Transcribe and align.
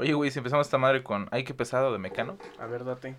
Oye, 0.00 0.14
güey, 0.14 0.30
si 0.30 0.38
empezamos 0.38 0.66
esta 0.66 0.78
madre 0.78 1.02
con 1.02 1.28
Ay, 1.30 1.44
qué 1.44 1.52
pesado 1.52 1.92
de 1.92 1.98
Mecano. 1.98 2.38
A 2.58 2.64
ver, 2.64 2.86
date. 2.86 3.16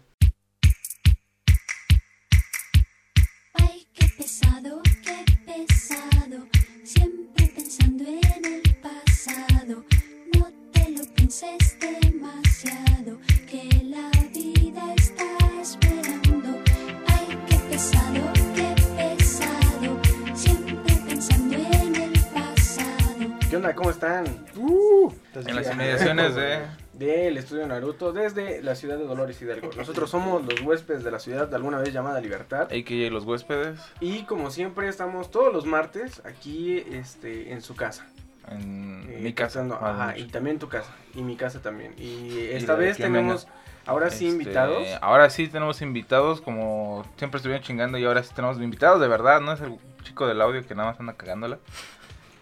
Desde 27.93 28.61
la 28.61 28.75
ciudad 28.75 28.97
de 28.97 29.05
Dolores 29.05 29.41
Hidalgo. 29.41 29.69
Nosotros 29.77 30.09
somos 30.09 30.43
los 30.45 30.61
huéspedes 30.61 31.03
de 31.03 31.11
la 31.11 31.19
ciudad 31.19 31.47
de 31.47 31.55
alguna 31.55 31.77
vez 31.79 31.93
llamada 31.93 32.19
Libertad. 32.21 32.63
AKA 32.71 33.09
Los 33.11 33.25
Huéspedes 33.25 33.79
Y 33.99 34.23
como 34.23 34.51
siempre 34.51 34.87
estamos 34.87 35.31
todos 35.31 35.53
los 35.53 35.65
martes 35.65 36.21
aquí 36.25 36.77
este, 36.91 37.51
en 37.51 37.61
su 37.61 37.75
casa. 37.75 38.07
en 38.49 39.07
Eh, 39.09 39.19
mi 39.21 39.33
casa. 39.33 39.63
más 39.63 39.81
Ajá, 39.81 40.17
y 40.17 40.25
también 40.25 40.59
tu 40.59 40.67
casa. 40.69 40.93
Y 41.13 41.21
mi 41.21 41.35
casa 41.35 41.61
también. 41.61 41.93
Y 41.97 42.37
esta 42.51 42.75
vez 42.75 42.97
tenemos 42.97 43.47
ahora 43.85 44.09
sí 44.09 44.27
Este, 44.27 44.37
invitados. 44.43 44.87
Ahora 45.01 45.29
sí 45.29 45.47
tenemos 45.47 45.81
invitados, 45.81 46.41
como 46.41 47.05
siempre 47.17 47.37
estuvieron 47.37 47.63
chingando 47.63 47.97
y 47.97 48.05
ahora 48.05 48.23
sí 48.23 48.31
tenemos 48.33 48.57
invitados 48.57 48.99
de 49.01 49.07
verdad, 49.07 49.41
no 49.41 49.53
es 49.53 49.61
el 49.61 49.77
chico 50.03 50.27
del 50.27 50.41
audio 50.41 50.65
que 50.65 50.75
nada 50.75 50.89
más 50.91 50.99
anda 50.99 51.13
cagándola. 51.13 51.59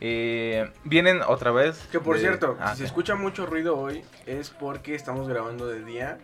Eh, 0.02 0.72
vienen 0.84 1.22
otra 1.28 1.52
vez. 1.52 1.78
Que 1.92 2.00
por 2.00 2.16
de- 2.16 2.22
cierto, 2.22 2.58
Ah, 2.60 2.72
si 2.74 2.80
se 2.80 2.86
escucha 2.86 3.16
mucho 3.16 3.46
ruido 3.46 3.78
hoy 3.78 4.04
es 4.26 4.50
porque 4.50 4.96
estamos 4.96 5.28
grabando 5.28 5.68
de 5.68 5.84
día, 5.84 6.18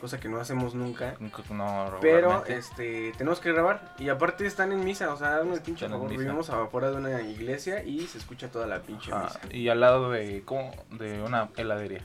cosa 0.00 0.20
que 0.20 0.28
no 0.28 0.38
hacemos 0.40 0.74
nunca. 0.74 1.14
No, 1.50 1.98
Pero 2.00 2.44
este 2.46 3.12
tenemos 3.16 3.40
que 3.40 3.52
grabar 3.52 3.94
y 3.98 4.08
aparte 4.10 4.44
están 4.46 4.72
en 4.72 4.84
misa, 4.84 5.12
o 5.12 5.16
sea, 5.16 5.36
hazme 5.36 5.54
el 5.54 5.62
pinche 5.62 5.88
favor, 5.88 6.10
vivimos 6.10 6.50
afuera 6.50 6.90
de 6.90 6.96
una 6.96 7.22
iglesia 7.22 7.82
y 7.84 8.06
se 8.06 8.18
escucha 8.18 8.50
toda 8.50 8.66
la 8.66 8.80
pinche 8.82 9.12
Ajá, 9.12 9.24
misa. 9.24 9.40
y 9.56 9.68
al 9.68 9.80
lado 9.80 10.10
de, 10.10 10.42
¿cómo? 10.44 10.70
de 10.90 11.22
una 11.22 11.48
heladería. 11.56 12.04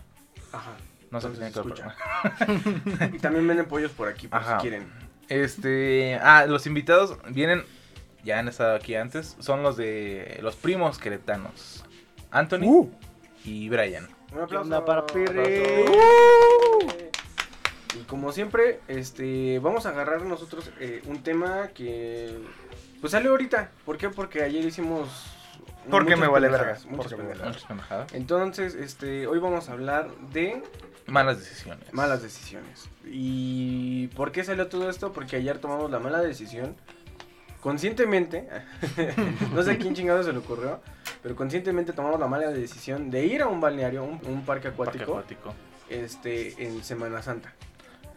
Ajá. 0.53 0.72
No 1.12 1.19
Entonces 1.19 1.39
tiene 1.39 1.53
que 1.53 1.53
se 1.53 1.59
escucha. 1.59 3.09
Y 3.16 3.19
también 3.19 3.47
venden 3.47 3.66
pollos 3.66 3.91
por 3.91 4.08
aquí, 4.09 4.28
por 4.28 4.39
Ajá. 4.39 4.58
si 4.59 4.62
quieren. 4.69 4.88
Este, 5.30 6.16
ah, 6.22 6.45
los 6.47 6.67
invitados 6.67 7.17
vienen, 7.30 7.64
ya 8.28 8.39
han 8.39 8.47
estado 8.50 8.75
aquí 8.75 8.94
antes, 8.95 9.36
son 9.39 9.64
los 9.64 9.78
de 9.78 10.38
los 10.42 10.56
primos 10.56 11.00
queretanos. 11.00 11.83
Anthony 12.30 12.64
Uh. 12.66 12.92
y 13.45 13.69
Brian. 13.69 14.08
Un 14.34 14.42
aplauso. 14.42 14.64
onda 14.66 14.84
para 14.86 15.06
Pirri? 15.06 15.86
Y 17.95 18.03
como 18.03 18.31
siempre, 18.34 18.81
este, 18.89 19.59
vamos 19.59 19.86
a 19.86 19.89
agarrar 19.89 20.22
nosotros 20.23 20.69
eh, 20.80 21.02
un 21.06 21.23
tema 21.23 21.69
que 21.73 22.38
pues 23.02 23.11
salió 23.11 23.31
ahorita. 23.31 23.72
¿Por 23.86 23.97
qué? 23.97 24.09
Porque 24.09 24.44
ayer 24.44 24.64
hicimos 24.66 25.08
Porque 25.89 26.16
me 26.17 26.28
vale 26.28 26.50
verga. 26.50 26.78
Muchas 26.89 27.14
pendejadas. 27.14 28.14
Entonces, 28.14 28.75
este, 28.75 29.25
hoy 29.25 29.39
vamos 29.39 29.69
a 29.69 29.72
hablar 29.72 30.09
de 30.34 30.62
Malas 31.08 31.39
decisiones. 31.39 31.94
malas 31.94 32.22
decisiones. 32.22 32.89
¿Y 33.06 34.08
por 34.08 34.34
qué 34.34 34.44
salió 34.44 34.67
todo 34.67 34.89
esto? 34.89 35.14
Porque 35.14 35.38
ayer 35.38 35.58
tomamos 35.59 35.89
la 35.89 36.00
mala 36.00 36.19
decisión 36.19 36.75
conscientemente, 37.67 38.47
no 39.53 39.61
sé 39.61 39.71
a 39.71 39.77
quién 39.77 39.93
chingado 39.93 40.23
se 40.23 40.31
le 40.31 40.39
ocurrió, 40.39 40.79
pero 41.21 41.35
conscientemente 41.35 41.91
tomamos 41.91 42.17
la 42.17 42.25
mala 42.25 42.47
decisión 42.47 43.09
de 43.11 43.25
ir 43.25 43.41
a 43.41 43.47
un 43.47 43.59
balneario, 43.59 44.05
un, 44.05 44.21
un 44.25 44.45
parque 44.45 44.71
Parque 44.71 45.03
acuático, 45.03 45.53
este, 45.89 46.63
en 46.65 46.81
Semana 46.81 47.21
Santa. 47.21 47.51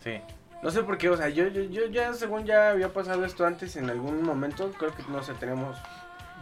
Sí. 0.04 0.20
No 0.62 0.70
sé 0.70 0.84
por 0.84 0.98
qué, 0.98 1.08
o 1.10 1.16
sea, 1.16 1.30
yo, 1.30 1.48
yo, 1.48 1.62
yo 1.64 1.86
ya 1.86 2.14
según 2.14 2.44
ya 2.44 2.70
había 2.70 2.92
pasado 2.92 3.24
esto 3.24 3.44
antes 3.44 3.74
en 3.74 3.90
algún 3.90 4.22
momento, 4.22 4.70
creo 4.78 4.94
que 4.94 5.02
no 5.10 5.20
sé, 5.24 5.32
tenemos 5.34 5.76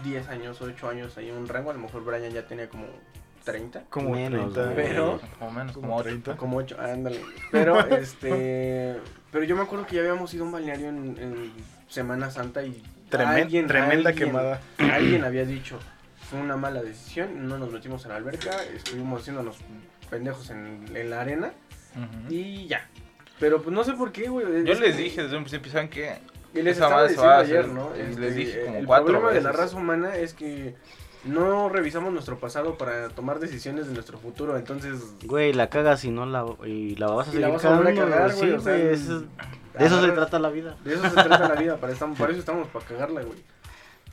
10 0.05 0.29
años, 0.29 0.61
8 0.61 0.91
años 0.91 1.17
ahí 1.17 1.31
en 1.31 1.37
un 1.39 1.49
rango, 1.49 1.71
a 1.71 1.73
lo 1.73 1.81
mejor 1.81 2.05
Brian 2.05 2.31
ya 2.31 2.47
tenía 2.47 2.69
como 2.69 2.85
30. 3.45 3.85
Como 3.89 4.11
Menos, 4.11 4.53
30. 4.53 4.75
Pero- 4.75 5.19
Como 5.39 5.51
menos, 5.51 5.73
como, 5.73 5.87
Como 5.87 5.97
ocho. 5.97 6.09
30. 6.11 6.37
Como 6.37 6.57
8, 6.59 6.77
ándale. 6.79 7.25
Pero, 7.51 7.81
este, 7.89 8.99
pero 9.33 9.45
yo 9.45 9.57
me 9.57 9.63
acuerdo 9.63 9.87
que 9.87 9.97
ya 9.97 10.03
habíamos 10.03 10.35
ido 10.35 10.43
a 10.45 10.47
un 10.47 10.53
balneario 10.53 10.91
en, 10.91 11.17
en 11.19 11.53
Semana 11.89 12.31
Santa 12.31 12.63
y 12.63 12.83
Alguien- 13.11 13.67
tremenda 13.67 14.11
alguien- 14.11 14.29
quemada. 14.29 14.61
Alguien 14.79 15.25
había 15.25 15.45
dicho, 15.45 15.79
fue 16.31 16.41
una 16.41 16.57
mala 16.57 16.83
decisión, 16.83 17.49
no 17.49 17.59
nos 17.59 17.71
metimos 17.73 18.05
a 18.07 18.09
la 18.11 18.17
alberca, 18.17 18.51
estuvimos 18.75 19.21
haciéndonos 19.23 19.57
pendejos 20.11 20.51
en, 20.51 20.85
en 20.95 21.11
la 21.11 21.21
arena 21.21 21.53
y 22.29 22.67
ya. 22.67 22.87
Pero 23.41 23.63
pues 23.63 23.75
no 23.75 23.85
sé 23.85 23.93
por 23.93 24.11
qué, 24.13 24.29
güey. 24.29 24.65
Yo 24.65 24.73
es 24.73 24.81
les 24.81 24.97
que- 24.97 25.03
dije 25.03 25.23
desde 25.23 25.37
un 25.37 25.45
principio, 25.45 25.71
¿saben 25.73 25.89
qué? 25.89 26.17
Y 26.55 26.63
les 26.63 26.75
estaba 26.77 27.03
diciendo 27.07 27.31
ayer, 27.33 27.59
hacer, 27.61 27.73
¿no? 27.73 27.95
Este, 27.95 28.21
les 28.21 28.35
dije 28.35 28.65
como 28.65 28.79
el 28.79 28.87
cuatro 28.87 29.07
problema 29.07 29.33
de 29.33 29.41
la 29.43 29.53
raza 29.53 29.77
humana 29.77 30.17
es 30.17 30.33
que 30.35 30.75
no 31.25 31.69
revisamos 31.69 32.13
nuestro 32.13 32.39
pasado 32.39 32.79
para 32.79 33.09
tomar 33.11 33.39
decisiones 33.39 33.87
de 33.87 33.93
nuestro 33.95 34.19
futuro, 34.19 34.57
entonces... 34.57 35.01
Güey, 35.25 35.53
la 35.53 35.69
cagas 35.69 36.05
y 36.05 36.11
no 36.11 36.25
la, 36.27 36.47
y 36.65 36.95
la 36.97 37.09
vas 37.09 37.27
a 37.29 37.31
Y 37.31 37.35
seguir 37.35 37.49
la 37.49 37.53
vas 37.55 37.65
a 37.65 37.77
volver 37.77 37.93
a 37.93 37.95
cagando, 37.97 38.17
cagar, 38.17 38.33
sí, 38.33 38.41
güey, 38.41 38.53
o 38.53 38.61
sea, 38.61 38.73
güey, 38.77 38.89
eso- 38.89 39.25
de 39.79 39.87
eso 39.87 40.01
se 40.01 40.13
trata 40.13 40.39
la 40.39 40.49
vida. 40.51 40.77
De 40.85 40.95
eso 40.95 41.03
se 41.05 41.11
trata 41.11 41.49
la 41.49 41.55
vida, 41.55 41.77
para, 41.77 41.93
estamos, 41.95 42.19
para 42.19 42.31
eso 42.33 42.41
estamos, 42.41 42.69
para 42.69 42.85
cagarla, 42.85 43.23
güey. 43.23 43.39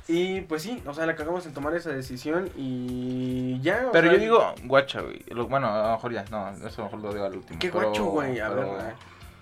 Y 0.07 0.41
pues 0.41 0.61
sí, 0.61 0.83
o 0.85 0.93
sea, 0.93 1.05
la 1.07 1.15
cagamos 1.15 1.45
en 1.47 1.53
tomar 1.53 1.73
esa 1.75 1.89
decisión 1.89 2.49
y 2.55 3.59
ya. 3.61 3.89
Pero 3.91 4.07
sea, 4.09 4.13
yo 4.17 4.19
digo, 4.23 4.53
guacha, 4.65 5.01
güey. 5.01 5.23
Lo- 5.29 5.47
Bueno, 5.47 5.67
a 5.67 5.87
lo 5.87 5.91
mejor 5.93 6.13
ya, 6.13 6.25
no, 6.29 6.49
eso 6.49 6.81
a 6.83 6.85
lo 6.85 6.91
mejor 6.91 6.99
lo 6.99 7.13
digo 7.13 7.25
al 7.25 7.35
último. 7.37 7.59
¿Qué 7.59 7.71
pero- 7.71 7.87
guacho, 7.89 8.05
güey? 8.05 8.39
A 8.39 8.49
pero- 8.49 8.73
ver, 8.75 8.93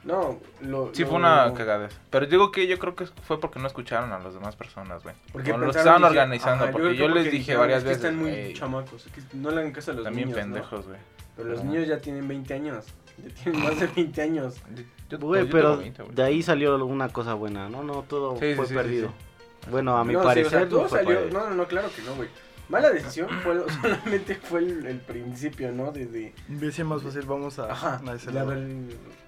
no, 0.06 0.40
lo. 0.62 0.90
Sí, 0.94 1.02
lo- 1.04 1.08
fue 1.10 1.18
una 1.18 1.54
cagadez. 1.54 1.98
Pero 2.10 2.26
digo 2.28 2.52
que 2.52 2.66
yo 2.68 2.80
creo 2.80 2.96
que 2.96 3.06
fue 3.06 3.40
porque 3.42 3.60
no 3.60 3.68
escucharon 3.68 4.14
a 4.14 4.20
las 4.20 4.34
demás 4.34 4.56
personas, 4.56 5.04
güey. 5.04 5.16
Porque 5.34 5.52
que 5.52 5.58
pensaron, 5.58 5.70
estaban 5.78 6.02
dije- 6.02 6.08
organizando. 6.10 6.64
ajá, 6.64 6.72
porque 6.72 6.88
creo 6.90 6.94
yo, 6.94 7.08
que 7.08 7.14
les 7.14 7.24
porque 7.24 7.30
dije 7.32 7.38
dijeron, 7.40 7.62
varias 7.62 7.78
es 7.80 7.84
que 7.84 7.90
veces. 7.90 8.04
están 8.06 8.20
muy 8.20 8.32
"Ey, 8.32 8.54
chamacos, 8.54 9.06
es 9.06 9.12
que 9.12 9.22
no 9.38 9.52
le 9.52 9.60
hagan 9.60 9.72
caso 9.74 9.92
a 9.92 9.94
los 9.96 10.04
también 10.06 10.30
niños. 10.30 10.46
¿no? 10.48 10.54
pendejos, 10.54 10.88
güey. 10.88 11.00
Pero 11.36 11.50
los 11.50 11.60
Ajá. 11.60 11.68
niños 11.68 11.88
ya 11.88 11.98
tienen 12.00 12.26
20 12.28 12.54
años. 12.54 12.86
Ya 13.18 13.30
tienen 13.44 13.62
más 13.64 13.80
de 13.80 13.88
20 13.88 14.22
años. 14.22 14.56
Yo- 15.10 15.20
Güey, 15.20 15.46
yo 15.46 15.52
pero 15.52 15.70
tengo 15.72 15.82
20, 15.82 16.04
güey. 16.04 16.16
de 16.16 16.24
ahí 16.24 16.42
salió 16.42 16.84
una 16.86 17.10
cosa 17.10 17.36
buena, 17.36 17.70
¿no? 17.70 17.84
No, 17.84 18.02
todo 18.04 18.36
Sí, 18.40 18.54
fue 18.56 18.66
sí, 18.66 18.74
perdido. 18.74 19.10
sí. 19.10 19.70
Bueno, 19.70 19.96
a 19.98 20.04
mi 20.04 20.14
no, 20.14 20.22
sí, 20.22 20.26
parecer 20.26 20.48
o 20.48 20.50
sea, 20.62 20.70
todo 20.70 20.82
no 20.84 20.90
salió. 20.90 21.20
No, 21.32 21.50
no, 21.50 21.56
no, 21.56 21.68
claro 21.68 21.90
que 21.96 22.02
no, 22.02 22.16
güey. 22.16 22.30
Mala 22.70 22.90
decisión 22.90 23.30
fue 23.44 23.62
solamente 23.82 24.36
fue 24.36 24.60
el, 24.62 24.86
el 24.88 24.98
principio, 25.00 25.72
¿no? 25.72 25.92
Desde. 25.92 26.34
Hubiese 26.50 26.84
más 26.84 27.04
fácil, 27.04 27.22
vamos 27.24 27.60
a. 27.60 27.72
Ajá, 27.72 28.02
a 28.06 28.14
ese 28.16 28.28
de 28.28 28.34
lado. 28.34 28.52
haber 28.52 28.68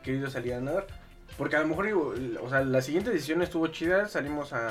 querido 0.03 0.29
salir 0.29 0.53
a 0.55 0.59
nadar. 0.61 0.87
Porque 1.37 1.55
a 1.57 1.61
lo 1.61 1.67
mejor, 1.67 1.87
o 2.41 2.49
sea, 2.49 2.61
la 2.63 2.81
siguiente 2.81 3.11
decisión 3.11 3.41
estuvo 3.43 3.67
chida. 3.67 4.07
Salimos 4.07 4.53
a, 4.53 4.69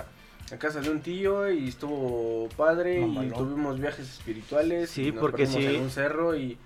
a 0.52 0.56
casa 0.58 0.80
de 0.80 0.90
un 0.90 1.00
tío 1.00 1.48
y 1.50 1.68
estuvo 1.68 2.48
padre. 2.56 3.00
Y 3.00 3.06
Mamalón. 3.06 3.32
tuvimos 3.34 3.78
viajes 3.80 4.08
espirituales. 4.10 4.90
Sí, 4.90 5.08
y 5.08 5.12
nos 5.12 5.20
porque 5.20 5.46
sí. 5.46 5.64
en 5.64 5.82
un 5.82 5.90
cerro 5.90 6.34
y. 6.34 6.58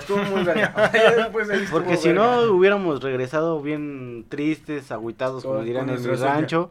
sea, 0.00 0.16
estuvo 0.16 0.36
muy 0.36 0.44
verga. 0.44 0.72
Porque 1.70 1.96
si 1.96 2.12
no 2.12 2.22
verga. 2.38 2.52
hubiéramos 2.52 3.02
regresado 3.02 3.60
bien 3.60 4.26
tristes, 4.28 4.90
agüitados, 4.92 5.42
como 5.44 5.58
con 5.58 5.68
en 5.68 5.98
sueña. 6.02 6.34
rancho. 6.34 6.70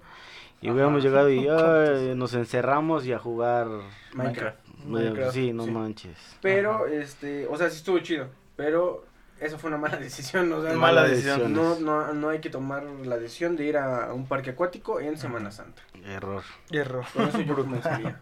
Y 0.62 0.68
Ajá. 0.68 0.74
hubiéramos 0.74 1.04
llegado 1.04 1.30
y 1.30 1.48
ay, 1.50 2.16
nos 2.16 2.34
encerramos 2.34 3.06
y 3.06 3.14
a 3.14 3.20
jugar. 3.20 3.68
Minecraft. 4.14 4.58
Minecraft, 4.86 5.34
sí, 5.34 5.54
no 5.54 5.66
sí. 5.66 5.72
manches. 5.72 6.18
Pero, 6.42 6.88
este, 6.88 7.48
o 7.48 7.58
sea, 7.58 7.70
sí 7.70 7.78
estuvo 7.78 8.00
chido. 8.00 8.28
Pero 8.56 9.04
eso 9.40 9.58
fue 9.58 9.68
una 9.70 9.78
mala 9.78 9.98
decisión. 9.98 10.52
O 10.54 10.62
sea, 10.62 10.74
Mala 10.74 11.04
no- 11.04 11.08
decisión. 11.10 11.54
No, 11.54 11.80
no, 11.80 12.14
no 12.14 12.30
hay 12.30 12.40
que 12.40 12.50
tomar 12.50 12.84
la 12.84 13.18
decisión 13.18 13.56
de 13.58 13.66
ir 13.66 13.78
a, 13.78 14.14
un 14.14 14.28
parque 14.28 14.52
acuático 14.52 15.00
en 15.00 15.18
Semana 15.18 15.52
Santa. 15.52 15.82
Error. 16.06 16.44
Hierro. 16.70 17.04
Con 17.14 17.28
eso 17.28 17.42
yo 17.42 17.56
comenzaría. 17.56 18.20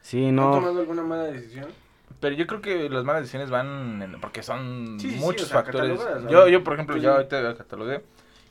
Sí, 0.00 0.26
¿Han 0.28 0.36
no. 0.36 0.50
tomado 0.52 0.80
alguna 0.80 1.02
mala 1.02 1.24
decisión? 1.24 1.66
Pero 2.20 2.34
yo 2.34 2.46
creo 2.48 2.60
que 2.60 2.88
las 2.90 3.04
malas 3.04 3.22
decisiones 3.22 3.48
van 3.50 4.02
en- 4.02 4.20
porque 4.20 4.42
son 4.42 4.98
Sí, 5.00 5.08
sí, 5.10 5.14
sí, 5.16 5.20
muchos 5.20 5.46
o 5.46 5.48
sea, 5.50 5.62
factores. 5.62 6.00
Yo, 6.28 6.48
yo, 6.48 6.64
por 6.64 6.74
ejemplo, 6.74 6.98
sí. 6.98 7.06
ahorita 7.06 7.54
catalogué 7.56 8.02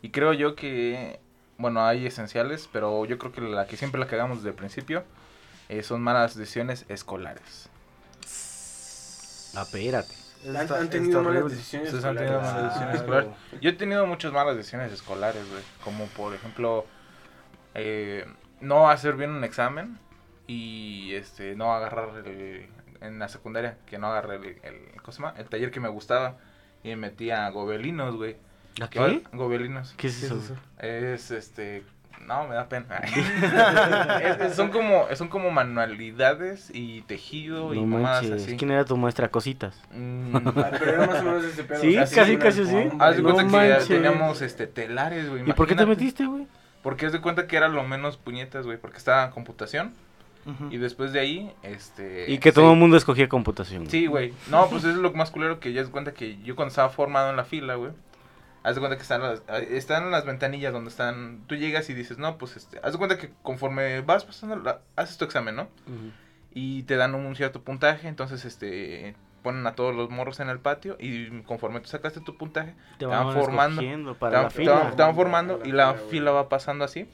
y 0.01 0.09
creo 0.11 0.31
yo 0.33 0.55
que, 0.55 1.19
bueno, 1.57 1.85
hay 1.85 2.05
esenciales, 2.05 2.69
pero 2.71 3.03
yo 3.05 3.17
creo 3.17 3.31
que 3.33 3.41
la 3.41 3.67
que 3.67 3.75
siempre 3.75 3.99
la 3.99 4.07
cagamos 4.07 4.37
desde 4.37 4.49
el 4.49 4.55
principio 4.55 5.03
eh, 5.69 5.83
son 5.83 6.01
malas 6.01 6.35
decisiones 6.37 6.85
escolares. 6.87 7.69
Espérate. 9.53 10.13
¿Han, 10.47 10.71
han 10.71 10.89
tenido 10.89 11.21
malas 11.23 11.49
decisiones 11.49 11.87
Ustedes 11.93 12.05
han 12.05 12.15
tenido 12.15 12.35
escolares? 12.39 12.53
malas 12.55 12.63
decisiones 12.73 12.95
Ah, 12.95 12.97
escolares. 12.99 13.29
claro. 13.49 13.61
Yo 13.61 13.69
he 13.69 13.73
tenido 13.73 14.05
muchas 14.05 14.31
malas 14.31 14.55
decisiones 14.55 14.91
escolares, 14.93 15.49
güey. 15.49 15.63
Como 15.83 16.05
por 16.07 16.33
ejemplo, 16.33 16.85
eh, 17.75 18.25
no 18.61 18.89
hacer 18.89 19.15
bien 19.15 19.31
un 19.31 19.43
examen 19.43 19.97
y 20.45 21.13
este 21.15 21.55
no 21.55 21.73
agarrar 21.73 22.25
el- 22.25 22.67
en 23.01 23.19
la 23.19 23.27
secundaria, 23.29 23.77
que 23.85 23.97
no 23.97 24.07
agarré 24.07 24.35
el, 24.35 24.45
el, 24.63 25.01
¿cómo 25.01 25.11
se 25.11 25.21
llama? 25.21 25.33
el 25.37 25.45
taller 25.47 25.71
que 25.71 25.79
me 25.79 25.89
gustaba 25.89 26.37
y 26.83 26.89
me 26.89 26.95
metí 26.97 27.31
a 27.31 27.49
gobelinos, 27.49 28.15
güey. 28.15 28.37
¿A 28.81 28.89
qué? 28.89 29.23
Gobelinos. 29.33 29.93
¿Qué 29.97 30.07
es 30.07 30.19
¿Qué 30.19 30.25
es 30.27 30.31
eso? 30.31 30.55
Es 30.79 31.31
este 31.31 31.83
No, 32.25 32.47
me 32.47 32.55
da 32.55 32.67
pena. 32.69 32.85
Es- 34.21 34.41
es- 34.41 34.55
son 34.55 34.69
como 34.69 35.07
son 35.15 35.27
como 35.29 35.49
manualidades 35.51 36.69
y 36.73 37.01
tejido 37.01 37.73
y 37.73 37.81
No 37.81 37.97
manches. 37.99 38.43
así. 38.43 38.57
¿Quién 38.57 38.71
era 38.71 38.85
tu 38.85 38.97
maestra? 38.97 39.29
Cositas. 39.29 39.79
Mm, 39.91 40.35
Ah, 40.35 40.69
Pero 40.79 40.91
era 40.93 41.07
más 41.07 41.21
o 41.21 41.23
menos 41.23 41.43
este 41.45 41.63
pedo. 41.63 41.79
Sí, 41.81 41.97
o 41.97 42.05
sea, 42.07 42.23
casi, 42.23 42.37
casi 42.37 42.65
sí. 42.65 42.89
Haz 42.99 43.15
de 43.17 43.21
No 43.23 43.33
cuenta 43.33 43.79
que 43.79 43.85
teníamos 43.85 44.41
este 44.41 44.67
telares, 44.67 45.29
güey. 45.29 45.47
¿Y 45.49 45.53
por 45.53 45.67
qué 45.67 45.75
te 45.75 45.85
metiste, 45.85 46.25
güey? 46.25 46.47
Porque 46.83 47.05
haz 47.07 47.11
de 47.13 47.21
cuenta 47.21 47.47
que 47.47 47.57
era 47.57 47.67
lo 47.67 47.83
menos 47.83 48.17
puñetas, 48.17 48.65
güey, 48.65 48.77
porque 48.77 48.97
estaba 48.97 49.29
computación 49.31 49.93
Y 50.71 50.77
después 50.77 51.11
de 51.13 51.19
ahí 51.19 51.53
este 51.63 52.31
Y 52.31 52.37
que 52.39 52.51
todo 52.51 52.71
el 52.71 52.77
mundo 52.79 52.95
escogía 52.97 53.27
computación. 53.27 53.89
Sí, 53.89 54.05
güey. 54.07 54.33
No, 54.49 54.69
pues 54.69 54.83
eso 54.83 54.91
es 54.91 54.97
lo 54.97 55.11
más 55.13 55.29
culero 55.31 55.59
que 55.59 55.73
ya 55.73 55.81
es 55.81 55.89
cuenta 55.89 56.13
que 56.13 56.37
yo 56.43 56.55
cuando 56.55 56.69
estaba 56.69 56.89
formado 56.89 57.29
en 57.29 57.35
la 57.35 57.43
fila, 57.43 57.75
güey. 57.75 57.91
Haz 58.63 58.75
de 58.75 58.81
cuenta 58.81 58.97
que 58.97 59.03
están 59.03 59.21
las, 59.21 59.41
están 59.69 60.11
las 60.11 60.25
ventanillas 60.25 60.73
donde 60.73 60.89
están. 60.89 61.41
Tú 61.47 61.55
llegas 61.55 61.89
y 61.89 61.93
dices, 61.93 62.17
no, 62.17 62.37
pues 62.37 62.57
este. 62.57 62.79
Haz 62.83 62.93
de 62.93 62.97
cuenta 62.97 63.17
que 63.17 63.31
conforme 63.41 64.01
vas 64.01 64.25
pasando, 64.25 64.55
la- 64.57 64.79
haces 64.95 65.17
tu 65.17 65.25
examen, 65.25 65.55
¿no? 65.55 65.67
Y 66.53 66.83
te 66.83 66.95
dan 66.95 67.13
un 67.15 67.35
cierto 67.35 67.61
puntaje. 67.61 68.07
Entonces, 68.07 68.45
este. 68.45 69.15
Ponen 69.43 69.65
a 69.67 69.75
todos 69.75 69.95
los 69.95 70.09
morros 70.09 70.39
en 70.41 70.49
el 70.49 70.59
patio. 70.59 70.97
Y 70.99 71.29
conforme 71.43 71.79
tú 71.79 71.87
sacaste 71.87 72.19
tu 72.19 72.35
puntaje, 72.37 72.73
Te 72.97 73.05
van 73.05 73.31
formando. 73.33 73.81
te 73.81 74.19
para 74.19 74.37
van, 74.37 74.43
la 74.43 74.49
te 74.49 74.65
van- 74.65 74.79
fila. 74.81 74.95
te 74.95 75.01
van 75.03 75.15
formando 75.15 75.59
y 75.63 75.71
la 75.71 75.93
fila 75.93 76.31
va 76.31 76.49
pasando 76.49 76.83
así. 76.83 77.07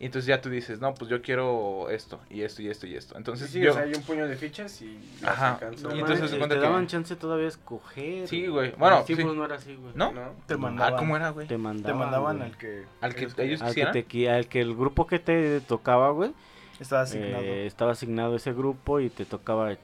Y 0.00 0.06
entonces 0.06 0.26
ya 0.28 0.40
tú 0.40 0.48
dices, 0.48 0.80
no, 0.80 0.94
pues 0.94 1.10
yo 1.10 1.20
quiero 1.22 1.90
esto, 1.90 2.20
y 2.30 2.42
esto, 2.42 2.62
y 2.62 2.68
esto, 2.68 2.86
y 2.86 2.94
esto. 2.94 3.14
Sí, 3.14 3.18
Entonces 3.18 3.50
sí, 3.50 3.60
yo. 3.60 3.72
o 3.72 3.74
sea, 3.74 3.82
hay 3.82 3.92
un 3.94 4.02
puño 4.02 4.28
de 4.28 4.36
fichas 4.36 4.80
y 4.80 4.96
Ajá. 5.24 5.54
alcanzas. 5.54 5.82
No 5.82 5.96
Y 5.96 5.98
entonces 5.98 6.30
se 6.30 6.36
te 6.38 6.48
que- 6.48 6.54
daban 6.56 6.86
chance 6.86 7.16
todavía 7.16 7.42
de 7.44 7.48
escoger. 7.48 8.28
Sí, 8.28 8.46
güey. 8.46 8.70
En 8.74 8.78
Bueno, 8.78 9.02
sí. 9.04 9.14
no 9.16 9.44
era 9.44 9.56
así, 9.56 9.74
güey. 9.74 9.92
¿No? 9.96 10.12
Te 10.46 10.54
Ah, 10.54 10.56
mandaban. 10.56 10.96
¿cómo 10.98 11.16
era, 11.16 11.30
güey? 11.30 11.48
Te 11.48 11.54
Te 11.54 11.58
mandaban. 11.58 11.98
mandaban 11.98 12.36
güey. 12.38 12.48
al 12.50 12.56
que. 12.56 12.84
Al 13.00 13.14
que 13.16 13.24
ellos 13.24 13.60
al 13.60 13.66
que, 13.66 13.70
quisieran. 13.70 13.92
te 13.92 14.06
qui- 14.06 14.28
al 14.28 14.46
que 14.46 14.60
el 14.60 14.76
grupo 14.76 15.06
que 15.08 15.18
te 15.18 15.60
tocaba, 15.62 16.10
güey, 16.10 16.32
Estaba 16.78 17.02
asignado. 17.02 17.42
eh, 17.42 17.66
estaba 17.66 17.90
asignado 17.90 18.36
ese 18.36 18.52
grupo 18.52 19.00
y 19.00 19.10
te 19.10 19.24
tocaba 19.24 19.76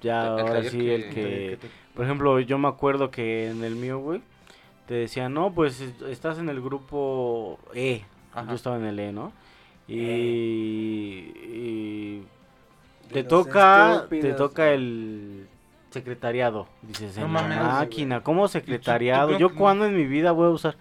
ya 0.00 0.28
El- 0.28 0.32
el 0.34 0.46
ahora 0.46 0.62
sí 0.62 0.78
que- 0.78 0.94
el 0.94 1.02
El 1.02 1.10
que, 1.14 1.58
te- 1.60 1.68
por 1.92 2.04
ejemplo, 2.04 2.38
yo 2.38 2.56
me 2.58 2.68
acuerdo 2.68 3.10
que 3.10 3.48
en 3.50 3.64
el 3.64 3.74
mío, 3.74 3.98
güey, 3.98 4.20
te 4.86 4.94
decían, 4.94 5.34
no, 5.34 5.52
pues 5.52 5.80
es- 5.80 6.00
estás 6.02 6.38
en 6.38 6.48
el 6.50 6.60
grupo 6.60 7.58
E, 7.74 8.04
Ajá. 8.32 8.48
yo 8.50 8.54
estaba 8.54 8.76
en 8.76 8.84
el 8.84 8.96
E, 9.00 9.10
¿no? 9.10 9.32
Y, 11.28 12.20
te 13.12 13.22
toca, 13.24 14.06
te 14.08 14.32
toca 14.34 14.70
el 14.72 15.46
secretariado, 15.90 16.66
dices, 16.82 17.16
No 17.18 17.26
en 17.26 17.32
la 17.32 17.42
mames. 17.42 17.58
máquina, 17.58 18.20
¿cómo 18.22 18.48
secretariado? 18.48 19.38
Yo 19.38 19.54
cuando 19.54 19.86
en 19.86 19.96
mi 19.96 20.04
vida 20.06 20.32
voy 20.32 20.46
a 20.48 20.50
usar 20.50 20.76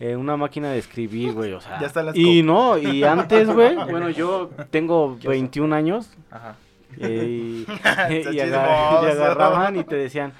eh, 0.00 0.16
una 0.16 0.36
máquina 0.36 0.70
de 0.70 0.78
escribir, 0.78 1.32
güey, 1.32 1.52
o 1.52 1.60
sea. 1.60 1.78
Ya 1.80 1.86
están 1.86 2.06
las 2.06 2.16
y 2.16 2.42
no, 2.42 2.76
y 2.78 3.04
antes, 3.16 3.48
güey, 3.48 3.76
bueno, 3.76 4.10
yo 4.10 4.50
tengo 4.70 5.16
21 5.22 5.74
años 5.74 6.10
Ajá. 6.30 6.56
eh, 6.98 7.64
y, 7.66 7.66
Está 7.72 8.10
y 8.32 8.40
agar- 8.40 8.68
y 9.02 9.06
chismoso. 9.06 9.22
agarraban 9.24 9.76
y 9.76 9.84
te 9.84 9.96
decían, 9.96 10.32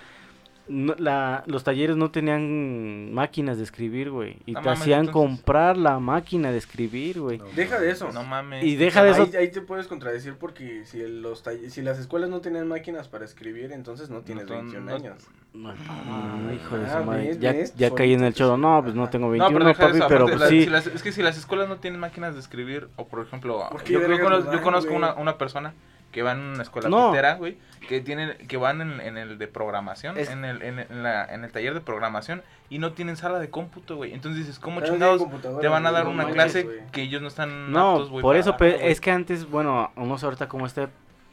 no, 0.70 0.94
la, 0.98 1.42
los 1.46 1.64
talleres 1.64 1.96
no 1.96 2.10
tenían 2.10 3.12
máquinas 3.12 3.58
de 3.58 3.64
escribir, 3.64 4.10
güey, 4.10 4.36
y 4.46 4.52
No 4.52 4.60
te 4.60 4.66
mames, 4.66 4.80
hacían 4.80 5.00
entonces- 5.06 5.12
comprar 5.36 5.76
la 5.76 5.98
máquina 5.98 6.50
de 6.52 6.58
escribir, 6.58 7.20
güey. 7.20 7.38
No. 7.38 7.44
Deja 7.56 7.78
de 7.78 7.90
eso. 7.90 8.10
No 8.12 8.22
mames. 8.24 8.64
Y 8.64 8.76
deja 8.76 9.02
de 9.02 9.10
eso, 9.10 9.22
Ahí, 9.22 9.36
ahí 9.36 9.50
te 9.50 9.60
puedes 9.60 9.86
contradecir 9.88 10.34
porque 10.36 10.84
si, 10.86 11.06
los 11.06 11.44
tall- 11.44 11.68
si 11.68 11.82
las 11.82 11.98
escuelas 11.98 12.30
no 12.30 12.40
tenían 12.40 12.68
máquinas 12.68 13.08
para 13.08 13.24
escribir, 13.24 13.72
entonces 13.72 14.08
no 14.10 14.20
tienes 14.22 14.46
No, 14.48 14.54
21 14.54 14.86
no- 14.90 14.96
años. 14.96 15.26
No, 15.52 15.74
no, 15.74 16.54
hijo 16.54 16.78
de 16.78 16.86
Ah, 16.86 16.98
su 17.00 17.04
madre. 17.04 17.26
¿ves? 17.28 17.40
Ya, 17.40 17.52
¿ves? 17.52 17.74
ya 17.76 17.92
caí 17.92 18.12
en 18.12 18.22
el 18.22 18.32
choro. 18.32 18.56
No, 18.56 18.80
pues 18.82 18.94
no 18.94 19.08
tengo 19.10 19.26
No, 19.26 19.32
21, 19.32 19.58
pero 19.58 19.74
papi, 19.76 19.96
eso, 19.98 20.06
pero 20.08 20.26
pues 20.26 20.38
la- 20.40 20.48
sí. 20.48 20.62
si 20.64 20.70
las- 20.70 20.86
es 20.86 21.02
que 21.02 21.10
si 21.12 21.22
las 21.22 21.36
escuelas 21.36 21.68
no 21.68 21.76
tienen 21.78 21.98
máquinas 21.98 22.34
de 22.34 22.40
escribir, 22.40 22.88
o 22.96 23.06
por 23.08 23.20
ejemplo, 23.26 23.66
¿Por 23.70 23.82
qué 23.82 23.94
yo, 23.94 24.00
conozco, 24.20 24.52
yo 24.52 24.62
conozco 24.62 24.94
una, 24.94 25.14
una 25.14 25.36
persona 25.38 25.74
que 26.12 26.22
va 26.22 26.32
en 26.32 26.40
una 26.40 26.62
escuela 26.62 26.88
No. 26.88 27.10
pitera, 27.10 27.34
güey, 27.34 27.56
que 27.88 28.00
tienen, 28.00 28.36
que 28.48 28.56
van 28.56 28.80
en, 28.80 29.00
en 29.00 29.16
el 29.16 29.38
de 29.38 29.46
programación, 29.48 30.18
Es- 30.18 30.30
en, 30.30 30.44
el, 30.44 30.62
en, 30.62 30.78
en 30.80 31.02
la, 31.02 31.24
en 31.24 31.44
el 31.44 31.52
taller 31.52 31.74
de 31.74 31.80
programación, 31.80 32.42
y 32.68 32.78
no 32.78 32.92
tienen 32.92 33.16
sala 33.16 33.38
de 33.38 33.48
cómputo, 33.50 33.96
güey. 33.96 34.12
Entonces 34.12 34.40
dices, 34.46 34.58
¿cómo 34.58 34.80
Pero 34.80 34.92
chingados 34.92 35.22
te 35.60 35.68
van 35.68 35.86
a 35.86 35.92
dar 35.92 36.04
no 36.04 36.10
una 36.10 36.24
manches, 36.24 36.34
clase 36.34 36.84
que 36.92 37.02
ellos 37.02 37.22
no 37.22 37.28
están 37.28 37.70
No, 37.72 37.92
aptos, 37.92 38.10
güey, 38.10 38.22
por 38.22 38.36
eso, 38.36 38.56
es 38.60 39.00
que 39.00 39.10
antes, 39.10 39.48
bueno, 39.48 39.90
no 39.96 40.18
sé 40.18 40.26
ahorita 40.26 40.48
cómo 40.48 40.66
esté 40.66 40.88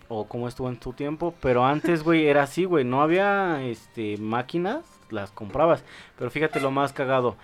o 0.09 0.25
cómo 0.27 0.47
estuvo 0.47 0.69
en 0.69 0.77
tu 0.77 0.93
tiempo, 0.93 1.33
pero 1.41 1.65
antes, 1.65 2.01
güey, 2.03 2.27
era 2.27 2.43
así, 2.43 2.63
güey, 2.65 2.85
no 2.85 3.01
había, 3.01 3.61
este, 3.63 4.17
máquinas, 4.17 4.85
las 5.09 5.31
comprabas, 5.31 5.83
pero 6.17 6.29
fíjate 6.31 6.59
lo 6.59 6.71
más 6.71 6.93
cagado, 6.93 7.35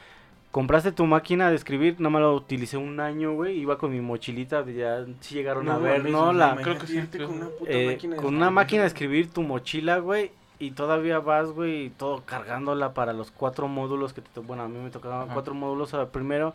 compraste 0.53 0.91
tu 0.91 1.07
máquina 1.07 1.49
de 1.49 1.55
escribir, 1.55 1.95
nada 1.99 2.11
más 2.11 2.21
la 2.21 2.29
utilicé 2.29 2.77
un 2.77 2.99
año, 2.99 3.33
güey, 3.33 3.57
iba 3.57 3.79
con 3.79 3.89
mi 3.89 4.01
mochilita, 4.01 4.63
ya, 4.67 5.03
sí 5.19 5.33
llegaron 5.33 5.67
a 5.67 5.79
ver, 5.79 6.05
¿no? 6.05 6.31
La, 6.31 6.55
Creo 6.55 6.77
que 6.77 6.85
sí, 6.85 7.01
con 7.17 7.33
una 7.33 7.47
puta 7.47 7.71
eh, 7.71 7.87
máquina 7.87 8.15
de 8.15 8.21
con 8.21 8.35
una 8.35 8.45
escribir. 8.45 8.53
máquina 8.53 8.81
de 8.83 8.87
escribir 8.87 9.31
tu 9.31 9.41
mochila, 9.41 9.97
güey, 9.97 10.29
y 10.59 10.69
todavía 10.69 11.17
vas, 11.17 11.49
güey, 11.49 11.89
todo 11.89 12.21
cargándola 12.23 12.93
para 12.93 13.13
los 13.13 13.31
cuatro 13.31 13.67
módulos 13.67 14.13
que 14.13 14.21
te, 14.21 14.41
bueno, 14.41 14.61
a 14.61 14.67
mí 14.67 14.77
me 14.77 14.91
tocaban 14.91 15.29
cuatro 15.33 15.55
módulos 15.55 15.95
al 15.95 16.09
primero 16.09 16.53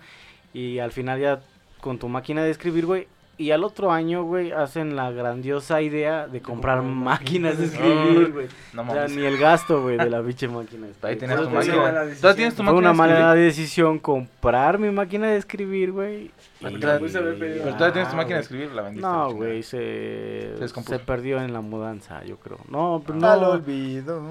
y 0.55 0.79
al 0.79 0.93
final 0.93 1.19
ya 1.19 1.41
con 1.81 1.99
tu 1.99 2.06
máquina 2.09 2.44
de 2.44 2.51
escribir, 2.51 2.87
güey, 2.87 3.09
y 3.38 3.52
al 3.52 3.62
otro 3.64 3.90
año, 3.93 4.25
güey, 4.25 4.52
hacen 4.52 4.96
la 4.96 5.11
grandiosa 5.12 5.81
idea 5.81 6.26
de 6.26 6.43
comprar 6.43 6.82
máquinas 6.82 7.56
de 7.58 7.67
escribir, 7.67 8.32
güey. 8.32 8.46
No 8.73 8.82
O 8.82 8.87
sea, 8.87 8.94
mames. 9.02 9.17
ni 9.17 9.25
el 9.25 9.38
gasto, 9.38 9.81
güey, 9.82 9.96
de 9.96 10.11
la 10.11 10.20
pinche 10.23 10.49
máquina 10.49 10.87
de 10.87 10.93
escribir. 10.93 11.20
Ahí 11.23 11.37
Por 11.37 11.44
tu 11.49 11.50
máquina. 11.55 12.05
¿Tú 12.20 12.35
tienes 12.35 12.55
tu 12.55 12.62
Fue 12.64 12.73
máquina 12.73 12.79
una 12.79 12.88
de 12.90 12.94
mala 12.94 13.35
decisión 13.35 13.99
comprar 13.99 14.79
mi 14.79 14.90
máquina 14.90 15.29
de 15.29 15.37
escribir, 15.37 15.93
güey. 15.93 16.31
Porque 16.61 16.76
y- 16.76 16.81
te 16.81 16.87
la 16.88 16.99
pudiste 16.99 17.19
haber 17.19 17.38
pedido. 17.38 17.62
Pero 17.64 17.75
todavía 17.76 17.93
tienes 17.93 18.08
tu 18.11 18.14
Ah, 18.14 18.17
máquina 18.17 18.37
de 18.37 18.43
escribir, 18.43 18.73
la 18.73 18.82
vendiste. 18.82 19.08
No, 19.08 19.32
güey, 19.32 19.62
se, 19.62 20.55
Se 20.84 20.99
perdió 20.99 21.41
en 21.41 21.52
la 21.52 21.61
mudanza, 21.61 22.25
yo 22.25 22.37
creo. 22.38 22.58
No, 22.69 23.00
pero 23.06 23.25
Al 23.25 23.41
no. 23.41 23.49
olvido. 23.50 24.23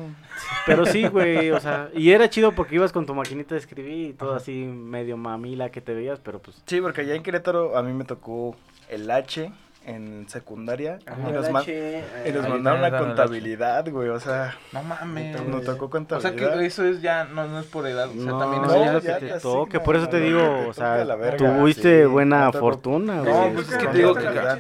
Pero 0.65 0.85
sí, 0.85 1.07
güey, 1.07 1.51
o 1.51 1.59
sea, 1.61 1.89
y 1.95 2.11
era 2.11 2.29
chido 2.29 2.51
porque 2.51 2.75
ibas 2.75 2.91
con 2.91 3.05
tu 3.05 3.15
maquinita 3.15 3.55
de 3.55 3.59
escribir 3.59 4.09
y 4.09 4.13
todo 4.13 4.31
Ajá. 4.31 4.37
así 4.37 4.51
medio 4.65 5.15
mamila 5.17 5.69
que 5.69 5.79
te 5.81 5.93
veías, 5.93 6.19
pero 6.19 6.39
pues 6.39 6.61
Sí, 6.65 6.81
porque 6.81 7.01
allá 7.01 7.15
en 7.15 7.23
Querétaro 7.23 7.77
a 7.77 7.81
mí 7.83 7.93
me 7.93 8.03
tocó 8.03 8.55
el 8.89 9.09
H 9.11 9.51
en 9.85 10.27
secundaria. 10.27 10.99
Ajá, 11.05 11.29
y 11.29 11.31
nos, 11.31 11.47
H, 11.47 11.71
eh, 11.71 12.03
y 12.27 12.31
nos 12.33 12.43
Ahí 12.43 12.51
mandaron 12.51 12.63
también 12.63 12.83
a 12.83 12.89
dan 12.89 12.93
el 12.95 13.07
contabilidad, 13.07 13.89
güey. 13.89 14.09
O 14.09 14.19
sea, 14.19 14.53
No 14.73 14.83
mames. 14.83 15.41
Nos 15.47 15.63
tocó 15.63 15.85
O 15.85 15.89
sea 15.89 15.89
contabilidad. 15.89 16.59
que 16.59 16.65
eso 16.65 16.83
es 16.85 17.01
ya, 17.01 17.23
no, 17.23 17.47
no 17.47 17.59
es 17.61 17.67
por 17.67 17.87
edad. 17.87 18.09
O 18.09 18.13
sea, 18.13 18.21
no, 18.23 18.37
también 18.37 18.63
no, 18.63 18.67
eso 18.67 18.83
ya 18.83 18.97
es 18.97 19.01
que 19.01 19.07
ya 19.07 19.19
te 19.19 19.27
te 19.29 19.39
toque, 19.39 19.79
por 19.79 19.95
eso 19.95 20.09
te 20.09 20.19
digo, 20.19 20.39
te 20.41 20.65
o 20.67 20.73
sea, 20.73 21.05
la 21.05 21.15
verga, 21.15 21.37
tuviste 21.59 22.01
sí, 22.01 22.05
buena 22.05 22.51
fortuna, 22.51 23.21
No, 23.21 23.51
pues 23.53 23.69
es 23.71 23.77
que 23.77 23.85
la 23.85 23.91
te 23.91 23.97
digo 23.97 24.13
que- 24.13 24.23
la 24.23 24.59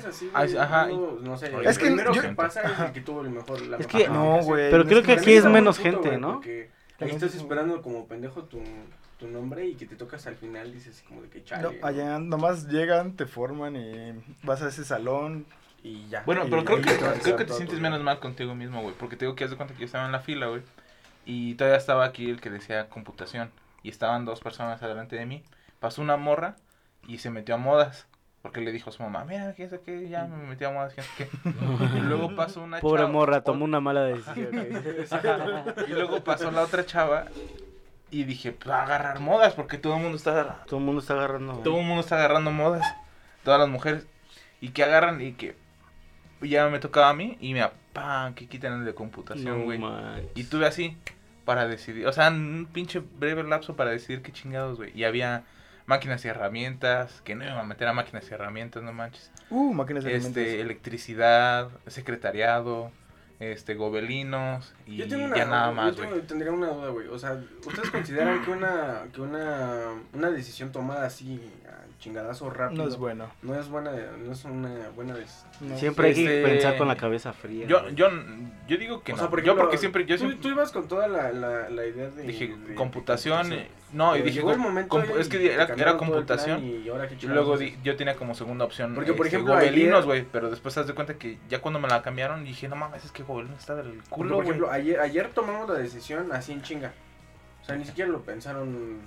ajá. 0.63 0.87
no, 0.87 1.37
sé, 1.37 1.47
Es 1.47 1.53
el 1.75 1.77
que 1.77 1.85
primero 1.87 2.13
yo- 2.13 2.21
que 2.21 2.29
pasa 2.29 2.61
es 2.61 2.79
el 2.79 2.91
que 2.93 3.01
tuvo 3.01 3.21
el 3.21 3.29
mejor 3.29 3.61
la 3.63 3.77
Es 3.77 3.87
que- 3.87 4.07
No, 4.07 4.39
güey. 4.43 4.71
Pero 4.71 4.85
creo 4.85 5.03
que 5.03 5.11
aquí 5.11 5.33
es 5.33 5.43
menos 5.43 5.77
gente, 5.77 6.17
¿no? 6.17 6.35
Porque 6.35 6.69
ahí 7.01 7.09
estás 7.09 7.35
esperando 7.35 7.81
como 7.81 8.07
pendejo 8.07 8.43
tu, 8.45 8.59
tu 9.17 9.27
nombre 9.27 9.65
y 9.67 9.75
que 9.75 9.85
te 9.85 9.95
tocas 9.95 10.27
al 10.27 10.35
final 10.35 10.71
dices 10.73 11.03
como 11.07 11.21
de 11.21 11.29
que 11.29 11.43
chale. 11.43 11.63
No, 11.63 11.71
¿no? 11.71 11.85
allá 11.87 12.19
nomás 12.19 12.67
llegan, 12.67 13.13
te 13.15 13.25
forman 13.25 13.75
y 13.75 14.13
vas 14.43 14.61
a 14.61 14.69
ese 14.69 14.83
salón. 14.85 15.45
Y 15.83 16.07
ya. 16.09 16.23
Bueno, 16.25 16.45
Y 16.45 16.49
pero 16.49 16.65
creo 16.65 16.81
que, 16.81 16.91
te 16.91 16.97
creo 17.21 17.35
que 17.37 17.45
te 17.45 17.53
sientes 17.53 17.79
menos 17.79 18.01
mal 18.03 18.19
contigo 18.19 18.53
mismo, 18.55 18.81
güey. 18.81 18.93
Porque 18.97 19.15
te 19.15 19.25
digo 19.25 19.35
que 19.35 19.43
haz 19.45 19.51
de 19.51 19.57
cuenta 19.57 19.73
que 19.73 19.81
yo 19.81 19.85
estaba 19.85 20.05
en 20.05 20.11
la 20.11 20.19
fila, 20.19 20.47
güey. 20.47 20.61
Y 21.25 21.55
todavía 21.55 21.77
estaba 21.77 22.05
aquí 22.05 22.29
el 22.29 22.41
que 22.41 22.49
decía 22.49 22.89
computación. 22.89 23.51
Y 23.83 23.89
estaban 23.89 24.25
dos 24.25 24.39
personas 24.41 24.81
adelante 24.83 25.15
de 25.15 25.25
mí. 25.25 25.43
Pasó 25.79 26.01
una 26.01 26.17
morra 26.17 26.55
y 27.07 27.19
se 27.19 27.29
metió 27.29 27.55
a 27.55 27.57
modas. 27.57 28.07
Porque 28.41 28.61
le 28.61 28.71
dijo 28.71 28.89
a 28.91 28.93
su 28.93 29.01
mamá, 29.03 29.25
mira, 29.25 29.53
que 29.53 29.63
eso 29.63 29.81
que 29.83 30.07
ya 30.09 30.25
me 30.25 30.37
metí 30.47 30.63
a 30.63 30.69
modas, 30.71 30.93
que 30.93 31.01
no 31.01 31.07
qué. 31.17 31.97
Y 31.97 32.01
luego 32.01 32.35
pasó 32.35 32.61
una 32.63 32.79
Pobre 32.79 33.01
chava- 33.03 33.11
morra, 33.11 33.37
ot- 33.39 33.43
tomó 33.43 33.65
una 33.65 33.79
mala 33.79 34.03
decisión. 34.03 34.49
Y 35.87 35.91
luego 35.91 36.23
pasó 36.23 36.51
la 36.51 36.61
otra 36.61 36.85
chava. 36.85 37.25
Y 38.09 38.23
dije, 38.23 38.51
pues 38.53 38.69
va 38.69 38.79
a 38.79 38.83
agarrar 38.83 39.19
modas. 39.19 39.53
Porque 39.53 39.77
todo 39.77 39.95
el 39.97 40.01
mundo 40.01 40.17
está 40.17 40.63
Todo 40.65 40.79
el 40.79 40.85
mundo 40.85 41.01
está 41.01 41.13
agarrando. 41.13 41.53
todo 41.59 41.79
el 41.79 41.85
mundo 41.85 42.01
está 42.01 42.15
agarrando 42.15 42.51
modas. 42.51 42.85
Todas 43.43 43.59
las 43.59 43.69
mujeres. 43.69 44.07
Y 44.61 44.69
que 44.69 44.83
agarran 44.83 45.21
y 45.21 45.33
que 45.33 45.55
ya 46.41 46.67
me 46.69 46.79
tocaba 46.79 47.09
a 47.09 47.13
mí 47.13 47.37
y 47.41 47.53
me 47.53 47.67
pan 47.93 48.33
que 48.35 48.47
quitan 48.47 48.73
el 48.79 48.85
de 48.85 48.93
computación, 48.93 49.65
güey. 49.65 49.79
y 50.35 50.43
tuve 50.43 50.67
así 50.67 50.95
para 51.45 51.67
decidir, 51.67 52.05
o 52.07 52.11
sea, 52.13 52.27
un 52.29 52.67
pinche 52.71 52.99
breve 52.99 53.41
lapso 53.43 53.75
para 53.75 53.91
decidir 53.91 54.21
qué 54.21 54.31
chingados, 54.31 54.77
güey. 54.77 54.91
Y 54.95 55.03
había 55.05 55.43
máquinas 55.85 56.23
y 56.25 56.27
herramientas, 56.27 57.21
que 57.23 57.35
no 57.35 57.45
iban 57.45 57.57
a 57.57 57.63
meter 57.63 57.87
a 57.87 57.93
máquinas 57.93 58.29
y 58.29 58.33
herramientas, 58.33 58.83
no 58.83 58.91
manches. 58.93 59.31
Uh, 59.49 59.73
máquinas 59.73 60.03
de 60.03 60.15
Este, 60.15 60.27
alimentos. 60.41 60.61
electricidad, 60.65 61.69
secretariado, 61.87 62.91
este, 63.39 63.75
gobelinos 63.75 64.73
y 64.85 64.97
Yo 64.97 65.07
tengo 65.07 65.25
una, 65.25 65.37
ya 65.37 65.45
nada 65.45 65.67
yo 65.69 65.73
más, 65.75 65.95
tengo- 65.95 66.09
güey. 66.11 66.21
tendría 66.27 66.51
una 66.51 66.67
duda, 66.69 66.89
güey. 66.89 67.07
O 67.07 67.19
sea, 67.19 67.39
¿ustedes 67.65 67.89
consideran 67.91 68.43
que 68.43 68.49
una, 68.51 69.03
que 69.13 69.21
una, 69.21 69.81
una 70.13 70.29
decisión 70.31 70.71
tomada 70.71 71.05
así, 71.05 71.39
chingadazo 71.99 72.49
rápido, 72.49 72.83
No 72.83 72.89
es 72.89 72.97
bueno. 72.97 73.29
no 73.41 73.55
es 73.59 73.67
buena, 73.69 73.91
no 74.23 74.31
es 74.31 74.45
una 74.45 74.89
buena? 74.95 75.15
No. 75.61 75.77
Siempre 75.77 76.09
hay 76.09 76.13
que 76.13 76.37
Este, 76.37 76.43
pensar 76.51 76.77
con 76.77 76.87
la 76.87 76.95
cabeza 76.95 77.33
fría. 77.33 77.65
Yo, 77.65 77.89
yo, 77.89 78.07
yo 78.67 78.77
digo 78.77 79.01
que 79.01 79.13
O 79.13 79.15
no. 79.15 79.21
sea, 79.21 79.29
por 79.29 79.39
yo 79.39 79.45
ejemplo, 79.45 79.63
porque 79.63 79.77
siempre, 79.77 80.05
yo 80.05 80.15
tú, 80.15 80.19
siempre 80.19 80.39
tú 80.41 80.49
ibas 80.49 80.71
con 80.71 80.87
toda 80.87 81.07
la, 81.07 81.31
la, 81.31 81.69
la 81.69 81.85
idea 81.85 82.09
de... 82.09 82.23
dije 82.23 82.55
de- 82.55 82.75
computación, 82.75 83.49
de 83.49 83.55
eh, 83.61 83.67
No, 83.93 84.15
y 84.15 84.21
dije, 84.21 84.35
llegó 84.35 84.51
el 84.51 84.59
momento 84.59 84.95
compu- 84.95 85.17
y 85.17 85.21
es 85.21 85.27
que 85.27 85.53
era, 85.53 85.97
computación. 85.97 86.63
y 86.63 86.87
ahora 86.89 87.07
chingados 87.09 87.33
luego 87.47 87.57
di- 87.57 87.75
yo 87.83 87.95
tenía 87.95 88.15
como 88.15 88.35
segunda 88.35 88.65
opción 88.65 88.93
Porque, 88.93 89.13
por 89.13 89.25
este, 89.25 89.37
ejemplo, 89.37 89.55
Gobelinos, 89.55 89.93
ayer- 89.95 90.05
güey, 90.05 90.25
pero 90.31 90.49
después 90.51 90.73
te 90.75 90.81
das 90.81 90.87
de 90.87 90.93
cuenta 90.93 91.15
que 91.15 91.37
ya 91.49 91.61
cuando 91.61 91.79
me 91.79 91.87
la 91.87 92.01
cambiaron 92.03 92.43
dije, 92.45 92.67
no 92.67 92.75
mames, 92.75 93.05
es 93.05 93.11
que 93.11 93.23
Gobelinos 93.23 93.57
está 93.59 93.75
del 93.75 93.87
Porque, 93.93 94.09
culo, 94.09 94.35
por 94.35 94.45
güey. 94.45 94.47
ejemplo, 94.49 94.71
ayer, 94.71 94.99
ayer 94.99 95.29
tomamos 95.33 95.67
la 95.67 95.75
decisión 95.79 96.31
así 96.31 96.51
en 96.53 96.61
chinga. 96.61 96.93
O 97.63 97.65
sea, 97.65 97.75
ni 97.75 97.85
siquiera 97.85 98.09
lo 98.09 98.21
pensaron 98.21 98.99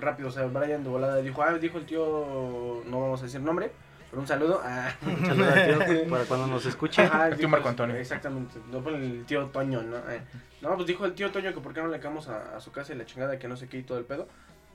rápido. 0.00 0.28
O 0.28 0.32
sea, 0.32 0.44
Brian 0.46 0.82
de 0.82 0.90
volada 0.90 1.16
dijo, 1.16 1.42
ah, 1.42 1.52
dijo 1.54 1.78
el 1.78 1.86
tío, 1.86 2.82
no 2.86 3.00
vamos 3.00 3.20
a 3.20 3.24
decir 3.24 3.40
nombre, 3.40 3.70
pero 4.10 4.20
un 4.20 4.28
saludo. 4.28 4.60
Ah. 4.64 4.92
Un 5.02 5.26
saludo 5.26 5.50
al 5.52 5.86
tío 5.86 6.10
para 6.10 6.24
cuando 6.24 6.46
nos 6.46 6.66
escuche. 6.66 7.02
Ajá, 7.02 7.26
El 7.28 7.30
tío 7.32 7.38
dijo, 7.38 7.50
Marco 7.50 7.68
Antonio. 7.68 7.96
Exactamente, 7.96 8.58
no 8.70 8.80
fue 8.82 8.94
el 8.94 9.24
tío 9.24 9.46
Toño, 9.46 9.82
¿no? 9.82 9.96
Eh, 10.10 10.20
no, 10.60 10.74
pues 10.74 10.86
dijo 10.86 11.04
el 11.04 11.14
tío 11.14 11.30
Toño 11.30 11.52
que 11.52 11.60
por 11.60 11.72
qué 11.72 11.80
no 11.82 11.88
le 11.88 11.98
quedamos 11.98 12.28
a, 12.28 12.56
a 12.56 12.60
su 12.60 12.72
casa 12.72 12.92
y 12.92 12.96
la 12.96 13.06
chingada 13.06 13.38
que 13.38 13.48
no 13.48 13.56
sé 13.56 13.68
qué 13.68 13.78
y 13.78 13.82
todo 13.82 13.98
el 13.98 14.04
pedo. 14.04 14.28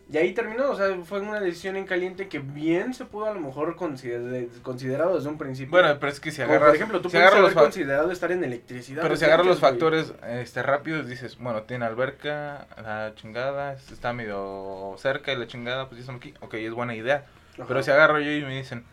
Y 0.09 0.15
ahí 0.17 0.33
terminó, 0.33 0.69
o 0.71 0.75
sea, 0.75 0.95
fue 1.03 1.19
una 1.19 1.41
decisión 1.41 1.75
en 1.75 1.85
caliente 1.85 2.29
que 2.29 2.39
bien 2.39 2.93
se 2.93 3.03
pudo 3.03 3.25
a 3.25 3.33
lo 3.33 3.41
mejor 3.41 3.75
consider- 3.75 4.47
considerado 4.63 5.15
desde 5.17 5.27
un 5.27 5.37
principio. 5.37 5.71
Bueno, 5.71 5.97
pero 5.99 6.09
es 6.11 6.21
que 6.21 6.31
si 6.31 6.37
Como 6.41 6.51
agarras, 6.53 6.67
por 6.69 6.75
ejemplo, 6.77 7.01
tú 7.01 7.09
si 7.09 7.17
puedes 7.17 7.33
haber 7.33 7.53
considerado 7.53 8.11
estar 8.11 8.31
en 8.31 8.41
electricidad. 8.43 9.01
pero 9.01 9.15
¿me 9.15 9.17
si 9.17 9.25
agarras 9.25 9.45
los 9.47 9.59
factores 9.59 10.13
este 10.29 10.63
rápidos 10.63 11.07
dices, 11.07 11.37
bueno, 11.37 11.63
tiene 11.63 11.83
alberca, 11.85 12.67
la 12.81 13.11
chingada, 13.15 13.73
está 13.73 14.13
medio 14.13 14.95
cerca 14.97 15.33
y 15.33 15.35
la 15.35 15.45
chingada, 15.47 15.87
pues 15.89 15.97
ya 15.97 16.01
estamos 16.03 16.19
aquí. 16.21 16.33
Ok, 16.39 16.53
es 16.53 16.71
buena 16.71 16.95
idea. 16.95 17.25
Ajá. 17.55 17.65
Pero 17.67 17.83
si 17.83 17.91
agarro 17.91 18.19
yo 18.21 18.31
y 18.31 18.43
me 18.45 18.55
dicen, 18.55 18.85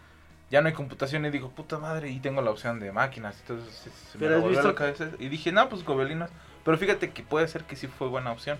ya 0.50 0.62
no 0.62 0.66
hay 0.68 0.74
computación 0.74 1.24
y 1.26 1.30
digo, 1.30 1.50
puta 1.50 1.78
madre, 1.78 2.10
y 2.10 2.18
tengo 2.18 2.42
la 2.42 2.50
opción 2.50 2.80
de 2.80 2.90
máquinas. 2.90 3.38
Entonces 3.42 3.72
se- 3.72 3.90
se 3.90 4.18
me 4.18 4.24
Pero 4.24 4.30
has 4.30 4.36
revolvió 4.42 4.58
visto- 4.58 4.68
la 4.68 4.74
cabeza 4.74 5.08
y 5.20 5.28
dije, 5.28 5.52
no, 5.52 5.68
pues 5.68 5.84
gobelinos. 5.84 6.30
Pero 6.64 6.76
fíjate 6.76 7.10
que 7.10 7.22
puede 7.22 7.46
ser 7.46 7.62
que 7.64 7.76
sí 7.76 7.86
fue 7.86 8.08
buena 8.08 8.32
opción. 8.32 8.58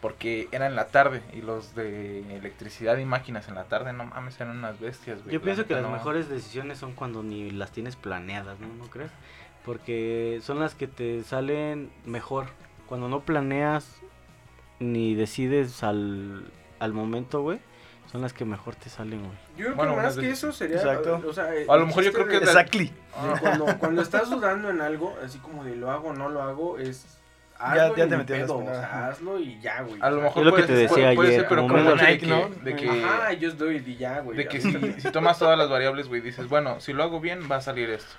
Porque 0.00 0.48
era 0.50 0.66
en 0.66 0.76
la 0.76 0.86
tarde 0.86 1.22
y 1.34 1.42
los 1.42 1.74
de 1.74 2.20
electricidad 2.36 2.96
y 2.96 3.04
máquinas 3.04 3.48
en 3.48 3.54
la 3.54 3.64
tarde, 3.64 3.92
no 3.92 4.06
mames, 4.06 4.40
eran 4.40 4.56
unas 4.56 4.80
bestias, 4.80 5.18
güey. 5.22 5.32
Yo 5.34 5.40
La 5.40 5.44
pienso 5.44 5.66
que 5.66 5.74
las 5.74 5.90
mejores 5.90 6.28
decisiones 6.30 6.78
son 6.78 6.92
cuando 6.94 7.22
ni 7.22 7.50
las 7.50 7.70
tienes 7.70 7.96
planeadas, 7.96 8.58
¿no? 8.60 8.68
¿No 8.68 8.84
crees? 8.88 9.10
Porque 9.64 10.40
son 10.42 10.58
las 10.58 10.74
que 10.74 10.86
te 10.86 11.22
salen 11.22 11.90
mejor. 12.06 12.46
Cuando 12.86 13.08
no 13.08 13.20
planeas 13.20 14.00
ni 14.78 15.14
decides 15.14 15.82
al, 15.82 16.50
al 16.78 16.92
momento, 16.94 17.42
güey, 17.42 17.60
son 18.10 18.22
las 18.22 18.32
que 18.32 18.46
mejor 18.46 18.74
te 18.76 18.88
salen, 18.88 19.20
güey. 19.20 19.38
Yo 19.58 19.64
creo 19.66 19.76
Bueno, 19.76 19.94
que 19.96 20.00
más 20.02 20.16
que 20.16 20.30
eso 20.30 20.50
sería. 20.50 20.76
Exacto. 20.76 21.22
O 21.28 21.32
sea, 21.34 21.50
A 21.68 21.76
lo 21.76 21.86
mejor 21.86 22.04
yo 22.04 22.12
creo 22.14 22.26
que 22.26 22.38
Exactly. 22.38 22.86
de 22.86 23.40
cuando, 23.40 23.78
cuando 23.78 24.00
estás 24.02 24.30
dudando 24.30 24.70
en 24.70 24.80
algo, 24.80 25.14
así 25.22 25.38
como 25.38 25.62
de 25.62 25.76
lo 25.76 25.90
hago 25.90 26.08
o 26.08 26.12
no 26.14 26.30
lo 26.30 26.42
hago, 26.42 26.78
es. 26.78 27.18
Ya- 27.60 27.84
Hazlo 27.84 27.96
ya 27.96 28.04
y 28.04 28.08
te 28.08 28.16
metí 28.16 28.32
pedo, 28.32 28.56
o 28.58 28.64
sea, 28.64 29.08
hazlo 29.08 29.38
y 29.38 29.60
ya, 29.60 29.82
güey. 29.82 29.98
A 30.00 30.10
lo 30.10 30.22
mejor 30.22 30.42
Es 30.42 30.46
lo 30.46 30.54
que 30.56 30.62
puede 30.62 30.66
te 30.74 30.80
decía 30.80 31.14
puede 31.14 31.28
ayer, 31.28 31.40
ser, 31.40 31.48
pero 31.48 31.62
como 31.62 31.76
Nike, 31.94 32.18
que, 32.20 32.26
¿no? 32.26 32.48
de 32.48 32.76
que, 32.76 32.88
Ajá, 32.88 33.28
just 33.40 33.58
do 33.58 33.70
it 33.70 33.86
y 33.86 33.96
ya, 33.96 34.20
güey. 34.20 34.36
de 34.38 34.48
que 34.48 34.60
si, 34.60 34.72
si 35.00 35.10
tomas 35.10 35.38
todas 35.38 35.58
las 35.58 35.68
variables, 35.68 36.08
güey, 36.08 36.20
dices, 36.22 36.48
bueno, 36.48 36.80
si 36.80 36.92
lo 36.94 37.02
hago 37.02 37.20
bien, 37.20 37.40
va 37.50 37.56
a 37.56 37.60
salir 37.60 37.90
esto. 37.90 38.10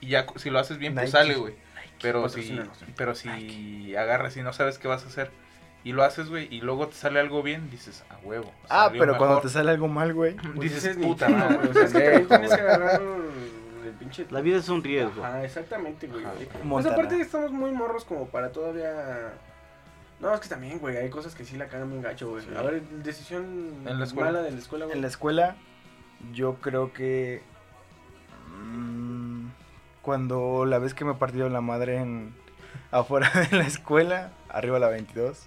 Y 0.00 0.08
ya 0.08 0.26
si 0.36 0.48
lo 0.50 0.58
haces 0.60 0.78
bien, 0.78 0.94
pues 0.94 1.10
sale, 1.10 1.34
güey. 1.34 1.54
Pero 2.02 2.28
si, 2.28 2.60
pero 2.96 3.14
si 3.14 3.96
agarras 3.96 4.36
y 4.36 4.42
no 4.42 4.52
sabes 4.52 4.78
qué 4.78 4.86
vas 4.88 5.04
a 5.04 5.08
hacer 5.08 5.30
y 5.84 5.92
lo 5.92 6.02
haces, 6.02 6.28
güey, 6.30 6.48
y 6.50 6.60
luego 6.60 6.88
te 6.88 6.94
sale 6.94 7.18
algo 7.20 7.42
bien, 7.42 7.70
dices, 7.70 8.04
a 8.10 8.16
huevo. 8.26 8.52
Ah, 8.68 8.90
pero 8.92 9.16
cuando 9.18 9.36
mejor". 9.36 9.42
te 9.42 9.48
sale 9.48 9.70
algo 9.70 9.88
mal, 9.88 10.12
güey. 10.14 10.34
Pues 10.34 10.72
dices, 10.72 10.96
puta 10.96 11.28
madre, 11.28 11.56
güey, 11.56 11.68
O 11.68 11.72
sea, 11.74 11.82
es 11.84 11.92
que 11.92 12.26
tienes 12.28 12.54
que 12.54 12.60
agarrar 12.60 13.00
pinche. 14.04 14.26
La 14.30 14.40
vida 14.40 14.58
es 14.58 14.68
un 14.68 14.82
riesgo. 14.84 15.24
Ajá, 15.24 15.44
exactamente, 15.44 16.06
güey. 16.06 16.24
Ajá. 16.24 16.34
Pues 16.68 16.86
aparte 16.86 17.20
estamos 17.20 17.50
muy 17.52 17.70
morros 17.72 18.04
como 18.04 18.26
para 18.28 18.52
todavía. 18.52 19.32
No, 20.20 20.32
es 20.32 20.40
que 20.40 20.48
también, 20.48 20.78
güey, 20.78 20.96
hay 20.96 21.10
cosas 21.10 21.34
que 21.34 21.44
sí 21.44 21.56
la 21.56 21.66
cagan 21.68 21.90
bien 21.90 22.02
gacho, 22.02 22.30
güey. 22.30 22.44
Sí. 22.44 22.50
A 22.56 22.62
ver, 22.62 22.82
decisión 22.82 23.82
En 23.86 23.98
la 23.98 24.04
escuela. 24.04 24.30
mala 24.30 24.42
de 24.42 24.52
la 24.52 24.58
escuela, 24.58 24.84
güey. 24.84 24.96
En 24.96 25.02
la 25.02 25.08
escuela, 25.08 25.56
yo 26.32 26.54
creo 26.60 26.92
que. 26.92 27.42
mm, 28.62 29.46
cuando 30.02 30.64
la 30.66 30.78
vez 30.78 30.94
que 30.94 31.04
me 31.04 31.14
partieron 31.14 31.52
la 31.52 31.60
madre 31.60 31.96
en 31.96 32.34
afuera 32.90 33.30
de 33.50 33.56
la 33.56 33.66
escuela, 33.66 34.30
arriba 34.48 34.78
la 34.78 34.88
22. 34.88 35.46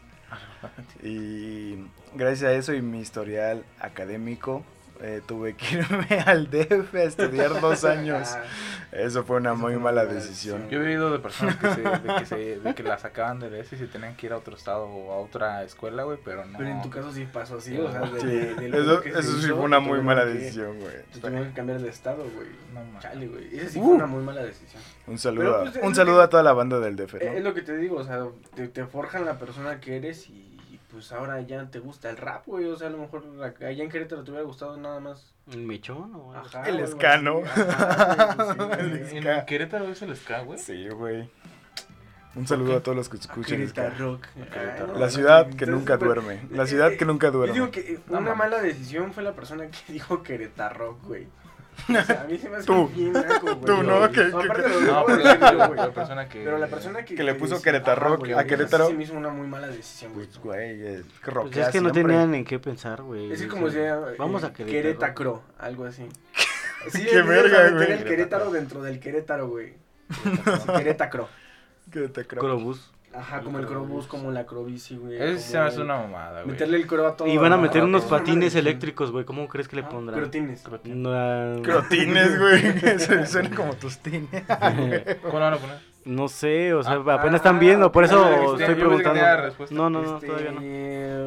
Y 1.03 1.75
gracias 2.15 2.43
a 2.49 2.53
eso 2.53 2.73
y 2.73 2.81
mi 2.81 2.99
historial 2.99 3.63
académico, 3.79 4.63
eh, 5.01 5.22
tuve 5.25 5.56
que 5.56 5.66
irme 5.80 6.20
al 6.25 6.50
DF 6.50 6.94
a 6.96 7.04
estudiar 7.04 7.60
dos 7.62 7.84
años. 7.86 8.36
Eso 8.92 9.24
fue 9.25 9.38
una 9.38 9.50
Eso 9.51 9.58
muy 9.60 9.74
fue 9.74 9.75
una 9.77 9.84
mala 9.84 10.06
decisión. 10.06 10.62
decisión. 10.62 10.70
Yo 10.70 10.82
he 10.82 10.88
oído 10.88 11.12
de 11.12 11.20
personas 11.20 11.58
que, 11.58 11.74
se, 11.74 11.82
de, 11.82 12.16
que 12.20 12.25
se, 12.25 12.60
de 12.60 12.74
que 12.75 12.84
la 12.84 12.98
sacaban 12.98 13.39
de 13.39 13.60
ese 13.60 13.75
y 13.75 13.80
se 13.80 13.88
tenían 13.88 14.16
que 14.16 14.27
ir 14.27 14.34
a 14.34 14.38
otro 14.38 14.56
estado 14.56 14.86
o 14.86 15.12
a 15.13 15.18
otra 15.18 15.63
escuela, 15.63 16.04
güey, 16.04 16.18
pero 16.24 16.46
no. 16.46 16.58
Pero 16.58 16.70
en 16.70 16.82
tu 16.82 16.89
caso 16.89 17.12
sí 17.12 17.27
pasó 17.32 17.58
así, 17.58 17.77
o 17.77 17.92
sea, 17.92 18.01
de, 18.01 18.20
Sí, 18.22 18.25
de- 18.27 18.56
de 18.56 18.68
eso, 18.82 19.04
eso 19.04 19.22
sí 19.22 19.39
hizo, 19.46 19.56
fue 19.56 19.66
una 19.66 19.80
muy 19.80 20.01
mala 20.01 20.24
que- 20.24 20.30
decisión, 20.34 20.80
güey. 20.80 20.94
Te 21.13 21.20
tuvieron 21.20 21.48
que 21.50 21.54
cambiar 21.54 21.82
de 21.82 21.89
estado, 21.89 22.24
güey. 22.34 22.48
No 22.74 22.80
mames. 22.84 23.01
Chale, 23.04 23.27
güey. 23.27 23.56
Esa 23.58 23.70
sí 23.70 23.80
Uh. 23.80 23.84
fue 23.86 23.94
una 23.96 24.06
muy 24.08 24.24
mala 24.24 24.44
decisión. 24.44 24.82
Un 25.06 25.18
saludo, 25.20 25.44
Pero, 25.44 25.56
a- 25.58 25.62
pues, 25.63 25.75
es 25.75 25.84
un 25.84 25.96
saludo 25.96 26.18
que- 26.18 26.24
a 26.24 26.30
toda 26.30 26.44
la 26.44 26.54
banda 26.54 26.80
del 26.80 26.96
DF, 26.96 27.16
Eh, 27.16 27.27
Es 27.38 27.44
¿no? 27.44 27.50
lo 27.50 27.54
que 27.54 27.62
te 27.62 27.77
digo, 27.77 27.98
o 27.98 28.04
sea, 28.06 28.25
te, 28.56 28.68
te 28.70 28.86
forjan 28.86 29.25
la 29.25 29.38
persona 29.38 29.80
que 29.82 29.98
eres 29.98 30.30
y 30.30 30.47
pues 30.98 31.12
ahora 31.12 31.39
ya 31.42 31.63
te 31.70 31.77
gusta 31.77 32.10
el 32.10 32.18
rap, 32.18 32.48
güey. 32.48 32.66
O 32.66 32.75
sea, 32.75 32.88
a 32.88 32.89
lo 32.89 32.98
mejor 32.98 33.24
allá 33.62 33.84
en 33.84 33.89
Querétaro 33.92 34.24
te 34.24 34.32
hubiera 34.32 34.48
gustado 34.48 34.77
nada 34.77 35.00
más. 35.00 35.32
¿Un 35.54 35.68
mechón 35.68 36.12
o? 36.16 36.34
Ajá, 36.34 36.63
El 36.68 36.82
o 36.82 36.88
ska, 36.88 37.18
¿no? 37.20 37.44
Ajá, 37.46 38.36
sí, 38.56 38.60
El 38.80 39.08
ska. 39.22 39.39
¿En 39.39 39.46
Querétaro 39.46 39.88
es 39.89 40.01
el 40.01 40.16
ska, 40.16 40.39
güey? 40.42 40.58
Sí, 40.58 40.89
güey. 40.89 41.30
Un 42.34 42.48
saludo 42.48 42.77
a 42.77 42.80
todos 42.82 42.96
los 42.98 43.10
que 43.10 43.18
escuchan. 43.18 43.60
Querétaro. 43.60 43.96
Rock. 44.13 44.25
Querétaro. 44.51 44.98
La 44.98 45.10
ciudad 45.12 45.44
güey, 45.46 45.58
que 45.58 45.66
entonces, 45.66 45.75
nunca 45.75 45.98
duerme. 45.98 46.42
La 46.50 46.66
ciudad 46.66 46.92
que 46.98 47.06
nunca 47.06 47.27
Yo 47.27 47.32
duerme. 47.34 47.54
digo 47.54 47.70
que 47.70 47.80
eh, 47.94 48.00
No 48.10 48.18
una 48.18 48.34
mala 48.34 48.60
decisión 48.60 49.13
fue 49.13 49.22
la 49.22 49.34
persona 49.34 49.68
que 49.68 49.77
dijo 49.94 50.24
Querétaro, 50.24 50.98
güey. 51.04 51.27
O 51.89 52.03
sea, 52.03 52.22
a 52.22 52.24
mí 52.25 52.38
se 52.38 52.50
me 52.50 52.57
hace 52.57 52.65
Tú. 52.65 52.88
bien 52.89 53.13
naco, 53.13 53.55
güey. 53.55 53.62
Tú, 53.65 53.84
¿no? 53.84 54.00
Güey. 54.00 54.12
Que- 54.12 54.22
aparte 54.22 54.63
que- 54.63 54.69
lo 54.69 54.81
No, 54.81 55.05
pero 55.05 55.17
la, 55.24 55.67
güey. 55.67 55.77
la 55.77 55.91
persona 55.91 56.27
que... 56.29 56.43
Pero 56.43 56.57
la 56.57 56.67
persona 56.67 57.05
que... 57.05 57.15
Que 57.15 57.24
le 57.24 57.36
puso 57.36 57.62
Querétaro 57.62 58.05
ajá, 58.07 58.15
güey, 58.17 58.34
a 58.34 58.43
Querétaro. 58.46 58.86
Sí 58.86 58.91
se 58.91 58.98
me 58.98 59.03
hizo 59.03 59.13
una 59.13 59.29
muy 59.29 59.48
mala 59.48 59.67
decisión, 59.67 60.13
güey. 60.13 60.25
Pues, 60.27 60.39
güey, 60.39 60.69
eh, 60.81 61.03
que 61.24 61.31
Pues 61.31 61.57
es 61.57 61.67
que 61.69 61.81
no 61.81 61.89
siempre. 61.91 62.03
tenían 62.03 62.36
en 62.36 62.43
qué 62.46 62.60
pensar, 62.60 63.01
güey. 63.03 63.31
Es 63.31 63.39
que 63.41 63.48
O 63.48 63.50
como 63.50 63.69
sea, 63.69 63.98
decía, 64.00 64.15
Vamos 64.19 64.43
eh, 64.43 64.48
a 64.48 64.53
Querétaro. 64.53 64.81
Querétaro, 64.81 65.43
algo 65.60 65.86
así. 65.86 66.07
Sí, 66.89 67.03
Qué 67.03 67.15
el 67.17 67.24
video 67.24 67.27
verga, 67.43 67.62
es 67.63 67.72
a 67.72 67.72
meter 67.72 67.88
güey. 67.88 67.91
el 68.00 68.03
Querétaro 68.05 68.51
dentro 68.51 68.81
del 68.81 69.00
Querétaro, 69.00 69.48
güey. 69.50 69.74
Querétaro. 70.77 71.27
Querétaro. 71.91 72.27
Crobús. 72.39 72.91
Ajá, 73.13 73.41
como 73.41 73.57
el 73.57 73.65
crobús, 73.65 74.05
como 74.05 74.31
la 74.31 74.45
crobici, 74.45 74.95
güey. 74.97 75.17
Como 75.17 75.37
se 75.39 75.57
me 75.57 75.63
hace 75.65 75.77
el- 75.77 75.83
una 75.83 75.97
mamada, 75.97 76.41
güey. 76.43 76.51
Meterle 76.51 76.77
el 76.77 76.85
cro 76.87 77.07
a 77.07 77.15
todo. 77.15 77.27
Y 77.27 77.37
van 77.37 77.53
a 77.53 77.57
meter 77.57 77.81
Ah, 77.81 77.85
unos 77.85 78.03
patines 78.05 78.53
eléctricos, 78.55 79.11
güey. 79.11 79.25
¿Cómo 79.25 79.47
crees 79.47 79.67
que 79.67 79.75
le 79.77 79.81
Ah, 79.83 79.89
pondrán? 79.89 80.19
Crotines. 80.19 80.61
Crotines, 80.61 82.39
güey. 82.39 82.61
Eso 82.83 83.25
Suena 83.25 83.55
como 83.55 83.73
tus 83.73 83.97
tines. 83.99 84.27
¿Cómo 85.23 85.33
lo 85.33 85.39
van 85.39 85.53
a 85.53 85.57
poner? 85.57 85.97
no 86.05 86.29
sé, 86.29 86.73
o 86.73 86.81
sea, 86.83 86.93
Ah, 87.05 87.13
apenas 87.15 87.35
están 87.35 87.59
viendo, 87.59 87.91
por 87.91 88.05
eso 88.05 88.57
estoy 88.57 88.75
preguntando. 88.75 89.19
No, 89.71 89.89
no, 89.89 90.01
no, 90.01 90.15
Este, 90.15 90.27
todavía 90.27 90.51
no. 90.53 90.61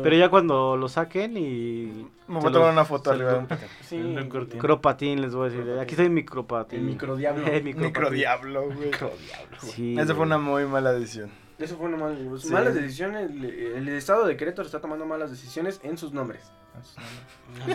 Pero 0.02 0.16
ya 0.16 0.30
cuando 0.30 0.74
lo 0.78 0.88
saquen 0.88 1.36
y... 1.36 2.06
Me 2.28 2.38
voy 2.38 2.48
a 2.48 2.52
tomar 2.52 2.68
los- 2.68 2.72
una 2.72 2.84
foto 2.86 3.10
arriba. 3.10 3.46
Sí. 3.82 4.16
Cropatín, 4.58 5.20
les 5.20 5.34
voy 5.34 5.48
a 5.48 5.50
decir. 5.52 5.78
Aquí 5.78 5.90
estoy 5.90 6.08
mi 6.08 6.24
cropatín. 6.24 6.78
El 6.78 6.84
microdiablo. 6.86 7.46
El 7.46 7.62
micropatín. 7.64 7.82
Microdiablo, 7.88 8.62
güey. 8.70 8.90
Sí, 9.58 9.94
Esa 9.98 10.06
fue 10.06 10.14
güey. 10.14 10.26
una 10.28 10.38
muy 10.38 10.64
mala 10.64 10.92
decisión. 10.92 11.30
Eso 11.60 11.76
fue 11.76 11.86
una 11.86 11.96
mala, 11.98 12.16
Sí. 12.38 12.50
malas 12.50 12.74
decisiones. 12.74 13.30
El, 13.30 13.44
el 13.44 13.88
estado 13.90 14.26
de 14.26 14.36
Querétaro 14.36 14.66
está 14.66 14.80
tomando 14.80 15.04
malas 15.06 15.30
decisiones 15.30 15.80
en 15.82 15.98
sus 15.98 16.12
nombres. 16.12 16.50
Y. 17.66 17.72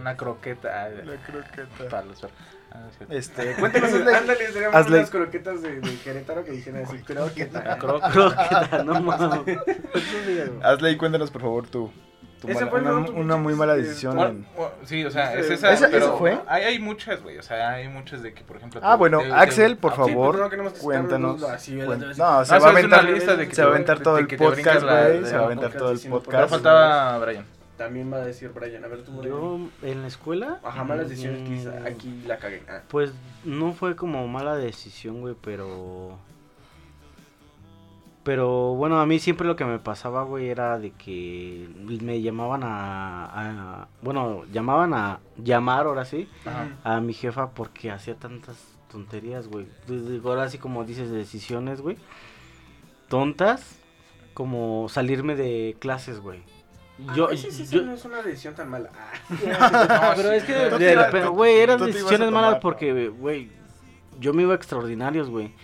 Una 0.00 0.16
croqueta. 0.16 0.88
La 0.88 1.16
croqueta. 1.22 1.90
Para 1.90 2.04
los... 2.06 2.24
Ah, 2.70 2.86
cierto. 2.96 3.14
Este, 3.14 3.54
cuéntanos, 3.58 3.92
Ándale, 3.94 4.48
Hazle- 4.72 4.96
unas 4.98 5.10
croquetas 5.10 5.62
de, 5.62 5.80
de 5.80 5.96
Querétaro 6.00 6.44
que 6.44 6.50
dijeran 6.52 6.84
así, 6.84 6.98
croqueta. 6.98 7.78
Cro- 7.78 8.12
Croqueta, 8.12 8.82
no 8.84 9.00
mames. 9.00 9.58
Sí, 9.94 10.34
güey. 10.46 10.50
Asley, 10.62 10.96
cuéntanos, 10.96 11.30
por 11.30 11.42
favor, 11.42 11.66
tu, 11.66 11.90
tu 12.40 12.48
mala- 12.48 12.66
una, 12.72 13.10
una 13.10 13.36
muy 13.36 13.54
mala 13.54 13.74
decisión. 13.76 14.16
Bueno, 14.16 14.30
en- 14.30 14.46
Bueno, 14.56 14.72
Sí, 14.84 15.04
o 15.04 15.10
sea, 15.10 15.34
es 15.34 15.50
esa, 15.50 15.72
¿Ese- 15.72 15.88
pero 15.88 16.06
ese 16.06 16.16
fue? 16.18 16.38
Hay, 16.46 16.62
hay 16.64 16.78
muchas, 16.78 17.22
güey, 17.22 17.38
o 17.38 17.42
sea, 17.42 17.70
hay 17.70 17.88
muchas 17.88 18.22
de 18.22 18.32
que, 18.32 18.42
por 18.44 18.56
ejemplo... 18.56 18.80
Ah, 18.82 18.92
te- 18.92 18.98
bueno, 18.98 19.18
te- 19.20 19.26
te- 19.26 19.32
Axel, 19.32 19.76
por 19.76 19.92
ah, 19.92 19.94
Sí, 19.96 20.00
favor, 20.12 20.38
no 20.56 20.70
cuéntanos. 20.72 21.40
No, 21.40 21.58
se 21.58 21.76
No, 21.76 22.24
va 22.24 22.40
a 22.40 22.42
una 22.58 22.68
aventar, 22.68 23.04
lista 23.04 23.36
de 23.36 23.48
que 23.48 23.54
se 23.54 23.62
va 23.62 23.68
a 23.68 23.70
aventar 23.72 24.00
todo 24.00 24.18
el 24.18 24.26
podcast, 24.26 24.82
güey. 24.82 25.24
Se 25.24 25.36
va 25.36 25.42
a 25.42 25.44
aventar 25.46 25.72
todo 25.72 25.90
el 25.90 25.98
podcast. 26.00 26.24
cosas. 26.44 26.50
faltaba 26.50 27.18
Brian. 27.18 27.44
También 27.76 28.12
va 28.12 28.16
a 28.16 28.24
decir 28.24 28.50
Brian, 28.50 28.84
a 28.84 28.88
ver 28.88 29.04
tú. 29.04 29.22
Yo, 29.22 29.60
en 29.82 30.02
la 30.02 30.08
escuela... 30.08 30.58
Ajá, 30.64 30.82
malas 30.82 31.08
decisiones 31.08 31.64
mm, 31.64 31.86
aquí 31.86 32.24
la 32.26 32.38
cagué. 32.38 32.62
Ah. 32.68 32.80
Pues 32.88 33.12
no 33.44 33.72
fue 33.72 33.94
como 33.94 34.26
mala 34.26 34.56
decisión, 34.56 35.20
güey, 35.20 35.36
pero... 35.40 36.18
Pero 38.28 38.74
bueno, 38.74 39.00
a 39.00 39.06
mí 39.06 39.18
siempre 39.20 39.46
lo 39.46 39.56
que 39.56 39.64
me 39.64 39.78
pasaba, 39.78 40.22
güey, 40.22 40.50
era 40.50 40.78
de 40.78 40.90
que 40.90 41.66
me 42.02 42.20
llamaban 42.20 42.62
a, 42.62 43.24
a- 43.24 43.88
Bueno, 44.02 44.44
llamaban 44.52 44.92
a 44.92 45.20
llamar, 45.42 45.86
ahora 45.86 46.04
sí, 46.04 46.28
Ajá. 46.44 46.68
a 46.84 47.00
mi 47.00 47.14
jefa 47.14 47.52
porque 47.52 47.90
hacía 47.90 48.16
tantas 48.16 48.62
tonterías, 48.90 49.48
güey. 49.48 49.66
Ahora 50.26 50.50
sí 50.50 50.58
como 50.58 50.84
dices, 50.84 51.10
decisiones, 51.10 51.80
güey. 51.80 51.96
Tontas. 53.08 53.76
como 54.34 54.88
salirme 54.90 55.34
de 55.34 55.74
clases, 55.80 56.20
güey. 56.20 56.42
Yo, 57.16 57.28
Ah, 57.32 57.36
sí, 57.36 57.50
sí, 57.50 57.64
sí, 57.66 57.76
yo- 57.76 57.82
no 57.82 57.94
es 57.94 58.04
una 58.04 58.20
decisión 58.22 58.54
tan 58.54 58.68
mala. 58.68 58.90
Ah, 59.58 60.12
pero 60.16 60.28
sí, 60.30 60.36
es 60.36 60.44
que 60.44 60.52
güey. 60.68 60.78
de, 60.78 60.96
de 60.96 61.62
eran 61.62 61.80
decisiones 61.84 62.30
malas 62.30 62.58
porque, 62.60 63.08
güey, 63.08 63.50
yo 64.20 64.34
me 64.34 64.42
iba 64.42 64.52
a 64.52 64.56
extraordinarios, 64.56 65.30
güey. 65.30 65.54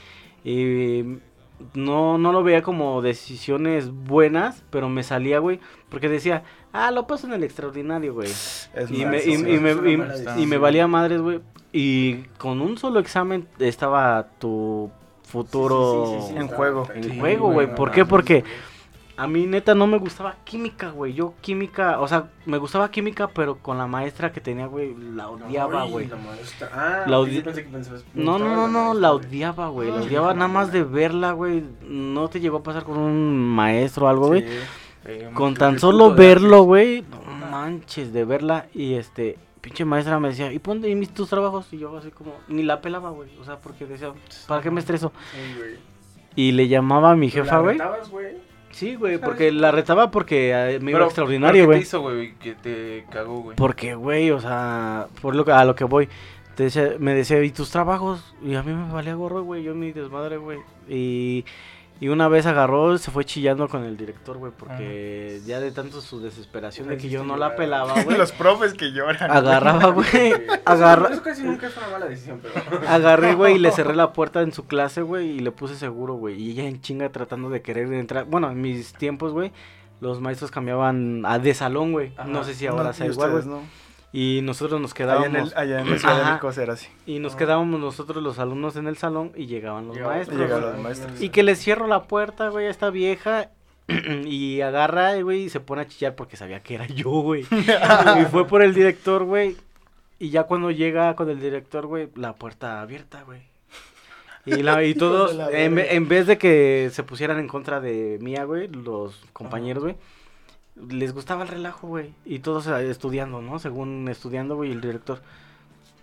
Y 0.45 1.19
no, 1.75 2.19
no 2.19 2.33
lo 2.33 2.43
veía 2.43 2.63
como 2.63 3.01
decisiones 3.03 3.91
buenas, 3.91 4.65
pero 4.71 4.89
me 4.89 5.03
salía, 5.03 5.39
güey, 5.39 5.61
porque 5.89 6.09
decía, 6.09 6.43
ah, 6.73 6.91
lo 6.91 7.07
paso 7.07 7.27
en 7.27 7.33
el 7.35 7.45
extraordinario, 7.45 8.15
güey. 8.15 8.29
Es 8.29 8.91
Y 8.91 9.05
más, 9.05 9.11
me, 9.11 9.23
y, 9.25 9.39
me, 9.39 10.41
y- 10.41 10.47
me 10.47 10.59
valía 10.59 10.87
madres, 10.87 11.21
güey. 11.21 11.41
Y 11.73 12.25
con 12.39 12.61
un 12.61 12.79
solo 12.79 13.01
examen 13.01 13.49
estaba 13.59 14.29
tu 14.39 14.91
futuro 15.23 16.07
Sí, 16.07 16.15
sí, 16.15 16.27
sí, 16.29 16.33
sí, 16.35 16.39
En 16.41 16.49
juego. 16.49 16.89
En 16.95 17.19
juego, 17.19 17.53
güey. 17.53 17.75
¿Por 17.75 17.91
qué? 17.91 18.05
Porque. 18.05 18.45
A 19.17 19.27
mí 19.27 19.47
neta 19.47 19.75
no 19.75 19.87
me 19.87 19.99
gustaba 19.99 20.37
química, 20.45 20.91
güey. 20.91 21.13
Yo 21.15 21.35
química, 21.41 22.01
o 22.01 22.09
sea, 22.09 22.31
me 22.47 22.59
gustaba 22.59 22.91
química, 22.91 23.29
pero 23.29 23.59
con 23.59 23.79
la 23.79 23.87
maestra 23.87 24.33
que 24.33 24.41
tenía, 24.41 24.67
güey, 24.67 24.95
la 25.15 25.29
odiaba, 25.29 25.85
güey. 25.85 26.09
la 26.09 26.17
maestra. 26.17 26.71
Ah, 26.75 27.05
La 27.07 27.21
ok, 27.21 27.29
odi- 27.29 27.33
yo 27.37 27.45
pensé 27.45 27.65
que 27.65 27.71
pensabas- 27.71 28.05
No, 28.15 28.39
no, 28.39 28.55
no, 28.57 28.67
no, 28.69 28.95
la 28.95 29.13
odiaba, 29.13 29.69
güey. 29.69 29.89
La 29.91 29.97
odiaba 30.03 30.35
nada 30.35 30.49
más 30.49 30.73
de 30.73 30.83
verla, 30.83 31.33
güey. 31.33 31.63
No 31.83 32.29
te 32.29 32.41
llegó 32.41 32.59
a 32.59 32.63
pasar 32.63 32.85
con 32.85 32.99
un 32.99 33.55
maestro 33.55 34.07
o 34.07 34.09
algo, 34.09 34.27
güey. 34.29 34.45
Eh, 35.07 35.31
Con 35.35 35.55
tan 35.55 35.79
solo 35.79 36.15
verlo, 36.15 36.63
güey. 36.63 37.03
No 37.03 37.47
manches, 37.51 38.13
de 38.13 38.25
verla. 38.25 38.67
Y 38.75 38.95
este, 38.95 39.39
pinche 39.61 39.85
maestra 39.85 40.19
me 40.19 40.29
decía, 40.29 40.51
¿y 40.53 40.59
ponte 40.59 40.89
y 40.89 40.95
mis 40.95 41.11
tus 41.13 41.29
trabajos? 41.29 41.71
Y 41.73 41.79
yo 41.79 41.97
así 41.97 42.11
como, 42.11 42.33
ni 42.49 42.63
la 42.63 42.81
pelaba, 42.81 43.11
güey. 43.11 43.29
O 43.39 43.45
sea, 43.45 43.59
porque 43.59 43.85
decía, 43.87 44.13
¿para 44.49 44.63
qué 44.63 44.71
me 44.71 44.81
estreso? 44.81 45.13
Y 46.37 46.53
le 46.53 46.67
llamaba 46.69 47.13
a 47.13 47.17
mi 47.17 47.31
¿Pero 47.31 47.45
jefa, 47.45 47.59
güey. 47.61 47.79
Sí, 48.75 48.97
güey, 48.97 49.15
¿Sabes 49.15 49.25
porque 49.29 49.53
la 49.53 49.71
retaba 49.71 50.11
porque 50.11 50.51
eh, 50.51 50.79
me 50.81 50.91
iba 50.91 50.99
Pero, 50.99 51.05
extraordinario, 51.07 51.63
¿pero 51.63 51.67
güey. 51.67 51.79
¿Qué 51.79 51.83
te 51.83 51.89
hizo, 51.89 52.01
güey? 52.03 52.35
Que 52.35 52.55
te 52.55 53.05
cagó, 53.11 53.41
güey. 53.43 53.57
Porque, 53.57 53.95
güey, 53.95 54.31
o 54.31 54.41
sea, 54.41 55.07
por 55.23 55.35
lo 55.37 55.45
que, 55.45 55.53
a 55.53 55.65
lo 55.65 55.75
que 55.75 55.85
voy, 55.85 56.09
te 56.57 56.65
decía- 56.65 56.97
me 56.99 57.15
decía, 57.15 57.43
¿y 57.43 57.51
tus 57.51 57.71
trabajos? 57.71 58.35
Y 58.43 58.55
a 58.55 58.63
mí 58.63 58.73
me 58.73 58.93
valía 58.93 59.15
gorro, 59.15 59.43
güey, 59.45 59.63
yo 59.63 59.75
mi 59.75 59.93
desmadre, 59.93 60.39
güey. 60.39 60.59
Y, 60.89 61.45
y 62.05 62.09
una 62.09 62.29
vez 62.29 62.45
agarró, 62.45 62.99
se 62.99 63.11
fue 63.11 63.25
chillando 63.25 63.67
con 63.67 63.83
el 63.85 63.97
director, 63.97 64.37
güey, 64.37 64.53
porque 64.55 65.41
ya 65.47 65.59
de 65.59 65.71
tanto 65.73 66.03
su 66.03 66.21
desesperación 66.21 66.89
de 66.89 66.99
que 66.99 67.09
yo 67.09 67.25
no 67.25 67.39
la 67.39 67.57
pelaba, 67.57 67.95
güey. 68.05 68.19
Los 68.19 68.33
profes 68.33 68.75
que 68.75 68.93
lloran. 68.93 69.31
Agarraba, 69.31 69.89
güey, 69.91 70.07
Sí. 70.11 70.33
agarra, 70.67 71.09
Eso 71.09 71.23
casi 71.23 71.43
nunca 71.45 71.69
es 71.69 71.77
una 71.79 71.89
mala 71.89 72.05
decisión, 72.07 72.41
pero. 72.43 72.81
agarré, 72.89 73.35
güey, 73.35 73.55
y 73.55 73.59
le 73.59 73.71
cerré 73.73 73.95
la 73.95 74.13
puerta 74.13 74.43
en 74.43 74.53
su 74.53 74.67
clase, 74.67 75.01
güey, 75.01 75.31
y 75.31 75.39
le 75.39 75.51
puse 75.51 75.77
seguro, 75.77 76.15
güey. 76.15 76.35
Y 76.41 76.51
ella 76.51 76.65
en 76.69 76.83
chinga 76.83 77.09
tratando 77.11 77.49
de 77.49 77.63
querer 77.63 77.91
entrar. 77.95 78.27
Bueno, 78.27 78.51
en 78.51 78.61
mis 78.61 78.93
tiempos, 78.93 79.33
güey, 79.33 79.51
los 80.01 80.21
maestros 80.21 80.51
cambiaban 80.51 81.23
a 81.25 81.39
de 81.39 81.55
salón, 81.55 81.93
güey. 81.93 82.13
No 82.27 82.45
sé 82.45 82.53
si 82.55 82.67
ahora 82.67 82.85
No, 82.85 82.93
sea 82.93 83.07
igual, 83.07 83.31
güey. 83.31 83.45
Y 84.17 84.43
nosotros 84.43 84.81
nos 84.81 84.93
Allá 84.93 84.97
quedábamos. 84.97 85.27
en, 85.29 85.37
el, 85.37 85.53
allá 85.57 85.81
en 85.81 85.91
la 85.91 85.99
Ciudad 85.99 86.19
de. 86.19 86.25
México 86.25 86.51
era 86.63 86.73
así. 86.75 86.87
Y 87.05 87.19
nos 87.19 87.35
Ah. 87.35 87.39
quedábamos 87.39 87.81
nosotros 87.81 88.23
los 88.23 88.39
alumnos 88.39 88.77
en 88.77 88.87
el 88.87 88.97
salón 88.97 89.33
y 89.35 89.47
llegaban 89.47 89.89
los 89.89 89.97
Llegaban- 89.97 90.15
maestros. 90.17 90.39
llegaban 90.41 90.63
güey. 90.63 90.73
los 90.75 90.83
maestros. 90.85 91.21
Y 91.21 91.31
que 91.31 91.43
le 91.43 91.57
cierro 91.57 91.89
la 91.89 92.05
puerta, 92.05 92.49
güey, 92.51 92.69
a 92.69 92.71
esta 92.71 92.91
vieja. 92.91 93.51
y 94.25 94.61
agarra, 94.61 95.21
güey, 95.21 95.43
y 95.43 95.49
se 95.51 95.59
pone 95.61 95.83
a 95.83 95.89
chillar 95.89 96.15
porque 96.15 96.37
sabía 96.37 96.61
que 96.61 96.77
era 96.77 96.87
yo, 96.87 97.11
güey. 97.11 97.45
y 97.51 98.25
fue 98.31 98.47
por 98.47 98.63
el 98.63 98.73
director, 98.73 99.25
güey. 99.25 99.57
Y 100.21 100.31
ya 100.31 100.45
cuando 100.45 100.71
llega 100.71 101.17
con 101.17 101.29
el 101.29 101.41
director, 101.41 101.87
güey, 101.87 102.09
la 102.15 102.35
puerta 102.35 102.81
abierta, 102.81 103.25
güey. 103.25 103.41
Y, 104.47 104.63
la, 104.63 104.85
y 104.85 104.95
todos, 104.95 105.37
en, 105.53 105.79
en 105.79 106.09
vez 106.09 106.27
de 106.29 106.39
que 106.39 106.89
se 106.93 107.03
pusieran 107.03 107.39
en 107.41 107.49
contra 107.49 107.81
de 107.81 108.19
mía, 108.23 108.45
güey, 108.45 108.69
los 108.69 109.21
compañeros, 109.33 109.83
güey, 109.83 109.97
les 110.77 111.13
gustaba 111.13 111.43
el 111.43 111.49
relajo, 111.49 111.87
güey. 111.89 112.13
Y 112.25 112.41
todos 112.41 112.67
eh, 112.67 112.91
estudiando, 112.91 113.41
¿no? 113.41 113.59
Según 113.59 114.09
estudiando, 114.09 114.57
güey, 114.57 114.73
el 114.73 114.81
director. 114.81 115.21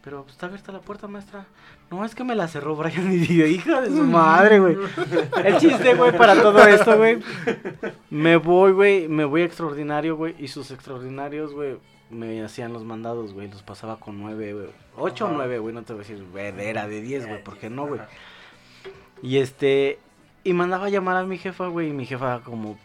Pero 0.03 0.23
pues, 0.23 0.33
está 0.33 0.47
abierta 0.47 0.71
la 0.71 0.79
puerta, 0.79 1.07
maestra. 1.07 1.45
No, 1.91 2.03
es 2.05 2.15
que 2.15 2.23
me 2.23 2.35
la 2.35 2.47
cerró 2.47 2.75
Brian 2.75 3.11
y 3.11 3.25
yo, 3.25 3.45
hija 3.45 3.81
de 3.81 3.89
su 3.89 4.03
madre, 4.03 4.59
güey. 4.59 4.77
El 5.45 5.57
chiste, 5.57 5.93
güey, 5.93 6.17
para 6.17 6.41
todo 6.41 6.65
esto, 6.65 6.97
güey. 6.97 7.19
Me 8.09 8.37
voy, 8.37 8.71
güey, 8.71 9.07
me 9.07 9.25
voy 9.25 9.41
a 9.41 9.45
extraordinario, 9.45 10.15
güey. 10.15 10.35
Y 10.39 10.47
sus 10.47 10.71
extraordinarios, 10.71 11.53
güey, 11.53 11.77
me 12.09 12.43
hacían 12.43 12.73
los 12.73 12.83
mandados, 12.83 13.33
güey. 13.33 13.49
Los 13.49 13.61
pasaba 13.61 13.97
con 13.97 14.19
nueve, 14.19 14.53
güey. 14.53 14.67
Ocho 14.97 15.25
o 15.25 15.31
nueve, 15.31 15.59
güey, 15.59 15.75
no 15.75 15.83
te 15.83 15.93
voy 15.93 16.03
a 16.03 16.07
decir, 16.07 16.25
güey, 16.31 16.47
era 16.59 16.87
de 16.87 17.01
diez, 17.01 17.27
güey, 17.27 17.43
¿por 17.43 17.57
qué 17.57 17.69
no, 17.69 17.85
güey? 17.85 18.01
Y 19.21 19.37
este, 19.37 19.99
y 20.43 20.53
mandaba 20.53 20.87
a 20.87 20.89
llamar 20.89 21.17
a 21.17 21.25
mi 21.25 21.37
jefa, 21.37 21.67
güey, 21.67 21.89
y 21.89 21.93
mi 21.93 22.05
jefa 22.05 22.39
como, 22.39 22.79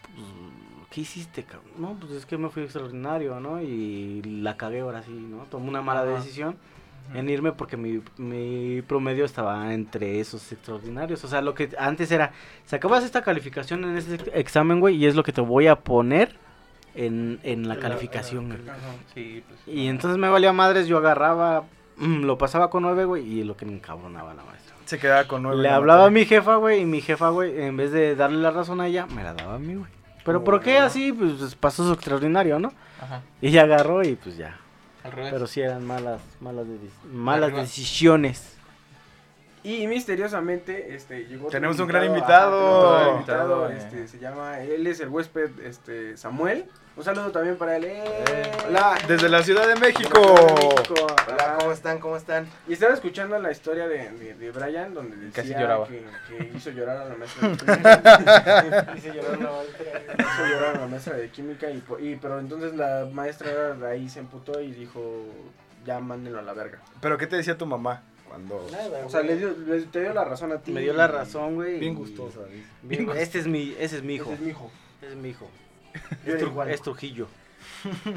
¿qué 0.91 1.01
hiciste, 1.01 1.43
cabrón? 1.43 1.71
No, 1.77 1.95
pues 1.99 2.11
es 2.13 2.25
que 2.25 2.37
me 2.37 2.49
fui 2.49 2.63
extraordinario, 2.63 3.39
¿no? 3.39 3.61
Y 3.61 4.21
la 4.23 4.57
cagué 4.57 4.81
ahora 4.81 5.03
sí, 5.03 5.11
¿no? 5.11 5.43
Tomé 5.45 5.69
una 5.69 5.81
mala 5.81 6.01
Ajá. 6.01 6.11
decisión 6.11 6.55
en 7.13 7.29
irme 7.29 7.53
porque 7.53 7.77
mi, 7.77 8.01
mi 8.17 8.81
promedio 8.81 9.23
estaba 9.23 9.73
entre 9.73 10.19
esos 10.19 10.51
extraordinarios. 10.51 11.23
O 11.23 11.27
sea, 11.29 11.41
lo 11.41 11.53
que 11.53 11.69
antes 11.79 12.11
era, 12.11 12.31
sacabas 12.65 13.03
esta 13.05 13.21
calificación 13.21 13.83
en 13.85 13.97
ese 13.97 14.15
ex- 14.15 14.29
examen, 14.33 14.79
güey, 14.81 14.95
y 14.97 15.05
es 15.05 15.15
lo 15.15 15.23
que 15.23 15.31
te 15.31 15.39
voy 15.41 15.67
a 15.67 15.77
poner 15.77 16.35
en, 16.95 17.39
en 17.43 17.67
la 17.69 17.77
calificación, 17.77 18.47
güey. 18.47 18.59
Sí, 19.13 19.43
pues. 19.47 19.59
Y 19.77 19.87
entonces 19.87 20.17
me 20.17 20.27
valía 20.29 20.51
madres, 20.51 20.87
yo 20.87 20.97
agarraba, 20.97 21.63
mm, 21.97 22.23
lo 22.23 22.37
pasaba 22.37 22.69
con 22.69 22.83
nueve, 22.83 23.05
güey, 23.05 23.23
y 23.25 23.43
lo 23.43 23.55
que 23.55 23.65
me 23.65 23.73
encabronaba 23.73 24.33
la 24.33 24.43
maestra. 24.43 24.75
Se 24.85 24.97
quedaba 24.99 25.25
con 25.27 25.43
nueve. 25.43 25.61
Le 25.61 25.69
hablaba 25.69 26.05
a 26.07 26.09
mi 26.09 26.25
jefa, 26.25 26.55
güey, 26.57 26.81
y 26.81 26.85
mi 26.85 26.99
jefa, 27.01 27.29
güey, 27.29 27.61
en 27.61 27.77
vez 27.77 27.91
de 27.91 28.15
darle 28.15 28.39
la 28.39 28.51
razón 28.51 28.81
a 28.81 28.87
ella, 28.87 29.05
me 29.05 29.23
la 29.23 29.33
daba 29.33 29.55
a 29.55 29.59
mí, 29.59 29.75
güey. 29.75 29.91
Pero 30.27 30.43
¿por 30.43 30.61
qué 30.61 30.77
así? 30.77 31.13
Pues, 31.13 31.35
pues, 31.39 31.55
pasó 31.55 31.87
su 31.87 31.93
extraordinario, 31.93 32.59
¿no? 32.59 32.73
Ajá. 33.01 33.21
Y 33.41 33.47
ella 33.47 33.63
agarró 33.63 34.03
y 34.03 34.15
pues 34.15 34.35
ya. 34.35 34.59
Al 35.05 35.13
revés. 35.13 35.31
Pero 35.31 35.47
sí 35.47 35.61
eran 35.61 35.85
malas, 35.85 36.19
malas, 36.41 36.65
malas 37.09 37.53
decisiones. 37.55 38.56
Y 39.67 39.85
misteriosamente, 39.87 40.95
este, 40.95 41.25
llegó. 41.25 41.49
Tenemos 41.49 41.77
un 41.79 41.87
gran 41.87 42.03
ajá, 42.03 42.11
invitado. 42.15 42.79
otro 42.79 43.09
Oh. 43.09 43.13
invitado, 43.15 43.69
Eh. 43.69 43.75
este, 43.77 44.07
se 44.07 44.17
llama, 44.17 44.61
él 44.61 44.87
es 44.87 45.01
el 45.01 45.09
huésped, 45.09 45.49
este, 45.63 46.15
Samuel. 46.15 46.65
Un 46.95 47.03
saludo 47.03 47.31
también 47.31 47.57
para 47.57 47.75
él. 47.75 47.83
¡Eh! 47.85 48.51
Hola. 48.69 48.97
Desde 49.07 49.27
la 49.29 49.43
Ciudad 49.43 49.67
de 49.67 49.75
México. 49.75 50.19
México. 50.19 50.95
Hola. 51.27 51.57
¿cómo 51.59 51.71
están? 51.73 51.99
¿Cómo 51.99 52.15
están? 52.17 52.47
Y 52.67 52.73
estaba 52.73 52.93
escuchando 52.93 53.37
la 53.39 53.51
historia 53.51 53.87
de, 53.89 54.09
de, 54.11 54.33
de 54.35 54.51
Brian, 54.51 54.93
donde 54.93 55.15
decía 55.17 55.43
Casi 55.43 55.53
lloraba. 55.53 55.85
Que, 55.87 56.03
que 56.29 56.51
hizo 56.55 56.69
llorar 56.71 56.97
a 56.97 57.05
la 57.05 57.15
maestra 57.15 57.49
de 57.49 57.57
química. 57.57 58.93
hizo 58.97 59.13
llorar 59.13 59.31
a 59.33 59.37
la 59.37 59.51
maestra, 59.51 60.15
hizo 60.17 60.45
llorar 60.47 60.75
a 60.75 60.79
la 60.79 60.87
maestra 60.87 61.13
de 61.17 61.29
química, 61.29 61.69
y, 61.69 61.77
po- 61.79 61.99
y- 61.99 62.15
pero 62.15 62.39
entonces 62.39 62.73
la 62.73 63.05
maestra 63.11 63.73
de 63.73 63.87
ahí 63.87 64.07
se 64.09 64.19
emputó 64.19 64.59
y 64.61 64.71
dijo, 64.71 65.25
ya 65.85 65.99
mándenlo 65.99 66.39
a 66.39 66.43
la 66.43 66.53
verga. 66.53 66.79
Pero 67.01 67.17
¿qué 67.17 67.27
te 67.27 67.35
decía 67.35 67.57
tu 67.57 67.65
mamá 67.67 68.01
cuando 68.27 68.67
O 69.05 69.09
sea, 69.09 69.21
le 69.21 69.37
dio, 69.37 69.55
le- 69.65 69.81
te 69.83 70.01
dio 70.01 70.13
la 70.13 70.23
razón 70.23 70.51
a 70.51 70.59
ti. 70.59 70.71
Me 70.71 70.81
dio 70.81 70.93
la 70.93 71.07
razón, 71.07 71.55
güey. 71.55 71.79
bien 71.79 71.95
gustosa? 71.95 72.43
dice. 72.45 72.65
bien 72.83 73.07
gu- 73.07 73.15
este 73.15 73.39
es 73.39 73.47
mi, 73.47 73.73
ese 73.79 73.97
es 73.97 74.03
mi 74.03 74.15
hijo. 74.15 74.31
Ese 74.31 74.39
es 74.41 74.41
mi 74.45 74.49
hijo. 74.51 74.71
Ese 75.01 75.11
es 75.11 75.17
mi 75.17 75.29
hijo. 75.29 75.49
Es, 76.25 76.41
Tru- 76.41 76.81
Trujillo. 76.83 77.27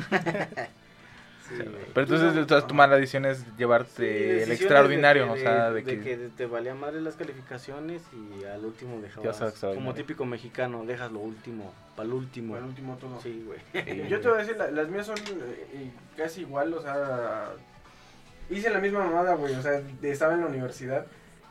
Pero 1.94 2.02
entonces, 2.06 2.36
entonces 2.36 2.68
tu 2.68 2.74
mala 2.74 2.94
decisión 2.94 3.24
es 3.24 3.44
llevarte 3.56 4.44
el 4.44 4.52
extraordinario, 4.52 5.32
o 5.32 5.36
sea, 5.36 5.72
de, 5.72 5.82
que... 5.82 5.96
de 5.96 6.02
que 6.04 6.16
te 6.36 6.46
valía 6.46 6.76
madre 6.76 7.00
las 7.00 7.16
calificaciones 7.16 8.02
y 8.12 8.44
al 8.44 8.64
último 8.64 9.00
dejabas. 9.00 9.40
Como 9.60 9.92
típico 9.92 10.24
mexicano, 10.24 10.84
dejas 10.86 11.10
lo 11.10 11.18
último, 11.18 11.74
para 11.96 12.06
el 12.06 12.12
último. 12.14 12.52
Bueno, 12.52 12.68
último 12.68 12.96
todo. 12.98 13.20
Sí, 13.20 13.44
güey. 13.44 13.58
Sí, 13.84 14.04
Yo 14.08 14.20
te 14.20 14.28
voy 14.28 14.36
a 14.38 14.40
decir, 14.42 14.56
la- 14.56 14.70
las 14.70 14.88
mías 14.88 15.06
son 15.06 15.16
eh, 15.18 15.90
casi 16.16 16.42
igual, 16.42 16.72
o 16.72 16.82
sea, 16.82 17.48
hice 18.50 18.70
la 18.70 18.80
misma 18.80 19.04
mamada, 19.04 19.34
güey, 19.34 19.54
o 19.54 19.62
sea, 19.62 19.80
estaba 20.02 20.34
en 20.34 20.40
la 20.40 20.46
universidad 20.46 21.06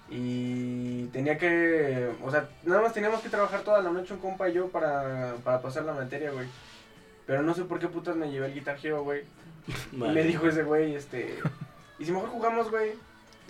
y 0.09 1.05
tenía 1.07 1.37
que, 1.37 2.11
o 2.23 2.31
sea, 2.31 2.49
nada 2.63 2.81
más 2.81 2.93
teníamos 2.93 3.21
que 3.21 3.29
trabajar 3.29 3.61
toda 3.61 3.81
la 3.81 3.91
noche 3.91 4.13
un 4.13 4.19
compa 4.19 4.49
y 4.49 4.53
yo 4.53 4.69
para, 4.69 5.35
para 5.43 5.61
pasar 5.61 5.83
la 5.83 5.93
materia, 5.93 6.31
güey. 6.31 6.47
Pero 7.25 7.43
no 7.43 7.53
sé 7.53 7.63
por 7.63 7.79
qué 7.79 7.87
putas 7.87 8.15
me 8.15 8.31
llevé 8.31 8.47
el 8.47 8.53
Guitar 8.55 8.77
Hero, 8.81 9.03
güey. 9.03 9.23
Y 9.91 9.97
me 9.97 10.23
dijo 10.23 10.47
ese 10.47 10.63
güey, 10.63 10.95
este, 10.95 11.37
y 11.99 12.05
si 12.05 12.11
mejor 12.11 12.29
jugamos, 12.29 12.71
güey. 12.71 12.93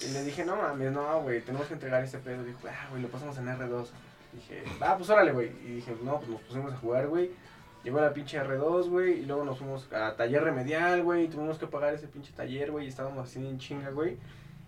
Y 0.01 0.11
le 0.11 0.23
dije, 0.23 0.43
no 0.43 0.55
mames, 0.55 0.91
no, 0.91 1.21
güey, 1.21 1.41
tenemos 1.41 1.67
que 1.67 1.73
entregar 1.75 2.03
este 2.03 2.17
pedo. 2.17 2.43
Dijo, 2.43 2.59
ah, 2.67 2.87
güey, 2.89 3.01
lo 3.01 3.09
pasamos 3.09 3.37
en 3.37 3.47
R2. 3.47 3.87
Dije, 4.33 4.63
ah, 4.81 4.95
pues 4.97 5.09
órale, 5.09 5.31
güey. 5.31 5.51
Y 5.63 5.75
dije, 5.75 5.95
no, 6.03 6.17
pues 6.17 6.29
nos 6.29 6.41
pusimos 6.41 6.73
a 6.73 6.77
jugar, 6.77 7.07
güey. 7.07 7.31
Llegó 7.83 8.01
la 8.01 8.13
pinche 8.13 8.37
R2, 8.41 8.89
güey, 8.89 9.19
y 9.21 9.25
luego 9.25 9.45
nos 9.45 9.57
fuimos 9.57 9.91
a 9.93 10.15
taller 10.15 10.43
remedial, 10.43 11.01
güey, 11.03 11.25
y 11.25 11.27
tuvimos 11.29 11.57
que 11.57 11.67
pagar 11.67 11.93
ese 11.93 12.07
pinche 12.07 12.33
taller, 12.33 12.71
güey, 12.71 12.85
y 12.85 12.89
estábamos 12.89 13.27
así 13.27 13.39
en 13.39 13.57
chinga, 13.57 13.89
güey. 13.91 14.17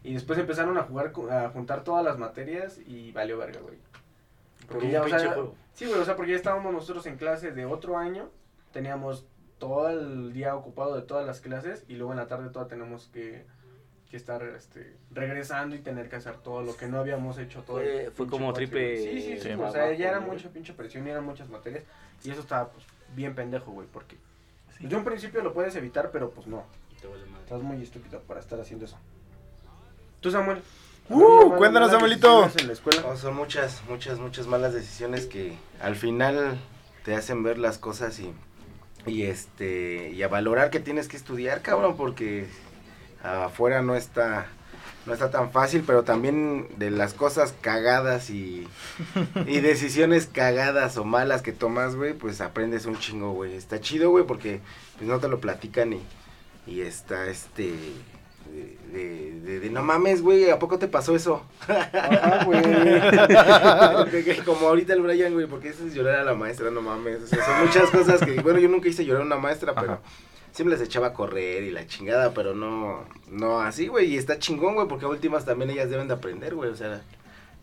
Y 0.04 0.14
después 0.14 0.40
empezaron 0.40 0.78
a 0.78 0.84
jugar, 0.84 1.12
a 1.30 1.50
juntar 1.50 1.84
todas 1.84 2.04
las 2.06 2.18
materias 2.18 2.80
y 2.88 3.12
valió 3.12 3.38
verga, 3.38 3.60
güey. 3.60 3.78
Porque 4.68 4.90
ya, 4.90 5.04
o 5.04 5.10
sea, 5.10 5.36
sí, 5.74 5.86
güey, 5.86 6.00
o 6.00 6.06
sea, 6.06 6.16
porque 6.16 6.32
ya 6.32 6.38
estábamos 6.38 6.72
nosotros 6.74 7.06
en 7.06 7.18
clase 7.18 7.52
de 7.52 7.66
otro 7.66 7.98
año, 7.98 8.30
teníamos 8.72 9.26
todo 9.60 9.90
el 9.90 10.32
día 10.34 10.56
ocupado 10.56 10.96
de 10.96 11.02
todas 11.02 11.26
las 11.28 11.42
clases, 11.42 11.84
y 11.90 11.96
luego 11.96 12.14
en 12.14 12.18
la 12.18 12.28
tarde 12.28 12.50
toda 12.50 12.68
tenemos 12.68 13.10
que, 13.14 13.44
que 14.10 14.18
estar 14.18 14.42
este, 14.44 14.96
regresando 15.12 15.76
y 15.76 15.80
tener 15.80 16.10
que 16.10 16.16
hacer 16.16 16.38
todo 16.38 16.62
lo 16.64 16.76
que 16.78 16.88
no 16.88 17.00
habíamos 17.00 17.38
hecho 17.38 17.62
todo. 17.64 17.82
el 17.82 18.04
Fue- 18.06 18.12
fue 18.12 18.28
como 18.28 18.46
cuatri, 18.46 18.68
tripe 18.68 18.96
güey. 18.96 19.04
Sí, 19.04 19.22
sí, 19.22 19.38
sí. 19.38 19.50
Sí. 19.50 19.62
O 19.62 19.72
sea, 19.72 19.92
ya 19.94 20.08
era 20.10 20.20
mucha 20.22 20.50
pinche 20.50 20.74
presión 20.74 21.06
y 21.06 21.10
eran 21.12 21.26
muchas 21.26 21.50
materias. 21.50 21.84
Y 22.24 22.32
eso 22.32 22.42
estaba 22.42 22.70
pues, 22.70 22.86
bien 23.16 23.36
pendejo, 23.36 23.72
güey, 23.72 23.88
porque 23.92 24.18
de 24.80 24.96
un 24.96 25.04
principio 25.04 25.42
lo 25.42 25.54
puedes 25.54 25.76
evitar, 25.76 26.12
pero 26.12 26.32
pues 26.32 26.48
no. 26.48 26.64
Te 27.02 27.08
vale 27.08 27.26
madre. 27.26 27.44
Estás 27.44 27.62
muy 27.62 27.82
estúpido 27.82 28.20
para 28.22 28.40
estar 28.40 28.60
haciendo 28.60 28.86
eso. 28.86 28.98
Tú, 30.20 30.32
Samuel. 30.32 30.62
Uh, 31.10 31.20
¿alguna 31.22 31.46
mala- 31.46 31.58
cuéntanos, 31.58 31.92
Samuelito. 31.92 32.42
decisiones 32.44 32.62
En 32.62 32.68
la 32.68 32.74
escuela. 32.74 33.02
No, 33.02 33.18
son 33.18 33.36
muchas, 33.36 33.82
muchas, 33.90 34.20
muchas 34.20 34.48
malas 34.48 34.74
decisiones 34.74 35.26
que 35.26 35.58
al 35.82 35.96
final 35.96 36.58
te 37.04 37.16
hacen 37.16 37.44
ver 37.44 37.58
las 37.58 37.78
cosas 37.80 38.20
y, 38.20 38.32
y 39.06 39.24
este 39.24 40.12
y 40.12 40.22
a 40.24 40.28
valorar 40.28 40.70
que 40.70 40.80
tienes 40.80 41.08
que 41.08 41.18
estudiar, 41.18 41.62
cabrón, 41.62 41.98
porque 41.98 42.48
afuera 43.24 43.82
no 43.82 43.96
está 43.96 44.48
no 45.06 45.14
está 45.14 45.32
tan 45.32 45.52
fácil, 45.52 45.84
pero 45.86 46.04
también 46.04 46.68
de 46.78 46.92
las 46.92 47.14
cosas 47.14 47.54
cagadas 47.62 48.30
y, 48.30 48.68
y 49.48 49.60
decisiones 49.60 50.28
cagadas 50.32 50.98
o 50.98 51.04
malas 51.06 51.42
que 51.42 51.52
tomas, 51.54 51.96
güey, 51.96 52.14
pues 52.14 52.40
aprendes 52.42 52.86
un 52.86 52.98
chingo, 53.00 53.32
güey. 53.34 53.56
Está 53.56 53.80
chido, 53.82 54.10
güey, 54.12 54.26
porque 54.26 54.62
pues 54.98 55.10
no 55.10 55.20
te 55.20 55.28
lo 55.28 55.40
platican 55.40 55.94
y, 55.94 56.02
y 56.68 56.82
está 56.82 57.28
este 57.28 57.74
de, 58.52 58.78
de, 58.92 59.40
de- 59.42 59.60
de, 59.62 59.70
no 59.70 59.82
mames, 59.82 60.22
güey, 60.22 60.50
¿a 60.50 60.60
poco 60.60 60.78
te 60.78 60.88
pasó 60.88 61.16
eso? 61.16 61.46
Ah, 61.68 62.44
güey. 62.46 62.62
Como 64.46 64.68
ahorita 64.68 64.94
el 64.94 65.02
Brian, 65.02 65.34
güey, 65.34 65.48
porque 65.48 65.70
eso 65.70 65.86
es 65.88 65.94
llorar 65.94 66.16
a 66.20 66.24
la 66.24 66.34
maestra, 66.36 66.70
no 66.72 66.82
mames. 66.82 67.24
O 67.24 67.28
sea, 67.28 67.44
son 67.46 67.66
muchas 67.66 67.90
cosas 67.90 68.20
que, 68.22 68.42
bueno, 68.42 68.60
yo 68.60 68.68
nunca 68.70 68.90
hice 68.90 69.06
llorar 69.06 69.24
a 69.24 69.26
una 69.26 69.38
maestra, 69.38 69.74
pero. 69.74 70.00
Siempre 70.52 70.78
les 70.78 70.86
echaba 70.86 71.08
a 71.08 71.14
correr 71.14 71.64
y 71.64 71.72
la 71.72 71.86
chingada, 71.88 72.34
pero 72.34 72.54
no, 72.54 73.06
no 73.30 73.60
así, 73.62 73.88
güey. 73.88 74.14
Y 74.14 74.18
está 74.18 74.40
chingón, 74.40 74.76
güey, 74.76 74.88
porque 74.88 75.06
a 75.06 75.10
últimas 75.10 75.46
también 75.46 75.70
ellas 75.72 75.90
deben 75.90 76.08
de 76.08 76.14
aprender, 76.14 76.56
güey. 76.56 76.70
O 76.70 76.76
sea, 76.76 77.02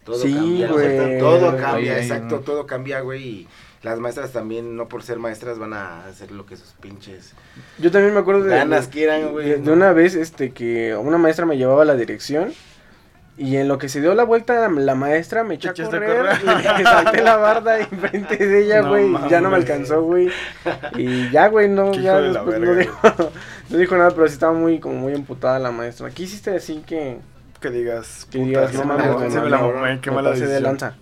todo 0.04 0.16
Sí, 0.18 0.32
cambia. 0.34 0.68
güey. 0.72 1.18
Todo 1.18 1.56
cambia, 1.56 1.98
exacto, 2.00 2.36
¿no? 2.36 2.40
todo 2.42 2.66
cambia, 2.66 3.00
güey. 3.00 3.22
Y 3.22 3.48
las 3.82 3.98
maestras 4.00 4.32
también, 4.32 4.76
no 4.76 4.88
por 4.88 5.02
ser 5.02 5.18
maestras, 5.18 5.58
van 5.58 5.72
a 5.72 6.06
hacer 6.06 6.32
lo 6.32 6.46
que 6.46 6.56
sus 6.56 6.70
pinches 6.80 7.34
Yo 7.78 7.90
también 7.92 8.12
me 8.12 8.20
acuerdo 8.20 8.42
de, 8.42 8.50
ganas 8.56 8.88
quieran, 8.88 9.30
güey. 9.32 9.50
de, 9.50 9.56
de 9.58 9.70
una 9.72 9.92
vez 9.92 10.14
este 10.14 10.50
que 10.50 10.96
una 10.96 11.18
maestra 11.18 11.46
me 11.46 11.56
llevaba 11.56 11.82
a 11.82 11.84
la 11.86 11.94
dirección 11.94 12.52
y 13.38 13.56
en 13.56 13.68
lo 13.68 13.78
que 13.78 13.88
se 13.88 14.00
dio 14.00 14.14
la 14.14 14.24
vuelta 14.24 14.68
la 14.68 14.94
maestra 14.96 15.44
me 15.44 15.54
echó 15.54 15.68
a 15.68 15.72
a 15.72 15.74
correr 15.74 16.26
y 16.80 16.82
salté 16.82 17.22
la 17.22 17.36
barda 17.36 17.78
enfrente 17.78 18.36
de 18.36 18.64
ella, 18.64 18.82
No 18.82 18.88
güey, 18.88 19.12
ya 19.30 19.40
no 19.40 19.48
me 19.50 19.56
alcanzó, 19.56 20.02
güey. 20.02 20.28
Y 20.96 21.30
ya, 21.30 21.46
güey, 21.46 21.68
no, 21.68 21.92
Qué 21.92 22.02
ya 22.02 22.20
después 22.20 22.58
no 22.58 22.74
dijo, 22.74 22.98
no 23.70 23.78
dijo 23.78 23.96
nada, 23.96 24.10
pero 24.10 24.26
sí 24.26 24.34
estaba 24.34 24.52
muy 24.52 24.80
como 24.80 24.96
muy 24.96 25.14
emputada 25.14 25.60
la 25.60 25.70
maestra. 25.70 26.10
¿Qué 26.10 26.24
hiciste 26.24 26.50
así 26.50 26.82
que, 26.84 27.18
Que 27.60 27.70
digas, 27.70 28.26
que 28.28 28.38
digas, 28.38 28.74
no 28.74 28.84
me 28.84 28.96
mames, 28.96 29.32
se 29.32 29.40
me 29.40 29.50
la 29.50 29.58
mamé, 29.58 30.00
qué 30.00 30.10
mala 30.10 30.30
pasé 30.30 30.42
de 30.42 30.48
decisión. 30.48 30.72
lanza? 30.72 30.96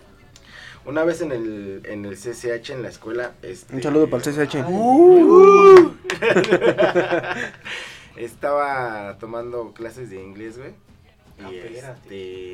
Una 0.84 1.04
vez 1.04 1.22
en 1.22 1.32
el, 1.32 1.80
en 1.84 2.04
el 2.04 2.16
CCH, 2.16 2.70
en 2.70 2.82
la 2.82 2.90
escuela, 2.90 3.32
este... 3.42 3.74
Un 3.74 3.82
saludo 3.82 4.08
para 4.08 4.22
el 4.22 4.46
CCH. 4.46 4.56
Uh. 4.68 5.94
Estaba 8.16 9.16
tomando 9.18 9.72
clases 9.72 10.10
de 10.10 10.22
inglés, 10.22 10.58
güey. 10.58 10.74
Ah, 11.44 11.50
Y 11.52 11.56
espérate. 11.58 12.00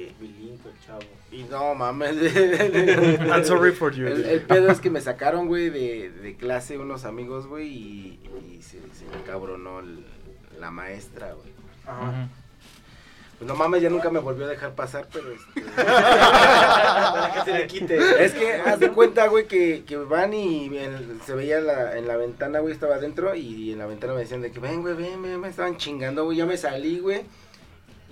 este... 0.08 0.14
Bilingüe, 0.20 0.72
chavo. 0.86 1.00
Y 1.30 1.44
no 1.44 1.74
mames. 1.74 2.16
I'm 3.20 3.44
sorry 3.44 3.72
for 3.72 3.92
you. 3.92 4.06
El, 4.08 4.24
el 4.24 4.40
pedo 4.42 4.70
es 4.70 4.80
que 4.80 4.90
me 4.90 5.00
sacaron, 5.00 5.46
güey, 5.46 5.70
de, 5.70 6.10
de 6.10 6.36
clase 6.36 6.78
unos 6.78 7.04
amigos, 7.04 7.46
güey, 7.46 7.68
y, 7.68 8.20
y 8.58 8.62
se, 8.62 8.78
se 8.92 9.04
me 9.06 9.22
cabronó 9.24 9.80
el- 9.80 10.04
la 10.58 10.70
maestra, 10.70 11.32
güey. 11.32 11.52
Ajá. 11.86 12.28
Pues 13.38 13.48
no 13.48 13.56
mames, 13.56 13.82
ya 13.82 13.90
nunca 13.90 14.08
me 14.10 14.20
volvió 14.20 14.46
a 14.46 14.48
dejar 14.48 14.74
pasar, 14.74 15.08
pero 15.12 15.32
este... 15.32 15.60
Para 15.76 17.32
que 17.34 17.50
se 17.50 17.58
le 17.58 17.66
quite. 17.66 18.24
Es 18.24 18.32
que 18.34 18.52
haz 18.54 18.78
de 18.78 18.90
cuenta, 18.90 19.26
güey, 19.28 19.46
que, 19.46 19.82
que 19.86 19.96
van 19.96 20.32
y 20.34 20.70
se 21.26 21.34
veía 21.34 21.60
la, 21.60 21.96
en 21.98 22.06
la 22.06 22.16
ventana, 22.16 22.60
güey, 22.60 22.72
estaba 22.74 22.96
adentro 22.96 23.34
y 23.34 23.72
en 23.72 23.78
la 23.78 23.86
ventana 23.86 24.14
me 24.14 24.20
decían 24.20 24.42
de 24.42 24.50
que 24.52 24.60
ven, 24.60 24.82
güey, 24.82 24.94
ven, 24.94 25.20
ven, 25.22 25.40
me 25.40 25.48
estaban 25.48 25.76
chingando, 25.76 26.24
güey, 26.24 26.38
ya 26.38 26.46
me 26.46 26.56
salí, 26.56 26.98
güey. 27.00 27.22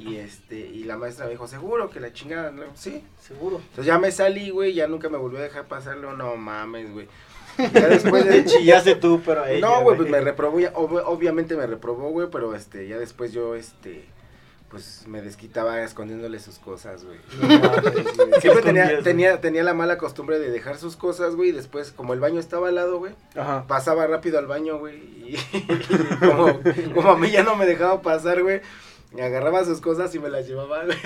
Y 0.01 0.17
este, 0.17 0.57
y 0.59 0.85
la 0.85 0.97
maestra 0.97 1.27
me 1.27 1.33
dijo, 1.33 1.47
seguro 1.47 1.91
que 1.91 2.01
la 2.01 2.13
chingada, 2.13 2.51
¿no? 2.51 2.65
sí. 2.75 3.05
Seguro. 3.21 3.57
Entonces 3.59 3.87
ya 3.87 3.99
me 3.99 4.11
salí, 4.11 4.51
güey, 4.51 4.73
ya 4.75 4.87
nunca 4.89 5.09
me 5.09 5.19
volvió 5.19 5.39
a 5.39 5.43
dejar 5.43 5.67
pasarlo, 5.67 6.17
no 6.17 6.37
mames, 6.37 6.93
güey. 6.93 7.07
Ya 7.59 7.89
después 7.89 8.25
de... 8.25 8.45
Chillaste 8.47 8.95
tú, 8.95 9.21
pero 9.25 9.45
ella, 9.47 9.61
No, 9.69 9.83
güey, 9.83 9.97
pues 9.97 10.09
me 10.09 10.21
reprobó, 10.21 10.59
ya, 10.61 10.73
ob- 10.73 11.03
obviamente 11.05 11.57
me 11.57 11.67
reprobó, 11.67 12.09
güey, 12.11 12.29
pero 12.33 12.55
este, 12.55 12.89
ya 12.89 12.99
después 12.99 13.33
yo, 13.33 13.55
este, 13.55 14.07
pues 14.71 15.05
me 15.07 15.21
desquitaba 15.21 15.83
escondiéndole 15.83 16.39
sus 16.41 16.59
cosas, 16.59 17.05
güey. 17.05 17.19
Siempre 18.41 18.63
tenía, 18.63 19.03
tenía, 19.03 19.41
tenía 19.41 19.63
la 19.63 19.75
mala 19.75 19.99
costumbre 19.99 20.39
de 20.39 20.51
dejar 20.51 20.79
sus 20.79 20.97
cosas, 20.97 21.35
güey, 21.37 21.51
y 21.51 21.53
después, 21.53 21.93
como 21.93 22.15
el 22.15 22.21
baño 22.21 22.41
estaba 22.41 22.69
al 22.69 22.77
lado, 22.77 22.99
güey, 22.99 23.15
Ajá. 23.37 23.67
pasaba 23.67 24.07
rápido 24.07 24.39
al 24.39 24.47
baño, 24.47 24.79
güey, 24.79 24.97
y, 24.97 25.37
como, 26.21 26.61
como 26.95 27.11
a 27.11 27.19
mí 27.19 27.31
ya 27.31 27.43
no 27.43 27.57
me 27.57 27.67
dejaba 27.67 28.01
pasar, 28.01 28.43
güey, 28.43 28.61
me 29.13 29.23
agarraba 29.23 29.65
sus 29.65 29.81
cosas 29.81 30.15
y 30.15 30.21
me 30.21 30.31
las 30.31 30.47
llevaba, 30.47 30.85
güey. 30.85 30.97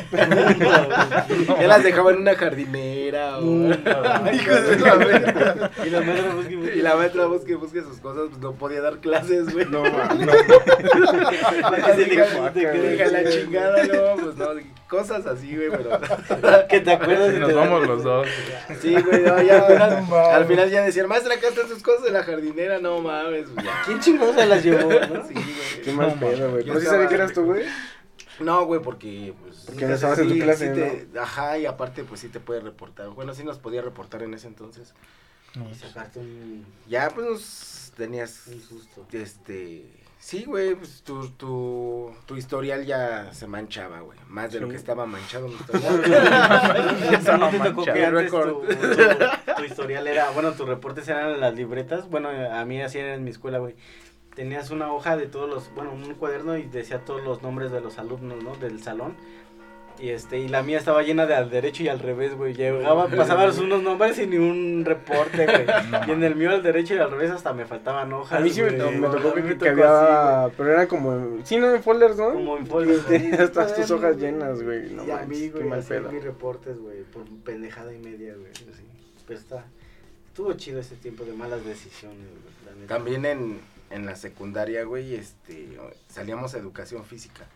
ya 1.58 1.66
las 1.66 1.82
dejaba 1.82 2.10
en 2.12 2.18
una 2.18 2.34
jardinera, 2.34 3.38
o... 3.38 3.44
Hijos 4.32 4.68
de 4.68 4.78
la 4.78 4.94
verga. 4.96 5.70
Y 5.86 5.90
la 5.90 6.02
maestra 6.02 6.34
busque, 6.34 6.72
Y 6.76 6.82
la 6.82 6.96
maestra 6.96 7.26
busque, 7.26 7.54
busque 7.54 7.80
sus 7.80 7.98
cosas, 8.00 8.24
pues 8.28 8.42
no 8.42 8.52
podía 8.52 8.82
dar 8.82 8.98
clases, 8.98 9.50
güey. 9.52 9.64
No, 9.66 9.82
deja 12.54 13.06
la 13.06 13.30
chingada, 13.30 13.84
no, 13.84 14.16
pues 14.22 14.36
no, 14.36 14.48
cosas 14.94 15.26
así, 15.26 15.57
güey, 15.57 15.70
pero... 15.70 15.98
Que 16.68 16.80
te 16.80 16.92
acuerdas 16.92 17.33
Y 17.33 17.37
y 17.37 17.40
nos 17.40 17.48
te- 17.48 17.54
vamos 17.54 17.87
los 17.87 18.02
dos. 18.02 18.26
Sí, 18.80 18.94
güey, 19.00 19.22
no, 19.22 19.42
ya, 19.42 19.66
No 20.09 20.16
al 20.16 20.46
final 20.46 20.70
ya 20.70 20.85
decían, 20.85 21.09
maestra, 21.09 21.35
acá 21.35 21.48
están 21.48 21.68
sus 21.68 21.83
cosas 21.83 22.04
de 22.04 22.11
la 22.11 22.22
jardinera, 22.22 22.78
no 22.78 23.00
mames, 23.00 23.46
ya. 23.62 23.83
¿Quién 23.87 24.00
chingón 24.00 24.35
se 24.35 24.46
las 24.46 24.62
llevó, 24.64 24.88
no? 24.90 25.26
Sí, 25.26 25.35
güey. 25.35 25.83
Qué 25.85 25.92
mal 25.92 26.14
pedo, 26.18 26.50
güey. 26.50 26.64
¿Pero 26.64 26.80
sí 26.80 26.87
sabía 26.87 27.09
que 27.09 27.14
eras 27.14 27.33
tú, 27.33 27.44
güey? 27.44 27.64
No, 28.40 28.64
güey, 28.66 28.80
porque, 28.80 29.33
pues... 29.42 29.62
Porque 29.66 29.87
no 29.87 29.94
estabas 29.94 30.18
en 30.18 30.28
tu 30.28 30.35
clase, 30.38 30.68
te- 30.70 31.18
Ajá, 31.18 31.57
y 31.59 31.66
aparte, 31.66 32.02
pues 32.04 32.20
sí 32.20 32.28
te 32.28 32.40
puede 32.40 32.61
reportar. 32.61 33.09
Bueno, 33.11 33.33
sí 33.35 33.44
nos 33.44 33.59
podía 33.59 33.80
reportar 33.83 34.22
en 34.22 34.35
ese 34.35 34.48
entonces. 34.48 34.92
Y 35.70 35.74
sacarte 35.76 36.18
un, 36.18 36.66
Ya, 36.88 37.11
pues, 37.14 37.26
nos 37.28 37.92
tenías, 37.96 38.48
un 38.48 38.61
susto. 38.61 39.07
este... 39.12 39.87
Sí, 40.24 40.44
güey, 40.46 40.74
pues 40.74 41.02
tu, 41.02 41.28
tu, 41.32 42.10
tu 42.24 42.37
historial 42.37 42.87
ya 42.87 43.30
se 43.34 43.46
manchaba, 43.46 44.00
güey. 44.00 44.18
Más 44.26 44.50
de 44.50 44.58
lo 44.60 44.70
que 44.70 44.76
estaba 44.76 45.04
manchado 45.04 45.48
mi 45.48 45.54
historial. 45.54 46.00
¿No 47.38 47.50
te 47.50 47.58
tocó 47.58 47.84
manchado. 47.84 47.84
que 47.84 48.04
antes 48.06 48.30
tu, 48.30 48.38
tu- 48.38 49.54
tu 49.56 49.64
historial 49.64 50.06
era, 50.06 50.30
bueno, 50.30 50.52
tus 50.52 50.66
reportes 50.66 51.06
eran 51.08 51.38
las 51.40 51.54
libretas, 51.54 52.08
bueno, 52.08 52.30
a 52.30 52.64
mí 52.64 52.80
así 52.80 52.98
era 53.00 53.12
en 53.14 53.22
mi 53.24 53.30
escuela, 53.30 53.58
güey. 53.58 53.74
Tenías 54.34 54.70
una 54.70 54.90
hoja 54.94 55.18
de 55.18 55.26
todos 55.26 55.48
los, 55.48 55.72
bueno, 55.74 55.92
un 55.92 56.14
cuaderno 56.14 56.56
y 56.56 56.62
decía 56.62 57.04
todos 57.04 57.22
los 57.22 57.42
nombres 57.42 57.70
de 57.70 57.82
los 57.82 57.98
alumnos, 57.98 58.42
¿no? 58.42 58.56
Del 58.56 58.82
salón. 58.82 59.16
Y 60.00 60.09
este, 60.09 60.38
y 60.40 60.48
la 60.48 60.62
mía 60.64 60.78
estaba 60.78 61.02
llena 61.04 61.24
de 61.24 61.35
al 61.35 61.50
derecho 61.50 61.85
y 61.85 61.88
al 61.88 62.00
revés, 62.00 62.35
güey. 62.35 62.52
Llegaba, 62.52 63.07
pasabas 63.09 63.59
unos 63.59 63.80
nombres 63.83 64.18
y 64.18 64.26
ni 64.26 64.37
un 64.38 64.85
reporte, 64.85 65.46
güey. 65.46 65.66
Y 66.09 66.11
en 66.11 66.24
el 66.24 66.35
mío 66.35 66.50
al 66.50 66.62
derecho 66.64 66.94
y 66.94 66.98
al 66.98 67.11
revés 67.12 67.30
hasta 67.30 67.52
me 67.52 67.64
faltaban 67.64 68.12
hojas. 68.12 68.40
A 68.40 68.42
mí 68.42 68.50
sí 68.50 68.61
me, 68.61 68.70
güey. 68.70 68.78
to- 68.80 68.90
me 68.90 69.09
tocó 69.09 69.28
A 69.30 69.35
mí 69.37 69.42
que, 69.42 69.42
me 69.42 69.48
que 69.50 69.54
tocó 69.54 69.70
había. 69.70 70.44
así, 70.46 70.54
pero 70.57 70.72
era 70.72 70.88
como. 70.88 71.38
Sí, 71.44 71.59
no, 71.59 71.72
en 71.72 71.83
folders, 71.83 72.16
¿no? 72.16 72.33
Como 72.33 72.57
en 72.59 72.66
folder, 72.66 72.98
Y 72.98 73.00
tenías 73.09 73.52
todas 73.52 73.74
tus 73.76 73.90
hojas 73.92 74.16
llenas, 74.16 74.62
güey. 74.62 74.90
No 74.90 75.04
y 75.07 75.11
a 75.12 75.14
manches, 75.16 75.28
mí, 75.28 75.40
qué 75.46 75.50
güey, 75.50 75.64
mal 75.68 75.78
así 75.78 75.88
pedo. 75.88 76.11
mis 76.12 76.24
reportes, 76.24 76.78
güey, 76.78 77.02
por 77.04 77.24
pendejada 77.44 77.94
y 77.94 77.98
media, 77.98 78.35
güey, 78.35 78.50
así. 78.50 78.83
Pero 79.28 79.38
está, 79.38 79.64
estuvo 80.26 80.52
chido 80.54 80.80
ese 80.80 80.96
tiempo 80.96 81.24
de 81.24 81.33
malas 81.35 81.64
decisiones, 81.64 82.18
güey. 82.18 82.87
También 82.88 83.24
en, 83.26 83.61
en 83.90 84.07
la 84.07 84.16
secundaria, 84.16 84.83
güey, 84.85 85.14
este, 85.14 85.68
salíamos 86.09 86.52
a 86.54 86.59
educación 86.59 87.04
física. 87.04 87.46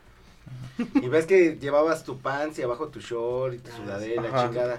Y 0.94 1.08
ves 1.08 1.26
que 1.26 1.56
llevabas 1.60 2.04
tu 2.04 2.18
pants 2.18 2.58
y 2.58 2.62
abajo 2.62 2.88
tu 2.88 3.00
short 3.00 3.54
y 3.54 3.58
tu 3.58 3.70
Ah, 3.72 3.76
sudadera. 3.76 4.22
Ajá. 4.28 4.46
chingada. 4.48 4.78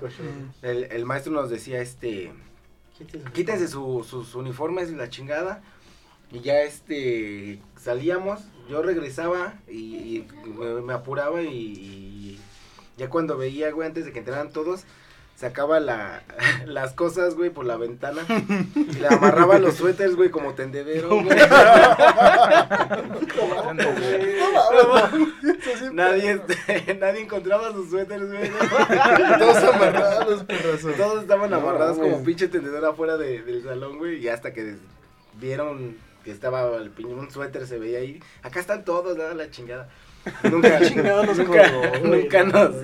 El, 0.61 0.83
el 0.85 1.05
maestro 1.05 1.33
nos 1.33 1.49
decía, 1.49 1.81
este, 1.81 2.31
quítense 3.33 3.67
su- 3.67 4.05
sus 4.07 4.35
uniformes 4.35 4.89
y 4.91 4.95
la 4.95 5.09
chingada. 5.09 5.61
Y 6.31 6.41
ya, 6.41 6.61
este, 6.61 7.59
salíamos, 7.75 8.39
yo 8.69 8.81
regresaba 8.83 9.55
y, 9.67 9.73
y 10.17 10.27
me, 10.57 10.81
me 10.81 10.93
apuraba 10.93 11.41
y, 11.41 11.47
y 11.49 12.39
ya 12.97 13.09
cuando 13.09 13.35
veía, 13.37 13.71
güey, 13.71 13.87
antes 13.87 14.05
de 14.05 14.11
que 14.13 14.19
entraran 14.19 14.51
todos, 14.51 14.83
sacaba 15.39 15.79
la, 15.79 16.21
las 16.65 16.91
cosas, 16.93 17.35
güey, 17.35 17.49
por 17.49 17.65
la 17.65 17.77
ventana 17.77 18.23
y 18.75 18.93
le 18.93 19.07
amarraba 19.07 19.57
los 19.57 19.75
suéteres, 19.75 20.15
güey, 20.17 20.29
como 20.29 20.53
tendedero, 20.53 21.09
güey. 21.09 21.29
nadie, 25.93 26.31
este, 26.31 26.93
nadie 26.99 27.21
encontraba 27.21 27.71
sus 27.71 27.89
suéteres, 27.89 28.27
güey. 28.29 28.49
Todos 29.39 29.57
amarrados, 29.63 30.43
perrazo. 30.43 30.89
Todos 30.91 31.21
estaban 31.21 31.49
No 31.51 31.57
amarrados 31.57 31.97
como 31.97 32.23
pinche 32.23 32.47
tendedor 32.47 32.85
afuera 32.85 33.17
de- 33.17 33.41
del 33.41 33.63
salón, 33.63 33.97
güey. 33.97 34.17
Y 34.19 34.27
hasta 34.27 34.53
que 34.53 34.75
vieron 35.39 35.95
que 36.23 36.31
estaba 36.31 36.75
el 36.77 36.91
un 37.05 37.31
suéter, 37.31 37.65
se 37.65 37.79
veía 37.79 37.99
ahí. 37.99 38.21
Acá 38.43 38.59
están 38.59 38.83
todos, 38.83 39.17
nada, 39.17 39.33
la 39.33 39.49
chingada. 39.49 39.89
Nunca, 40.43 40.79
nos 40.79 41.37
nunca, 41.37 41.71
colgó, 41.71 42.43
nos. 42.45 42.75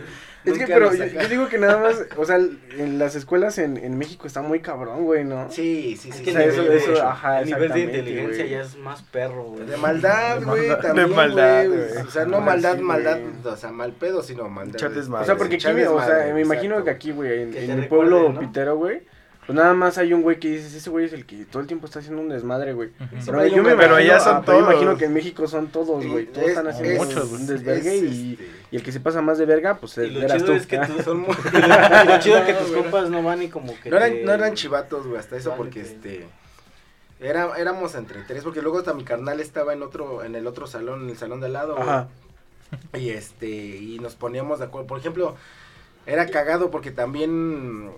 Es 0.45 0.57
que, 0.57 0.67
pero 0.67 0.93
yo, 0.93 1.27
digo 1.29 1.47
que 1.49 1.57
nada 1.57 1.77
más, 1.77 2.05
o 2.17 2.25
sea, 2.25 2.37
en 2.37 2.99
las 2.99 3.15
escuelas 3.15 3.57
en, 3.57 3.77
en 3.77 3.97
México 3.97 4.27
está 4.27 4.41
muy 4.41 4.59
cabrón, 4.59 5.03
güey, 5.05 5.23
¿no? 5.23 5.49
Sí, 5.51 5.97
sí, 5.99 6.09
Es 6.09 6.15
sí. 6.17 6.23
que 6.23 6.29
o 6.31 6.33
sea, 6.33 6.43
el 6.43 6.49
eso- 6.51 6.61
nivel 6.63 6.77
eso, 6.77 6.91
de- 6.91 7.01
ajá, 7.01 7.39
el 7.41 7.45
nivel 7.47 7.71
de 7.71 7.79
inteligencia 7.81 8.43
güey. 8.43 8.49
ya 8.49 8.61
es 8.61 8.77
más 8.77 9.01
perro, 9.03 9.43
güey. 9.45 9.65
De 9.65 9.77
maldad, 9.77 10.41
güey, 10.43 10.69
también, 10.81 11.09
De 11.09 11.15
maldad, 11.15 11.67
güey. 11.67 11.97
O 12.07 12.09
sea, 12.11 12.25
no 12.25 12.37
Ah, 12.37 12.41
maldad, 12.41 12.75
sí, 12.77 12.81
maldad, 12.83 13.19
güey. 13.19 13.53
o 13.53 13.57
sea, 13.57 13.71
mal 13.71 13.91
pedo, 13.93 14.21
sino 14.23 14.47
maldad. 14.49 14.75
O 14.75 15.23
sea, 15.25 15.35
porque 15.37 15.55
aquí, 15.55 15.67
o 15.67 16.01
sea, 16.05 16.33
me 16.33 16.41
imagino 16.41 16.75
exacto. 16.75 16.85
que 16.85 16.91
aquí, 16.91 17.11
güey, 17.11 17.41
en, 17.43 17.71
el 17.71 17.87
pueblo 17.87 18.29
¿no? 18.33 18.39
pitero, 18.39 18.77
güey, 18.77 19.01
pues 19.45 19.55
nada 19.55 19.73
más 19.73 19.97
hay 19.97 20.13
un 20.13 20.21
güey 20.23 20.39
que 20.39 20.49
dices, 20.49 20.73
ese 20.73 20.89
güey 20.89 21.05
es 21.05 21.13
el 21.13 21.25
que 21.25 21.45
todo 21.45 21.61
el 21.61 21.67
tiempo 21.67 21.85
está 21.85 21.99
haciendo 21.99 22.21
un 22.21 22.29
desmadre, 22.29 22.73
güey. 22.73 22.89
Pero 23.25 23.39
hay 23.39 23.51
yo 23.51 23.57
un 23.57 23.63
me 23.63 23.73
güey, 23.73 23.75
imagino, 23.75 23.77
pero 23.77 23.99
ya 23.99 24.19
son 24.19 24.37
ah, 24.37 24.43
pero 24.45 24.57
yo 24.59 24.63
todos. 24.65 24.73
imagino 24.73 24.97
que 24.97 25.05
en 25.05 25.13
México 25.13 25.47
son 25.47 25.67
todos, 25.67 26.05
güey, 26.05 26.25
todos 26.25 26.43
Es- 26.45 26.49
están 26.49 26.67
haciendo 26.67 26.91
es- 26.91 26.99
muchos, 27.07 27.31
un 27.31 27.45
desvergue 27.47 27.95
es, 27.97 28.03
y, 28.03 28.31
este, 28.33 28.49
y 28.71 28.75
el 28.77 28.83
que 28.83 28.91
se 28.91 28.99
pasa 28.99 29.21
más 29.21 29.37
de 29.37 29.45
verga, 29.45 29.75
pues 29.75 29.97
Y 29.97 30.09
lo 30.09 30.19
eras 30.21 30.33
chido 30.37 30.45
tú. 30.47 30.53
es 30.53 30.65
que 30.67 30.77
tú 30.79 31.01
son 31.03 31.19
muy... 31.21 31.35
Y 31.35 32.07
lo 32.07 32.19
chido 32.19 32.37
es 32.37 32.45
que 32.45 32.53
tus 32.53 32.71
No, 32.71 32.77
compas 32.81 33.09
no 33.09 33.21
van 33.23 33.43
y 33.43 33.49
como 33.49 33.73
que 33.81 33.89
No 33.89 33.97
eran, 33.97 34.11
te- 34.13 34.23
no 34.23 34.31
eran 34.33 34.53
chivatos, 34.55 35.05
güey, 35.05 35.19
hasta 35.19 35.37
eso, 35.37 35.51
Vale, 35.51 35.57
porque 35.61 35.81
que- 35.81 35.87
este. 35.87 36.25
Era, 37.19 37.57
éramos 37.57 37.95
entre 37.95 38.21
tres, 38.23 38.43
porque 38.43 38.61
luego 38.61 38.79
hasta 38.79 38.93
mi 38.93 39.03
carnal 39.05 39.39
estaba 39.39 39.71
en 39.73 39.81
otro, 39.83 40.23
en 40.23 40.35
el 40.35 40.47
otro 40.47 40.67
salón, 40.67 41.03
en 41.03 41.09
el 41.11 41.17
salón 41.17 41.39
de 41.39 41.45
al 41.45 41.53
lado, 41.53 41.75
güey. 41.75 41.87
Ajá. 41.87 42.07
Y 42.93 43.09
este, 43.11 43.47
y 43.47 43.99
nos 43.99 44.15
poníamos 44.15 44.59
de 44.59 44.65
acuerdo. 44.65 44.87
Por 44.87 44.99
ejemplo, 44.99 45.35
era 46.05 46.25
cagado 46.27 46.71
porque 46.71 46.91
también 46.91 47.89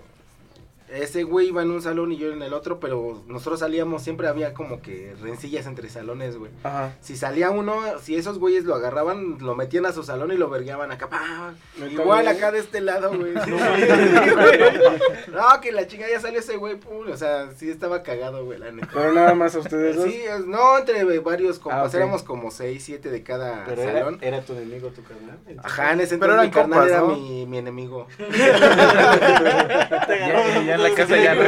ese 0.89 1.23
güey 1.23 1.47
iba 1.50 1.62
en 1.62 1.71
un 1.71 1.82
salón 1.82 2.12
y 2.12 2.17
yo 2.17 2.32
en 2.32 2.41
el 2.41 2.54
otro, 2.54 2.80
pero 2.80 3.21
nosotros 3.28 3.60
salíamos, 3.60 4.02
siempre 4.04 4.28
había 4.28 4.54
como 4.54 4.82
que 4.82 5.15
rencillas 5.21 5.65
entre 5.67 5.89
salones, 5.89 6.38
güey. 6.38 6.52
Ajá. 6.63 6.95
Si 7.02 7.17
salía 7.17 7.50
uno, 7.50 7.78
si 8.02 8.15
esos 8.15 8.39
güeyes 8.39 8.63
lo 8.63 8.73
agarraban, 8.76 9.38
lo 9.41 9.56
metían 9.56 9.86
a 9.86 9.91
su 9.91 10.04
salón 10.04 10.32
y 10.32 10.38
lo 10.38 10.50
vergueaban 10.50 10.91
acá. 10.91 11.10
pa, 11.10 11.54
¿Neta, 11.78 11.91
Igual 11.91 12.28
acá 12.28 12.52
de 12.52 12.60
este 12.60 12.82
lado, 12.82 13.12
güey. 13.17 13.34
No, 15.34 15.62
que 15.62 15.71
la 15.71 15.86
chinga 15.88 16.08
ya 16.10 16.19
salió 16.19 16.39
ese 16.39 16.56
güey, 16.58 16.78
pum, 16.78 17.10
O 17.12 17.17
sea, 17.17 17.50
sí 17.56 17.69
estaba 17.69 18.02
cagado, 18.04 18.45
güey, 18.45 18.58
la 18.60 18.71
neta. 18.71 18.88
Pero 18.93 19.12
nada 19.13 19.34
más 19.36 19.56
a 19.56 19.60
ustedes 19.60 19.95
dos. 19.97 20.06
Sí, 20.06 20.21
es- 20.21 20.45
no, 20.45 20.78
entre 20.78 21.04
varios 21.19 21.60
compas, 21.60 21.93
Ah, 21.93 21.97
éramos 21.97 22.23
como 22.23 22.50
seis, 22.50 22.84
siete 22.84 23.10
de 23.10 23.23
cada 23.23 23.65
Pero 23.65 23.84
salón. 23.84 24.17
era 24.21 24.41
tu 24.41 24.54
enemigo, 24.54 24.88
tu 24.89 25.04
carnal. 25.04 25.38
Ajá, 25.63 25.93
en 25.93 26.02
ese 26.02 26.17
Pero 26.17 26.34
entonces 26.41 26.56
mi 26.56 26.60
eran 26.62 26.69
carnal 26.69 26.80
compas, 26.80 26.91
era 26.91 27.00
¿no? 27.02 27.08
mi, 27.15 27.45
mi 27.45 27.58
enemigo. 27.58 28.08
Ya, 30.08 30.63
ya 30.63 30.77
en 30.78 30.84
la 30.84 30.94
casa 30.96 31.18
ya 31.18 31.36
no. 31.36 31.42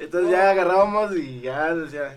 Entonces 0.00 0.30
ya 0.30 0.50
agarrábamos 0.50 1.16
y 1.16 1.40
ya, 1.40 1.74
decía, 1.74 2.16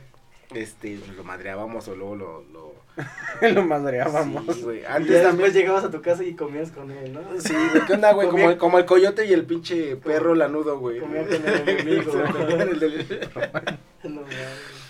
este, 0.54 1.00
lo 1.16 1.24
madreábamos 1.24 1.88
o 1.88 1.96
luego 1.96 2.16
lo... 2.16 2.44
lo 2.52 2.78
Lo 3.54 3.64
madreábamos. 3.64 4.56
Sí, 4.56 4.62
güey. 4.64 4.82
Y 4.82 4.86
Antes 4.86 5.12
ya 5.12 5.22
también... 5.22 5.24
después 5.38 5.54
llegabas 5.54 5.84
a 5.84 5.92
tu 5.92 6.02
casa 6.02 6.24
y 6.24 6.34
comías 6.36 6.72
con 6.72 6.90
él, 6.90 7.14
¿no? 7.14 7.22
Sí, 7.40 7.54
güey, 7.54 7.86
¿qué 7.86 7.94
onda, 7.94 8.12
güey? 8.14 8.28
Como, 8.28 8.40
Comía- 8.40 8.52
el- 8.54 8.58
como 8.58 8.80
el 8.80 8.86
coyote 8.86 9.26
y 9.28 9.34
el 9.34 9.46
pinche 9.46 9.96
perro 9.98 10.34
lanudo, 10.34 10.80
güey. 10.80 11.00
Comía 11.00 11.24
con 11.24 11.34
el 11.48 11.70
enemigo, 11.70 12.12
No. 14.04 14.22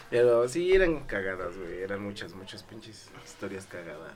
Pero 0.09 0.47
sí, 0.47 0.73
eran 0.73 1.01
cagadas, 1.01 1.57
güey. 1.57 1.81
Eran 1.81 2.01
muchas, 2.01 2.33
muchas 2.33 2.63
pinches 2.63 3.09
historias 3.25 3.65
cagadas. 3.65 4.13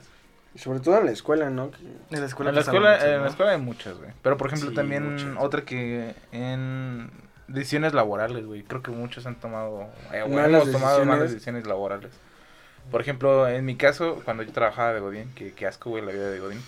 Sobre 0.54 0.80
todo 0.80 0.98
en 0.98 1.06
la 1.06 1.12
escuela, 1.12 1.48
¿no? 1.50 1.70
Que- 1.70 1.78
En 2.14 2.20
la 2.20 2.26
escuela 2.26 2.50
En 2.50 2.56
la 2.56 2.60
pasan 2.60 2.74
escuela, 2.74 2.94
muchas, 2.96 3.08
en 3.08 3.16
¿no? 3.16 3.22
la 3.24 3.30
escuela 3.30 3.52
hay 3.52 3.58
muchas, 3.60 3.98
güey. 3.98 4.10
Pero 4.22 4.36
por 4.36 4.46
ejemplo 4.48 4.70
Sí, 4.70 4.74
también 4.76 5.12
muchas. 5.12 5.28
otra 5.38 5.62
que 5.62 6.14
en 6.32 7.10
decisiones 7.48 7.94
laborales, 7.94 8.44
güey. 8.46 8.62
Creo 8.62 8.82
que 8.82 8.90
muchos 8.90 9.26
han 9.26 9.36
tomado, 9.36 9.88
eh, 10.12 10.20
bueno, 10.22 10.36
Malas 10.36 10.62
hemos 10.62 10.72
tomado 10.72 10.98
malas 10.98 10.98
decisiones. 10.98 11.30
decisiones 11.32 11.66
laborales. 11.66 12.10
Por 12.90 13.00
ejemplo, 13.00 13.48
en 13.48 13.64
mi 13.64 13.76
caso, 13.76 14.20
cuando 14.24 14.42
yo 14.42 14.52
trabajaba 14.52 14.92
de 14.92 15.00
Godín, 15.00 15.32
que, 15.34 15.52
que 15.52 15.66
asco, 15.66 15.90
güey, 15.90 16.04
la 16.04 16.12
vida 16.12 16.28
de 16.30 16.38
Godín. 16.40 16.58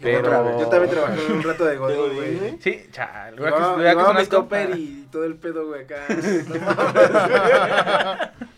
Yo, 0.00 0.06
Pero... 0.06 0.58
yo 0.58 0.66
también 0.68 0.90
trabajé 0.90 1.26
un 1.32 1.42
rato 1.42 1.64
de 1.66 1.76
godín, 1.76 2.14
güey. 2.14 2.58
Sí, 2.60 2.88
güey, 3.36 3.36
Llevaba, 3.36 3.76
que- 3.76 3.82
ya 3.84 4.16
que 4.16 4.26
topper 4.26 4.70
y 4.78 5.06
todo 5.12 5.24
el 5.24 5.34
pedo, 5.36 5.66
güey, 5.66 5.82
acá. 5.84 5.96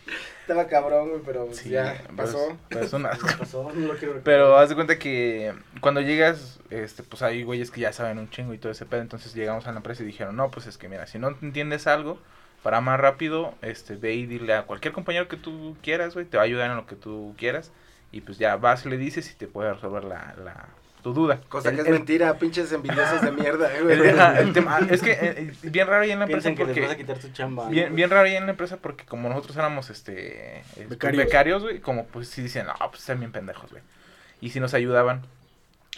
Estaba 0.43 0.67
cabrón, 0.67 1.09
güey, 1.09 1.21
pero 1.25 1.47
Sí, 1.53 1.69
ya 1.69 2.03
pasó. 2.15 2.37
es- 2.49 2.55
pero 2.69 2.85
es 2.85 2.93
un 2.93 3.05
asco. 3.05 3.27
¿Qué 3.27 3.33
pasó? 3.39 3.71
No 3.73 3.93
lo 3.93 3.97
quiero. 3.97 4.21
Pero 4.23 4.57
haz 4.57 4.69
de 4.69 4.75
cuenta 4.75 4.99
que 4.99 5.53
cuando 5.81 6.01
llegas, 6.01 6.59
este, 6.69 7.01
pues 7.03 7.21
hay 7.21 7.43
güeyes 7.43 7.71
que 7.71 7.81
ya 7.81 7.93
saben 7.93 8.19
un 8.19 8.29
chingo 8.29 8.53
y 8.53 8.57
todo 8.57 8.71
ese 8.71 8.85
pedo. 8.85 9.01
Entonces 9.01 9.33
llegamos 9.33 9.65
a 9.67 9.71
la 9.71 9.77
empresa 9.77 10.03
y 10.03 10.05
dijeron, 10.05 10.35
no, 10.35 10.51
pues 10.51 10.67
es 10.67 10.77
que 10.77 10.89
mira, 10.89 11.07
si 11.07 11.17
no 11.17 11.29
entiendes 11.41 11.87
algo, 11.87 12.19
para 12.61 12.81
más 12.81 12.99
rápido, 12.99 13.53
este, 13.61 13.95
ve 13.95 14.13
y 14.15 14.25
dile 14.25 14.53
a 14.53 14.63
cualquier 14.63 14.93
compañero 14.93 15.27
que 15.27 15.37
tú 15.37 15.75
quieras, 15.81 16.13
güey, 16.13 16.25
te 16.25 16.37
va 16.37 16.43
a 16.43 16.45
ayudar 16.45 16.69
en 16.71 16.77
lo 16.77 16.85
que 16.85 16.95
tú 16.95 17.33
quieras. 17.37 17.71
Y 18.11 18.21
pues 18.21 18.37
ya 18.37 18.55
vas, 18.57 18.85
le 18.85 18.97
dices 18.97 19.31
y 19.31 19.35
te 19.35 19.47
puede 19.47 19.73
resolver 19.73 20.03
la, 20.03 20.35
la, 20.43 20.67
tu 21.03 21.13
duda. 21.13 21.41
Cosa 21.49 21.69
El- 21.69 21.75
que 21.75 21.81
es 21.81 21.87
el- 21.87 21.93
mentira, 21.93 22.33
pinches 22.39 22.71
envidiosos 22.71 23.21
de 23.21 23.31
mierda, 23.31 23.71
eh, 23.75 23.81
güey. 23.83 23.99
el- 23.99 24.19
ajá, 24.19 24.39
el 24.39 24.53
tema- 24.53 24.79
es 24.89 25.01
que 25.03 25.11
eh, 25.11 25.51
es 25.61 25.71
bien 25.71 25.85
raro 25.87 26.03
ahí 26.03 26.11
en 26.11 26.19
la 26.19 26.25
empresa 26.25 26.49
Piensan 26.49 26.55
que 26.67 26.73
les 26.73 26.81
vas 26.81 26.85
a 26.93 26.97
porque... 26.97 27.03
quitar 27.13 27.17
tu 27.19 27.35
chamba. 27.35 27.69
Bien, 27.69 27.95
bien 27.95 28.09
raro 28.09 28.25
ahí 28.27 28.35
en 28.35 28.45
la 28.45 28.51
empresa 28.51 28.77
porque 28.77 29.05
como 29.05 29.29
nosotros 29.29 29.55
éramos 29.57 29.89
este 29.89 30.57
eh, 30.59 30.63
pues, 30.75 30.89
Becarios. 30.89 31.23
becarios, 31.25 31.61
güey, 31.63 31.79
como 31.81 32.05
pues 32.07 32.29
sí 32.29 32.41
dicen, 32.41 32.65
no, 32.65 32.73
pues 32.89 33.01
están 33.01 33.19
bien 33.19 33.31
pendejos, 33.31 33.69
güey. 33.69 33.83
Y 34.41 34.49
si 34.49 34.59
nos 34.59 34.73
ayudaban. 34.73 35.21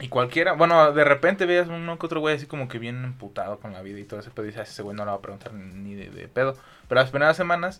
Y 0.02 0.10
cualquiera, 0.10 0.52
bueno, 0.54 0.92
de 0.92 1.06
repente 1.06 1.46
veías 1.46 1.70
uno 1.70 1.98
que 1.98 2.06
otro 2.06 2.20
güey 2.20 2.36
así 2.36 2.48
como 2.48 2.68
que 2.68 2.80
bien 2.80 3.04
emputado 3.06 3.60
con 3.60 3.72
la 3.72 3.82
vida 3.82 3.98
y 4.00 4.04
todo 4.04 4.20
ese 4.20 4.30
pedo. 4.30 4.44
Y 4.46 4.50
dices, 4.50 4.68
ese 4.70 4.82
güey 4.82 4.94
no 4.98 5.06
le 5.06 5.12
va 5.12 5.18
a 5.18 5.22
preguntar 5.22 5.54
ni 5.54 5.96
de, 5.96 6.10
de 6.10 6.28
pedo. 6.28 6.58
Pero 6.90 7.00
las 7.00 7.12
primeras 7.12 7.38
semanas, 7.38 7.80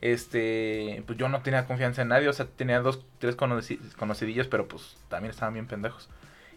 este, 0.00 1.02
pues 1.06 1.18
yo 1.18 1.28
no 1.28 1.42
tenía 1.42 1.66
confianza 1.66 2.02
en 2.02 2.08
nadie. 2.08 2.28
O 2.28 2.32
sea, 2.32 2.46
tenía 2.46 2.80
dos, 2.80 3.04
tres 3.18 3.36
conoci- 3.36 3.78
conocidillos, 3.96 4.48
pero 4.48 4.66
pues 4.68 4.96
también 5.08 5.30
estaban 5.30 5.54
bien 5.54 5.66
pendejos. 5.66 6.08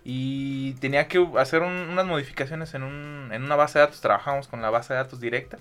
Y 0.05 0.73
tenía 0.75 1.07
que 1.07 1.25
hacer 1.37 1.61
un- 1.61 1.89
unas 1.89 2.05
modificaciones 2.05 2.73
en, 2.73 2.83
un, 2.83 3.29
en 3.31 3.43
una 3.43 3.55
base 3.55 3.79
de 3.79 3.85
datos. 3.85 4.01
Trabajábamos 4.01 4.47
con 4.47 4.61
la 4.61 4.69
base 4.69 4.93
de 4.93 4.99
datos 4.99 5.19
directa. 5.19 5.57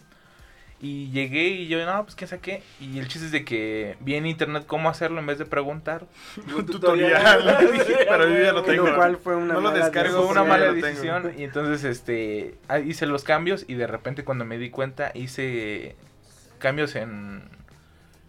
Y 0.85 1.11
llegué 1.12 1.44
y 1.46 1.68
yo, 1.68 1.87
no, 1.87 2.02
pues 2.02 2.16
quién 2.16 2.26
saqué. 2.26 2.61
Y 2.81 2.98
el 2.98 3.07
chiste 3.07 3.26
es 3.26 3.33
de 3.33 3.44
que 3.44 3.96
vi 4.00 4.16
en 4.16 4.26
internet 4.26 4.64
cómo 4.66 4.88
hacerlo 4.88 5.20
en 5.20 5.26
vez 5.26 5.38
de 5.38 5.44
preguntar. 5.44 6.07
Un 6.57 6.66
tutorial. 6.66 7.57
Pero 8.09 8.28
yo 8.28 8.42
ya 8.42 8.52
lo 8.52 8.64
tengo. 8.64 8.88
Lo 8.88 8.96
cual 8.96 9.16
fue 9.16 9.37
una 9.37 9.55
No 9.55 9.61
lo 9.61 9.70
descargo, 9.70 10.22
Fue 10.24 10.33
una 10.33 10.42
mala 10.42 10.72
decisión. 10.72 11.35
Y 11.38 11.44
entonces, 11.44 11.85
este, 11.85 12.57
hice 12.85 13.07
los 13.07 13.22
cambios. 13.22 13.64
Y 13.68 13.74
de 13.74 13.87
repente, 13.87 14.24
cuando 14.24 14.44
me 14.44 14.59
di 14.59 14.70
cuenta, 14.70 15.12
hice 15.14 15.94
cambios 16.59 16.96
en 16.96 17.44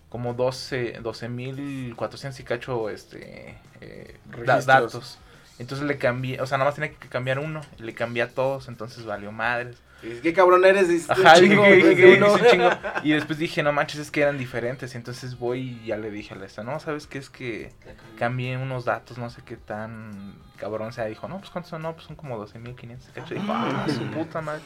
como 0.09 0.35
12 0.35 1.01
12.400 1.01 2.39
y 2.39 2.43
cacho, 2.43 2.89
este, 2.91 3.55
eh, 3.81 4.17
datos. 4.65 5.17
Entonces 5.59 5.85
le 5.87 5.97
cambié, 5.97 6.41
o 6.41 6.47
sea, 6.47 6.57
nada 6.57 6.69
más 6.69 6.75
tenía 6.75 6.91
que 6.91 7.07
cambiar 7.07 7.39
uno. 7.39 7.61
Le 7.77 7.93
cambié 7.93 8.23
a 8.23 8.29
todos, 8.29 8.67
entonces 8.67 9.05
valió 9.05 9.31
madres. 9.31 9.77
¿Qué 10.21 10.33
cabrón 10.33 10.65
eres? 10.65 11.09
Ajá, 11.09 11.35
chingo, 11.35 11.63
dije, 11.63 11.95
dije, 11.95 12.19
chingo. 12.51 12.69
Y 13.03 13.13
después 13.13 13.39
dije, 13.39 13.63
no 13.63 13.71
manches, 13.71 14.01
es 14.01 14.11
que 14.11 14.21
eran 14.21 14.37
diferentes. 14.37 14.93
Y 14.93 14.97
entonces 14.97 15.39
voy 15.39 15.79
y 15.81 15.87
ya 15.87 15.97
le 15.97 16.11
dije 16.11 16.33
a 16.33 16.37
la 16.37 16.45
esta, 16.45 16.63
no, 16.63 16.79
¿sabes 16.79 17.07
qué? 17.07 17.19
Es 17.19 17.29
que 17.29 17.71
cambié 18.17 18.57
unos 18.57 18.83
datos, 18.83 19.17
no 19.17 19.29
sé 19.29 19.41
qué 19.45 19.55
tan 19.55 20.35
cabrón 20.57 20.91
sea. 20.91 21.05
Dijo, 21.05 21.27
no, 21.29 21.39
pues 21.39 21.49
¿cuántos 21.51 21.69
son? 21.69 21.83
No, 21.83 21.93
pues 21.93 22.05
son 22.05 22.17
como 22.17 22.37
12.500. 22.45 23.13
cacho. 23.13 23.33
Y 23.33 23.39
dijo, 23.39 23.53
ah, 23.53 23.85
su 23.87 24.05
puta 24.07 24.41
madre. 24.41 24.61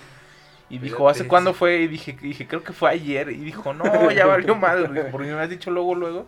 Y 0.69 0.79
dijo, 0.79 1.07
¿hace 1.07 1.27
cuándo 1.27 1.53
fue? 1.53 1.81
Y 1.81 1.87
dije, 1.87 2.17
dije, 2.19 2.47
creo 2.47 2.63
que 2.63 2.73
fue 2.73 2.89
ayer. 2.89 3.29
Y 3.29 3.37
dijo, 3.37 3.73
no, 3.73 4.11
ya 4.11 4.25
valió 4.25 4.55
madre. 4.55 5.05
Porque 5.11 5.31
me 5.31 5.39
has 5.39 5.49
dicho 5.49 5.69
luego, 5.69 5.93
luego. 5.93 6.27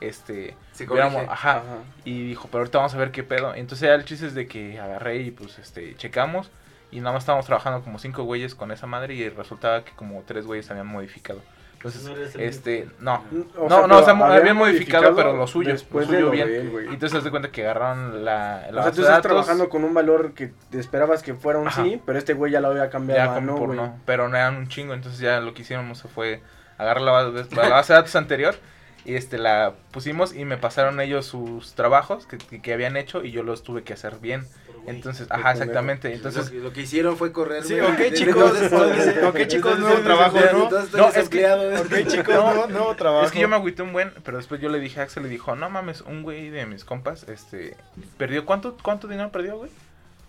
Este, 0.00 0.56
Se 0.72 0.84
hubiéramos- 0.86 1.14
corrige. 1.14 1.32
ajá, 1.32 1.50
Ajá. 1.58 1.64
y 2.04 2.24
dijo, 2.28 2.48
pero 2.50 2.60
ahorita 2.60 2.78
vamos 2.78 2.94
a 2.94 2.98
ver 2.98 3.10
qué 3.10 3.22
pedo. 3.22 3.54
Entonces 3.54 3.88
ya 3.88 3.94
el 3.94 4.04
chiste 4.04 4.26
es 4.26 4.34
de 4.34 4.46
que 4.46 4.80
agarré 4.80 5.16
y 5.18 5.30
pues 5.30 5.58
este 5.58 5.94
checamos. 5.96 6.50
Y 6.90 7.00
nada 7.00 7.12
más 7.12 7.22
estábamos 7.22 7.46
trabajando 7.46 7.82
como 7.82 7.98
cinco 7.98 8.24
güeyes 8.24 8.54
con 8.54 8.72
esa 8.72 8.86
madre. 8.86 9.14
Y 9.14 9.28
resultaba 9.28 9.84
que 9.84 9.92
como 9.92 10.22
tres 10.26 10.46
güeyes 10.46 10.70
habían 10.70 10.86
modificado. 10.88 11.40
Entonces, 11.74 12.04
No 12.04 12.40
este, 12.42 12.88
no. 12.98 13.24
O 13.56 13.66
No, 13.68 13.86
no, 13.86 13.98
o 14.00 14.02
sea, 14.04 14.12
habían 14.12 14.32
habían 14.32 14.56
modificado, 14.56 15.14
pero 15.16 15.34
lo 15.34 15.46
suyo, 15.46 15.72
Después 15.72 16.08
lo 16.08 16.12
suyo 16.14 16.18
de 16.18 16.24
lo 16.26 16.30
bien. 16.30 16.48
de 16.48 16.60
él, 16.60 16.70
güey. 16.70 16.86
Y 16.90 16.94
entonces 16.94 17.22
te 17.24 17.30
cuenta 17.30 17.50
que 17.50 17.62
agarraron 17.62 18.22
la, 18.24 18.64
la 18.64 18.68
O 18.68 18.72
sea, 18.72 18.74
base 18.82 18.90
tú 18.96 19.00
estás 19.02 19.08
datos, 19.16 19.22
trabajando 19.22 19.68
con 19.70 19.84
un 19.84 19.94
valor 19.94 20.34
que 20.34 20.52
te 20.70 20.78
esperabas 20.78 21.22
que 21.22 21.32
fuera 21.34 21.58
un 21.58 21.68
Ajá. 21.68 21.82
sí, 21.82 21.98
pero 22.04 22.18
este 22.18 22.34
güey 22.34 22.52
ya 22.52 22.60
lo 22.60 22.68
había 22.68 22.90
cambiado 22.90 23.18
ya 23.24 23.32
a 23.32 23.34
como 23.36 23.46
no, 23.46 23.56
por 23.56 23.66
güey. 23.68 23.78
no. 23.78 23.98
Pero 24.04 24.28
no 24.28 24.36
eran 24.36 24.56
un 24.56 24.68
chingo. 24.68 24.92
Entonces 24.92 25.20
ya 25.20 25.40
lo 25.40 25.54
que 25.54 25.62
hicimos 25.62 25.96
se 25.98 26.08
fue 26.08 26.42
agarrar 26.76 27.02
la 27.02 27.22
la 27.22 27.68
base 27.70 27.92
de 27.94 27.98
datos 27.98 28.14
anterior. 28.16 28.56
Y 29.04 29.14
este 29.14 29.38
la 29.38 29.74
pusimos 29.92 30.34
y 30.34 30.44
me 30.44 30.56
pasaron 30.58 31.00
ellos 31.00 31.24
sus 31.26 31.74
trabajos 31.74 32.26
que, 32.26 32.36
que- 32.38 32.60
que 32.60 32.72
habían 32.74 32.96
hecho 32.96 33.24
y 33.24 33.30
yo 33.30 33.42
los 33.42 33.62
tuve 33.62 33.82
que 33.82 33.92
hacer 33.94 34.16
bien. 34.20 34.46
Entonces, 34.86 35.26
Qué 35.28 35.34
ajá, 35.34 35.52
exactamente. 35.52 36.12
Entonces, 36.14 36.46
lo, 36.46 36.50
que- 36.50 36.58
lo 36.58 36.72
que 36.72 36.80
hicieron 36.82 37.16
fue 37.16 37.32
correr. 37.32 37.62
Sí, 37.64 37.78
ok, 37.80 38.14
chicos, 38.14 38.52
ok, 39.28 39.46
chicos, 39.46 39.78
nuevo 39.78 39.98
trabajo, 40.02 40.38
¿no? 40.52 40.70
No, 40.70 41.08
es 41.08 41.28
que-. 41.28 41.46
Ok, 41.46 42.06
chicos, 42.08 42.34
no, 42.34 42.66
nuevo 42.66 42.94
trabajo. 42.96 43.26
Es 43.26 43.32
que 43.32 43.40
yo 43.40 43.48
me 43.48 43.56
agüité 43.56 43.82
un 43.82 43.92
buen, 43.92 44.12
pero 44.24 44.38
después 44.38 44.60
yo 44.60 44.68
le 44.70 44.80
dije 44.80 45.00
a 45.00 45.04
Axel, 45.04 45.22
le 45.22 45.28
dijo, 45.28 45.54
no 45.56 45.68
mames, 45.70 46.00
un 46.02 46.22
güey 46.22 46.48
de 46.50 46.64
mis 46.66 46.84
compas, 46.84 47.28
este, 47.28 47.76
perdió, 48.18 48.44
¿cuánto, 48.46 48.76
cuánto 48.82 49.06
dinero 49.08 49.30
perdió, 49.30 49.58
güey? 49.58 49.70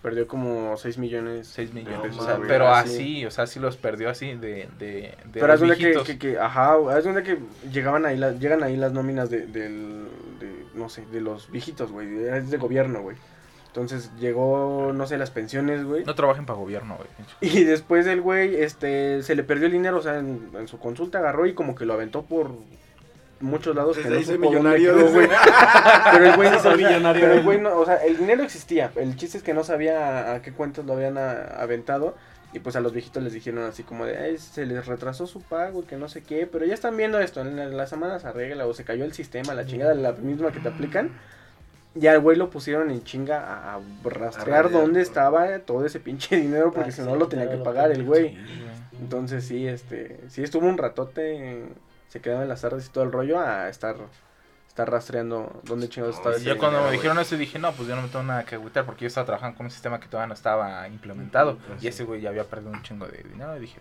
Perdió 0.02 0.26
como 0.26 0.76
6 0.76 0.98
millones. 0.98 1.46
6 1.46 1.72
millones, 1.72 2.00
pesos, 2.00 2.22
o 2.22 2.26
sea, 2.26 2.40
pero 2.46 2.68
así. 2.68 2.94
así, 2.94 3.26
o 3.26 3.30
sea, 3.30 3.46
sí 3.46 3.60
los 3.60 3.76
perdió 3.76 4.10
así 4.10 4.34
de, 4.34 4.68
de, 4.78 4.78
de 4.80 5.16
Pero 5.32 5.46
los 5.46 5.54
haz 5.54 5.60
de 5.60 5.66
cuenta 5.76 6.04
que, 6.04 6.18
que, 6.18 6.18
que, 6.18 6.38
ajá, 6.38 6.74
haz 6.90 7.04
de 7.04 7.12
cuenta 7.12 7.22
que 7.22 7.38
llegaban 7.70 8.04
ahí, 8.04 8.16
las, 8.16 8.38
llegan 8.40 8.64
ahí 8.64 8.76
las 8.76 8.92
nóminas 8.92 9.30
de, 9.30 9.46
del, 9.46 10.08
de, 10.40 10.66
no 10.74 10.88
sé, 10.88 11.06
de 11.12 11.20
los 11.20 11.50
viejitos, 11.52 11.92
güey, 11.92 12.24
es 12.24 12.50
de 12.50 12.56
gobierno, 12.58 13.00
güey. 13.00 13.16
Entonces 13.68 14.10
llegó, 14.18 14.92
no 14.92 15.06
sé, 15.06 15.16
las 15.16 15.30
pensiones, 15.30 15.84
güey. 15.84 16.04
No 16.04 16.14
trabajen 16.14 16.44
para 16.46 16.58
gobierno, 16.58 16.96
güey. 16.98 17.08
Y 17.40 17.64
después 17.64 18.06
el 18.06 18.20
güey, 18.20 18.56
este, 18.56 19.22
se 19.22 19.34
le 19.34 19.44
perdió 19.44 19.66
el 19.66 19.72
dinero, 19.72 19.98
o 19.98 20.02
sea, 20.02 20.18
en, 20.18 20.50
en 20.54 20.68
su 20.68 20.78
consulta 20.78 21.18
agarró 21.20 21.46
y 21.46 21.54
como 21.54 21.74
que 21.74 21.86
lo 21.86 21.94
aventó 21.94 22.22
por 22.22 22.50
muchos 23.42 23.74
lados 23.76 23.96
que 23.98 24.08
no 24.08 24.38
millonario, 24.38 24.94
quedó, 24.96 25.10
güey. 25.12 25.28
Pero 26.12 26.24
el 26.26 26.36
güey 26.36 26.50
no 26.50 26.58
sabía, 26.60 26.88
millonario. 26.88 27.22
pero 27.22 27.34
el 27.34 27.42
güey 27.42 27.60
no, 27.60 27.76
o 27.78 27.84
sea, 27.84 27.96
el 27.96 28.16
dinero 28.16 28.42
existía, 28.42 28.90
el 28.96 29.16
chiste 29.16 29.38
es 29.38 29.44
que 29.44 29.52
no 29.54 29.64
sabía 29.64 30.32
a, 30.34 30.42
qué 30.42 30.52
cuentas 30.52 30.84
lo 30.84 30.94
habían 30.94 31.18
a- 31.18 31.42
aventado. 31.60 32.14
Y 32.54 32.58
pues 32.58 32.76
a 32.76 32.80
los 32.80 32.92
viejitos 32.92 33.22
les 33.22 33.32
dijeron 33.32 33.64
así 33.64 33.82
como 33.82 34.04
de, 34.04 34.18
"Ay, 34.18 34.36
se 34.36 34.66
les 34.66 34.84
retrasó 34.86 35.26
su 35.26 35.40
pago, 35.40 35.86
que 35.86 35.96
no 35.96 36.10
sé 36.10 36.22
qué, 36.22 36.46
pero 36.46 36.66
ya 36.66 36.74
están 36.74 36.94
viendo 36.98 37.18
esto, 37.18 37.40
en 37.40 37.56
la, 37.56 37.64
la 37.66 37.86
semana 37.86 38.18
se 38.18 38.28
arregla 38.28 38.66
o 38.66 38.74
se 38.74 38.84
cayó 38.84 39.04
el 39.04 39.14
sistema, 39.14 39.54
la 39.54 39.64
chingada, 39.64 39.94
la 39.94 40.12
misma 40.12 40.52
que 40.52 40.60
te 40.60 40.68
aplican. 40.68 41.12
Ya 41.94 42.12
al 42.12 42.20
güey 42.20 42.36
lo 42.36 42.50
pusieron 42.50 42.90
en 42.90 43.04
chinga 43.04 43.38
a, 43.40 43.74
a 43.76 43.80
rastrear 44.04 44.64
radiar, 44.64 44.70
dónde 44.70 45.00
estaba 45.00 45.58
todo 45.60 45.86
ese 45.86 45.98
pinche 45.98 46.36
dinero 46.36 46.72
porque 46.72 46.90
Ah, 46.90 46.92
si 46.92 47.00
sí, 47.02 47.08
no 47.08 47.16
lo 47.16 47.28
tenía 47.28 47.50
que 47.50 47.56
pagar 47.56 47.90
el 47.90 48.04
güey. 48.04 48.36
Entonces 49.00 49.44
sí, 49.46 49.66
este, 49.66 50.18
sí 50.28 50.42
estuvo 50.42 50.66
un 50.66 50.76
ratote, 50.76 51.64
se 52.12 52.20
quedaba 52.20 52.42
en 52.42 52.48
las 52.50 52.60
tardes 52.60 52.86
y 52.86 52.90
todo 52.90 53.04
el 53.04 53.12
rollo 53.12 53.40
a 53.40 53.70
estar, 53.70 53.96
estar 54.68 54.90
rastreando 54.90 55.62
dónde 55.64 55.88
chingados 55.88 56.16
estaba 56.16 56.34
Y 56.34 56.40
ese 56.40 56.44
yo 56.50 56.58
cuando 56.58 56.82
me 56.84 56.90
dijeron 56.90 57.18
eso 57.18 57.36
dije, 57.38 57.58
no, 57.58 57.72
pues 57.72 57.88
yo 57.88 57.96
no 57.96 58.02
me 58.02 58.08
tengo 58.08 58.22
nada 58.24 58.44
que 58.44 58.56
agüitar 58.56 58.84
porque 58.84 59.02
yo 59.02 59.06
estaba 59.08 59.24
trabajando 59.24 59.56
con 59.56 59.64
un 59.66 59.70
sistema 59.72 59.98
que 59.98 60.08
todavía 60.08 60.26
no 60.28 60.34
estaba 60.34 60.86
implementado. 60.88 61.56
Y 61.80 61.86
ese 61.86 62.04
güey 62.04 62.20
ya 62.20 62.28
había 62.28 62.44
perdido 62.44 62.70
un 62.72 62.82
chingo 62.82 63.06
de 63.06 63.22
dinero 63.22 63.56
y 63.56 63.60
dije, 63.60 63.80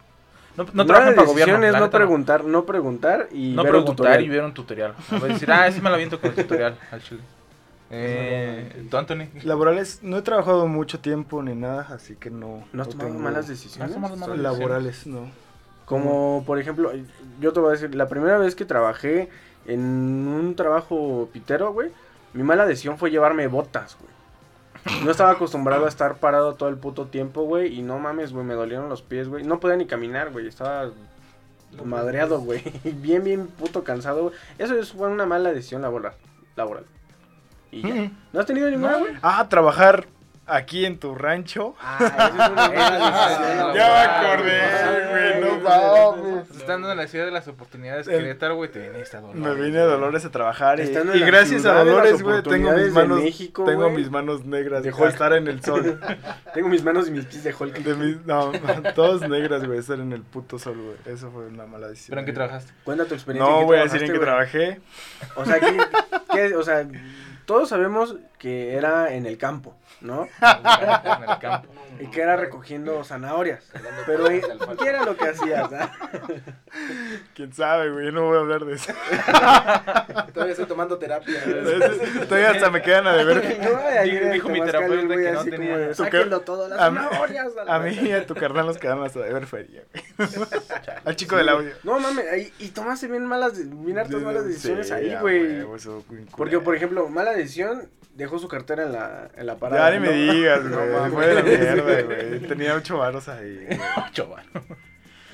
no, 0.55 0.65
no 0.71 0.85
trabajen 0.85 1.15
para 1.15 1.27
decisión 1.27 1.47
gobierno. 1.49 1.67
es 1.67 1.73
no 1.73 1.85
neta, 1.85 1.97
preguntar, 1.97 2.45
no 2.45 2.65
preguntar 2.65 3.27
y 3.33 3.51
No 3.53 3.63
ver 3.63 3.75
un 3.75 3.79
preguntar 3.83 3.95
tutorial. 3.95 4.21
y 4.23 4.29
ver 4.29 4.43
un 4.45 4.53
tutorial. 4.53 4.95
Voy 5.11 5.29
a 5.29 5.33
decir, 5.33 5.51
ah, 5.51 5.69
sí 5.69 5.81
me 5.81 5.89
lo 5.89 5.95
aviento 5.95 6.19
con 6.21 6.29
el 6.29 6.35
tutorial 6.37 6.77
al 6.91 7.01
chile. 7.03 7.21
Eh, 7.93 8.87
¿Tú, 8.89 8.95
Anthony? 8.97 9.27
Laborales, 9.43 9.99
no 10.01 10.17
he 10.17 10.21
trabajado 10.21 10.65
mucho 10.65 11.01
tiempo 11.01 11.43
ni 11.43 11.53
nada, 11.55 11.87
así 11.93 12.15
que 12.15 12.29
no. 12.29 12.63
¿No 12.71 12.83
has 12.83 12.87
tomado 12.87 13.09
tengo- 13.09 13.19
malas 13.21 13.33
¿No 13.33 13.39
has 13.39 13.47
decisiones? 13.49 13.93
tomado 13.93 14.15
malas 14.15 14.37
laborales, 14.39 15.05
no. 15.07 15.29
Como 15.85 16.43
por 16.45 16.59
ejemplo, 16.59 16.91
yo 17.39 17.53
te 17.53 17.59
voy 17.59 17.69
a 17.69 17.71
decir, 17.73 17.93
la 17.95 18.07
primera 18.07 18.37
vez 18.37 18.55
que 18.55 18.65
trabajé 18.65 19.29
en 19.65 19.79
un 19.81 20.55
trabajo 20.55 21.29
pitero, 21.33 21.73
güey, 21.73 21.89
mi 22.33 22.43
mala 22.43 22.65
decisión 22.65 22.97
fue 22.97 23.11
llevarme 23.11 23.47
botas, 23.47 23.97
güey. 23.99 24.11
No 25.03 25.11
estaba 25.11 25.31
acostumbrado 25.31 25.85
a 25.85 25.89
estar 25.89 26.15
parado 26.15 26.55
todo 26.55 26.69
el 26.69 26.77
puto 26.77 27.05
tiempo, 27.07 27.43
güey, 27.43 27.77
y 27.77 27.81
no 27.83 27.99
mames, 27.99 28.31
güey, 28.33 28.45
me 28.45 28.53
dolieron 28.55 28.89
los 28.89 29.01
pies, 29.01 29.27
güey. 29.27 29.43
No 29.43 29.59
podía 29.59 29.75
ni 29.75 29.85
caminar, 29.85 30.31
güey, 30.31 30.47
estaba 30.47 30.89
madreado, 31.85 32.39
güey. 32.39 32.63
Bien, 32.83 33.23
bien 33.23 33.47
puto 33.47 33.83
cansado, 33.83 34.23
güey. 34.23 34.35
Eso 34.57 34.75
es- 34.75 34.91
fue 34.93 35.07
una 35.09 35.25
mala 35.25 35.51
decisión 35.53 35.81
laboral. 35.83 36.13
laboral. 36.55 36.85
Y 37.71 37.81
ya. 37.81 38.11
¿No 38.33 38.39
has 38.39 38.45
tenido 38.45 38.69
ninguna, 38.69 38.97
güey? 38.97 39.13
Ah, 39.21 39.47
trabajar 39.49 40.05
aquí 40.51 40.85
en 40.85 40.97
tu 40.99 41.15
rancho. 41.15 41.75
Ah, 41.81 43.71
Ya 43.75 43.87
me 43.87 43.99
acordé, 43.99 44.61
güey, 45.11 45.41
no 45.41 45.59
mames. 45.61 46.51
Estando 46.51 46.91
en 46.91 46.97
la 46.97 47.07
ciudad 47.07 47.25
de 47.25 47.31
las 47.31 47.47
oportunidades, 47.47 48.07
El- 48.07 48.19
Querétaro, 48.19 48.55
güey, 48.55 48.71
te 48.71 48.79
viene 48.79 48.99
esta 49.01 49.21
dolor. 49.21 49.35
Me 49.35 49.53
vine 49.55 49.79
a 49.79 49.85
Dolores 49.85 50.25
a 50.25 50.29
trabajar 50.31 50.79
y, 50.79 50.87
gracias 51.21 51.65
a 51.65 51.73
Dolores, 51.83 52.21
güey, 52.21 52.41
tengo 52.43 52.71
mis 52.73 52.91
manos, 52.91 53.19
México, 53.21 53.63
tengo 53.65 53.89
mis 53.89 54.09
manos 54.09 54.45
negras 54.45 54.83
De 54.83 54.89
estar 54.89 55.33
en 55.33 55.47
el 55.47 55.63
sol. 55.63 55.99
Tengo 56.53 56.67
mis 56.67 56.83
manos 56.83 57.07
y 57.07 57.11
mis 57.11 57.25
pies 57.25 57.43
de 57.45 57.55
Hulk. 57.57 57.77
De 57.77 57.95
mis, 57.95 58.25
no, 58.25 58.51
todas 58.95 59.27
negras, 59.29 59.65
güey, 59.65 59.79
estar 59.79 59.99
en 59.99 60.11
el 60.11 60.21
puto 60.21 60.59
sol, 60.59 60.77
güey. 60.77 61.15
Eso 61.15 61.31
fue 61.31 61.45
una 61.47 61.65
mala 61.65 61.87
decisión. 61.87 62.09
¿Pero 62.11 62.19
en 62.21 62.25
qué 62.25 62.33
trabajaste? 62.33 62.73
Cuenta 62.83 63.05
tu 63.05 63.13
experiencia. 63.13 63.53
No 63.53 63.63
voy 63.65 63.77
a 63.77 63.83
decir 63.83 64.03
en 64.03 64.11
qué 64.11 64.19
trabajé. 64.19 64.81
O 65.35 65.45
sea, 65.45 65.59
¿qué, 65.59 65.77
qué- 66.33 66.55
o 66.55 66.63
sea, 66.63 66.85
todos 67.45 67.69
sabemos 67.69 68.17
que 68.37 68.73
era 68.73 69.13
en 69.13 69.25
el 69.25 69.37
campo, 69.37 69.75
¿no? 70.01 70.27
En 70.41 71.29
el 71.29 71.39
campo. 71.39 71.80
Y 71.99 72.07
que 72.07 72.21
era 72.21 72.35
recogiendo 72.35 73.03
zanahorias. 73.03 73.69
Pero 74.05 74.25
¿qué 74.25 74.87
era 74.87 75.03
lo 75.05 75.15
que 75.17 75.25
hacías? 75.27 75.69
ah? 75.73 75.91
Quién 77.35 77.53
sabe, 77.53 77.91
güey, 77.91 78.05
yo 78.05 78.11
no 78.11 78.25
voy 78.25 78.37
a 78.37 78.39
hablar 78.41 78.65
de 78.65 78.73
eso. 78.75 78.93
Todavía 80.33 80.51
estoy 80.53 80.65
tomando 80.67 80.97
terapia. 80.97 81.41
Todavía 82.27 82.51
hasta 82.51 82.69
me 82.71 82.81
quedan 82.81 83.07
a 83.07 83.13
deber. 83.13 83.43
No, 83.61 84.31
Dijo 84.31 84.49
mi 84.49 84.61
terapeuta 84.63 85.15
que 85.15 85.31
no 85.31 85.43
tenía- 85.43 85.57
como 85.57 85.77
de, 85.77 85.93
Su 85.95 86.03
"Sáquenlo 86.03 86.39
ca- 86.39 86.45
todo, 86.45 86.67
las 86.69 86.79
a 86.79 86.89
mí- 86.91 86.97
zanahorias. 86.97 87.47
A 87.67 87.79
mí 87.79 87.99
y 88.01 88.11
a 88.11 88.25
tu 88.25 88.35
carnal 88.35 88.65
nos 88.65 88.77
quedan 88.77 89.03
hasta 89.03 89.19
a 89.19 89.23
deber 89.23 89.45
feria, 89.45 89.83
güey. 90.17 90.29
Al 91.05 91.15
chico 91.15 91.35
del 91.35 91.49
audio. 91.49 91.71
No 91.83 91.99
mames, 91.99 92.25
ahí- 92.31 92.53
y 92.59 92.69
tomaste 92.69 93.07
bien 93.07 93.25
malas, 93.25 93.53
bien 93.83 93.97
hartas 93.99 94.21
malas 94.21 94.45
decisiones 94.45 94.87
Sí, 94.87 94.93
ahí, 94.93 95.15
güey. 95.19 95.65
Porque, 96.37 96.59
por 96.59 96.75
ejemplo, 96.75 97.07
mala 97.09 97.31
decisión, 97.33 97.89
dejó 98.15 98.39
su 98.39 98.47
cartera 98.47 98.83
en 98.83 98.91
la, 98.93 99.29
en 99.35 99.45
la 99.47 99.55
parada. 99.55 99.89
Ya 99.91 99.99
ni 99.99 100.07
me 100.07 100.13
¿no? 100.27 100.33
digas, 100.33 100.63
No 100.63 100.77
güey. 100.77 100.89
mames. 100.91 101.13
fue 101.13 101.27
de 101.27 101.33
la 101.35 101.41
mierda, 101.43 101.80
güey. 101.81 102.39
Tenía 102.47 102.75
ocho 102.75 102.97
varos 102.97 103.27
ahí. 103.29 103.65
güey. 103.65 103.79
Chaval. 104.13 104.45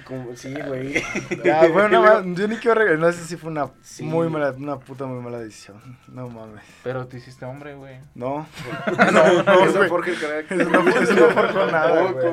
Como- 0.06 0.36
sí, 0.38 0.54
güey. 0.54 1.04
Ya, 1.44 1.64
fue 1.72 1.86
una 1.86 2.00
mala- 2.00 2.24
Yo 2.26 2.48
ni 2.48 2.56
quiero 2.58 2.76
regresar. 2.80 3.00
No 3.00 3.12
sé 3.12 3.26
si 3.26 3.36
fue 3.36 3.52
una 3.52 3.70
Sí. 3.82 4.04
muy 4.04 4.30
mala, 4.30 4.52
una 4.52 4.80
puta 4.80 5.06
muy 5.06 5.22
mala 5.22 5.40
decisión. 5.40 5.82
No 6.08 6.30
mames. 6.30 6.64
Pero 6.84 7.08
te 7.08 7.18
hiciste 7.18 7.44
hombre, 7.46 7.76
güey. 7.76 8.00
No. 8.16 8.48
No, 9.12 9.44
no, 9.44 9.64
eso 9.66 9.78
güey. 9.78 9.90
forja 9.90 10.12
el 10.12 10.20
carácter. 10.20 10.62
Eso 10.62 10.70
no, 10.70 10.90
eso 10.90 11.14
no 11.14 11.30
forjó 11.32 11.66
nada, 11.72 12.12
güey. 12.12 12.28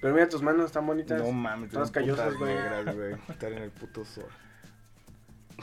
Pero 0.00 0.12
mira, 0.14 0.28
tus 0.28 0.42
manos 0.42 0.66
están 0.66 0.86
bonitas. 0.86 1.20
No 1.22 1.30
mames, 1.32 1.70
Todas 1.70 1.90
callosas, 1.90 2.34
güey. 2.34 2.54
Estar 3.28 3.52
en 3.52 3.58
el 3.62 3.70
puto 3.70 4.04
sol. 4.04 4.26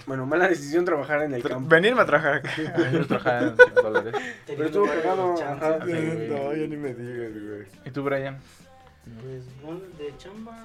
Bueno, 0.08 0.26
mala 0.26 0.48
decisión 0.48 0.86
trabajar 0.86 1.22
en 1.24 1.34
el 1.34 1.44
Tra- 1.44 1.50
campo. 1.50 1.70
Venirme 1.70 2.02
a 2.02 2.06
trabajar 2.06 2.34
acá. 2.36 2.52
Yo 2.92 3.06
trabajaba 3.08 3.42
en 3.42 3.56
dólares. 3.76 4.16
Pero 4.48 4.66
estuvo 4.66 4.86
cagado. 4.86 5.36
No, 5.36 6.54
ya 6.56 6.68
ni 6.68 6.78
me 6.78 6.94
digas, 6.94 7.32
güey. 7.32 7.68
¿Y 7.86 7.92
tú, 7.92 8.04
Brian? 8.04 8.40
Pues 9.22 9.44
bueno, 9.62 9.82
de 9.98 10.18
chamba. 10.18 10.58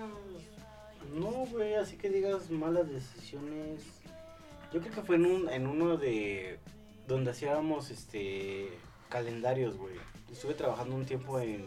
No, 1.14 1.30
güey, 1.50 1.74
así 1.74 1.96
que 1.96 2.08
digas 2.10 2.50
malas 2.50 2.90
decisiones. 2.90 3.82
Yo 4.72 4.80
creo 4.80 4.92
que 4.94 5.02
fue 5.02 5.16
en, 5.16 5.26
un, 5.26 5.48
en 5.48 5.66
uno 5.66 5.96
de. 5.96 6.58
donde 7.06 7.30
hacíamos 7.30 7.90
este. 7.90 8.68
calendarios, 9.08 9.76
güey. 9.76 9.94
Estuve 10.32 10.54
trabajando 10.54 10.94
un 10.94 11.04
tiempo 11.04 11.38
en. 11.40 11.66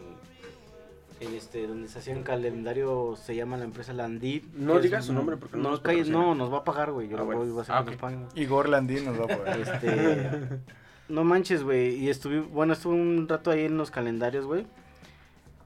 En 1.20 1.34
este. 1.34 1.66
donde 1.66 1.88
se 1.88 1.98
hacían 1.98 2.22
calendarios, 2.22 3.18
se 3.18 3.34
llama 3.36 3.56
la 3.56 3.64
empresa 3.64 3.92
Landit. 3.92 4.44
No 4.54 4.78
digas 4.80 5.06
su 5.06 5.12
nombre 5.12 5.36
porque 5.36 5.56
no 5.56 5.62
no, 5.64 5.70
nos 5.70 5.80
calles, 5.80 6.08
no, 6.08 6.34
nos 6.34 6.52
va 6.52 6.58
a 6.58 6.64
pagar, 6.64 6.92
güey. 6.92 7.08
Yo 7.08 7.16
Ah, 7.16 7.20
lo 7.20 7.26
bueno. 7.26 7.44
voy 7.44 7.58
a 7.58 7.62
hacer 7.62 7.98
Ah. 8.02 8.12
Igor 8.34 8.68
Landín 8.68 9.04
nos 9.04 9.20
va 9.20 9.24
a 9.24 9.36
poder. 9.36 9.60
Este. 9.60 10.60
no 11.08 11.24
manches, 11.24 11.62
güey. 11.64 11.94
Y 11.96 12.08
estuve, 12.10 12.40
bueno, 12.40 12.72
estuve 12.72 12.94
un 12.94 13.26
rato 13.28 13.50
ahí 13.50 13.64
en 13.64 13.76
los 13.76 13.90
calendarios, 13.90 14.46
güey. 14.46 14.66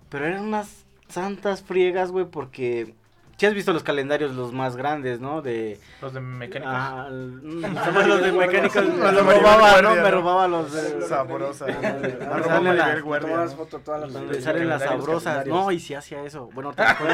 Pero 0.08 0.26
eran 0.26 0.44
unas 0.44 0.84
santas 1.08 1.62
friegas, 1.62 2.10
güey, 2.12 2.26
porque. 2.26 2.94
Si 3.36 3.44
has 3.44 3.52
visto 3.52 3.74
los 3.74 3.82
calendarios 3.82 4.34
los 4.34 4.54
más 4.54 4.76
grandes, 4.76 5.20
¿no? 5.20 5.42
De. 5.42 5.78
Los 6.00 6.14
de 6.14 6.20
mecánicos. 6.20 6.72
Ah, 6.74 7.08
mm, 7.12 7.62
los 8.08 8.22
de 8.22 8.32
mecánicos. 8.32 8.88
Me 8.88 9.12
Los 9.12 9.26
robaba, 9.26 9.82
¿no? 9.82 9.94
Me 9.94 10.10
robaba 10.10 10.48
los 10.48 10.72
de. 10.72 11.02
Sabrosa. 11.02 11.66
Los 11.66 12.46
salen 14.42 14.68
las 14.68 14.82
sabrosas. 14.82 15.46
No, 15.46 15.70
y 15.70 15.80
si 15.80 15.92
hacía 15.92 16.24
eso. 16.24 16.48
Bueno, 16.54 16.72
te 16.72 16.82
Haz 16.82 17.04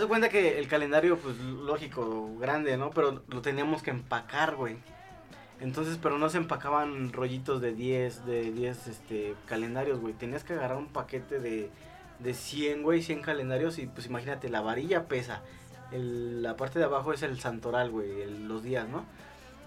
de 0.00 0.06
cuenta 0.06 0.30
que 0.30 0.58
el 0.58 0.68
calendario, 0.68 1.18
pues 1.18 1.36
lógico, 1.38 2.30
grande, 2.38 2.78
¿no? 2.78 2.90
Pero 2.90 3.22
lo 3.28 3.42
teníamos 3.42 3.82
que 3.82 3.90
empacar, 3.90 4.56
güey. 4.56 4.76
Entonces, 5.60 5.98
pero 6.00 6.18
no 6.18 6.30
se 6.30 6.38
empacaban 6.38 7.12
rollitos 7.12 7.60
de 7.60 7.74
10, 7.74 8.24
de 8.26 8.52
10 8.52 8.86
este, 8.86 9.34
calendarios, 9.46 10.00
güey. 10.00 10.14
Tenías 10.14 10.44
que 10.44 10.54
agarrar 10.54 10.78
un 10.78 10.86
paquete 10.86 11.40
de, 11.40 11.70
de 12.18 12.34
100, 12.34 12.82
güey, 12.82 13.02
100 13.02 13.22
calendarios. 13.22 13.78
Y 13.78 13.86
pues 13.86 14.06
imagínate, 14.06 14.48
la 14.48 14.60
varilla 14.60 15.04
pesa. 15.06 15.42
El- 15.92 16.42
la 16.42 16.56
parte 16.56 16.78
de 16.78 16.84
abajo 16.84 17.12
es 17.12 17.22
el 17.22 17.38
santoral, 17.40 17.90
güey, 17.90 18.20
el- 18.22 18.46
los 18.48 18.62
días, 18.62 18.88
¿no? 18.88 19.04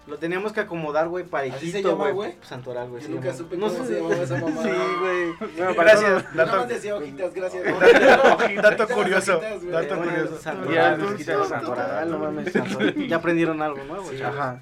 Lo 0.07 0.17
teníamos 0.17 0.51
que 0.51 0.61
acomodar, 0.61 1.07
güey, 1.09 1.25
parejito, 1.25 1.57
¿Así 1.57 1.71
se 1.71 1.83
llama, 1.83 2.09
güey? 2.09 2.35
Santoral, 2.41 2.89
güey. 2.89 3.07
Nunca 3.07 3.33
supe 3.35 3.55
No 3.55 3.67
cómo 3.67 3.85
se 3.85 3.93
llamaba 4.01 4.15
esa 4.23 4.37
mamada. 4.41 4.63
Sí, 4.63 4.69
güey. 4.99 5.51
No, 5.57 5.73
Gracias. 5.75 6.35
Nada 6.35 6.55
más 6.57 6.67
decía 6.67 6.95
hojitas, 6.95 7.33
gracias. 7.33 7.63
dato 8.61 8.87
curioso. 8.87 9.39
Dato 9.39 9.95
Bueno, 9.95 10.03
curioso. 10.03 10.37
Santoral, 10.41 11.17
Santoral, 11.47 12.09
no 12.11 12.17
mames. 12.19 12.51
Santoral. 12.51 13.07
Ya 13.07 13.15
aprendieron 13.17 13.61
algo 13.61 13.83
nuevo. 13.83 14.09
Ajá. 14.25 14.59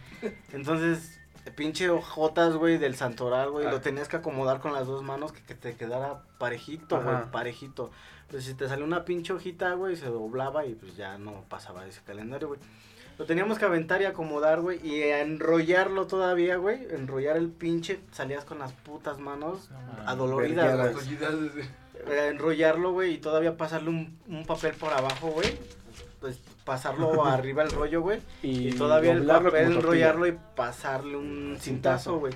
Entonces, 0.51 1.18
pinche 1.49 1.89
hojotas, 1.89 2.55
güey, 2.55 2.77
del 2.77 2.95
santoral, 2.95 3.51
güey, 3.51 3.65
Ah. 3.67 3.71
lo 3.71 3.81
tenías 3.81 4.07
que 4.07 4.17
acomodar 4.17 4.59
con 4.59 4.73
las 4.73 4.87
dos 4.87 5.03
manos 5.03 5.31
que, 5.31 5.41
que 5.43 5.55
te 5.55 5.75
quedara 5.75 6.21
parejito, 6.37 7.01
güey, 7.01 7.31
parejito. 7.31 7.91
Pues 8.29 8.43
si 8.45 8.53
te 8.53 8.67
salió 8.67 8.85
una 8.85 9.05
pinche 9.05 9.33
hojita, 9.33 9.73
güey, 9.73 9.95
se 9.95 10.05
doblaba 10.07 10.65
y 10.65 10.75
pues 10.75 10.95
ya 10.95 11.17
no 11.17 11.43
pasaba 11.49 11.85
ese 11.87 12.01
calendario, 12.05 12.49
güey. 12.49 12.59
Lo 13.17 13.25
teníamos 13.25 13.59
que 13.59 13.65
aventar 13.65 14.01
y 14.01 14.05
acomodar, 14.05 14.61
güey, 14.61 14.79
y 14.85 15.01
enrollarlo 15.03 16.07
todavía, 16.07 16.55
güey, 16.55 16.87
enrollar 16.91 17.35
el 17.35 17.49
pinche, 17.49 17.99
salías 18.11 18.45
con 18.45 18.59
las 18.59 18.71
putas 18.71 19.19
manos 19.19 19.69
No 19.71 20.07
adoloridas, 20.09 20.93
güey. 20.93 21.67
Enrollarlo, 22.07 22.91
güey, 22.93 23.15
y 23.15 23.17
todavía 23.17 23.57
pasarle 23.57 23.89
un, 23.89 24.17
un 24.27 24.45
papel 24.45 24.73
por 24.75 24.93
abajo, 24.93 25.27
güey. 25.31 25.57
Pues 26.21 26.39
pasarlo 26.69 27.25
arriba 27.25 27.63
el 27.63 27.71
rollo, 27.71 28.01
güey. 28.01 28.19
Y, 28.43 28.69
Y, 28.69 28.71
todavía 28.73 29.11
el 29.13 29.25
papel, 29.25 29.73
enrollarlo 29.73 30.27
y 30.27 30.37
pasarle 30.55 31.17
un 31.17 31.57
cintazo, 31.59 32.19
güey. 32.19 32.33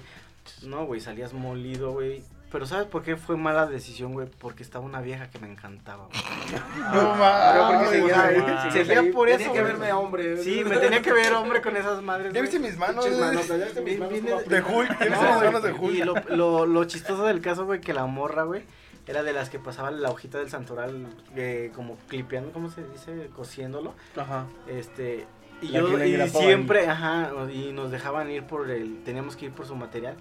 No, 0.63 0.86
güey, 0.86 0.99
salías 0.99 1.34
molido, 1.34 1.91
güey. 1.91 2.23
Pero 2.51 2.67
¿sabes 2.67 2.86
por 2.86 3.01
qué 3.01 3.15
fue 3.15 3.36
mala 3.36 3.65
decisión, 3.65 4.13
güey? 4.13 4.27
Porque 4.39 4.61
estaba 4.61 4.86
una 4.86 5.01
vieja 5.01 5.27
que 5.29 5.39
me 5.39 5.47
encantaba, 5.51 6.05
güey. 6.05 6.19
No 6.93 7.13
Pero 7.13 7.67
porque 7.67 7.73
mames. 7.75 7.89
seguía, 7.89 8.31
güey. 8.43 8.71
seguía 8.71 9.11
por 9.13 9.27
tenía 9.27 9.43
eso, 9.45 9.53
que 9.53 9.61
güey. 9.61 9.71
verme 9.73 9.93
hombre. 9.93 10.43
Sí, 10.43 10.63
me 10.63 10.77
tenía 10.77 11.01
que 11.01 11.13
ver 11.13 11.34
hombre 11.34 11.61
con 11.61 11.75
esas 11.77 12.01
madres, 12.03 12.31
¿Ya 12.34 12.41
viste 12.41 12.59
mis 12.59 12.77
manos? 12.77 13.07
Manos 13.09 13.47
de- 13.47 13.53
Hulk, 13.53 13.59
¿ya 13.59 13.65
viste 13.65 13.81
mis 13.81 13.97
güey, 13.97 14.21
manos 14.21 15.63
de 15.63 15.71
Hulk? 15.71 15.93
Y 15.93 16.03
lo, 16.03 16.13
lo, 16.29 16.65
lo 16.67 16.84
chistoso 16.86 17.23
del 17.25 17.41
caso, 17.41 17.65
güey, 17.65 17.81
que 17.81 17.91
la 17.93 18.05
morra, 18.05 18.43
güey, 18.43 18.61
era 19.07 19.23
de 19.23 19.33
las 19.33 19.49
que 19.49 19.59
pasaba 19.59 19.91
la 19.91 20.09
hojita 20.09 20.37
del 20.37 20.49
santoral 20.49 21.07
eh, 21.35 21.71
como 21.75 21.97
clipeando, 22.07 22.51
¿cómo 22.51 22.69
se 22.69 22.83
dice? 22.87 23.29
Cosiéndolo. 23.35 23.93
Ajá. 24.15 24.45
Este, 24.67 25.25
y 25.61 25.67
La 25.69 25.79
yo 25.79 26.03
y 26.03 26.29
siempre, 26.29 26.87
ajá, 26.87 27.31
y 27.51 27.71
nos 27.71 27.91
dejaban 27.91 28.29
ir 28.29 28.43
por 28.43 28.69
el, 28.69 29.03
teníamos 29.03 29.35
que 29.35 29.45
ir 29.45 29.51
por 29.51 29.65
su 29.65 29.75
material 29.75 30.15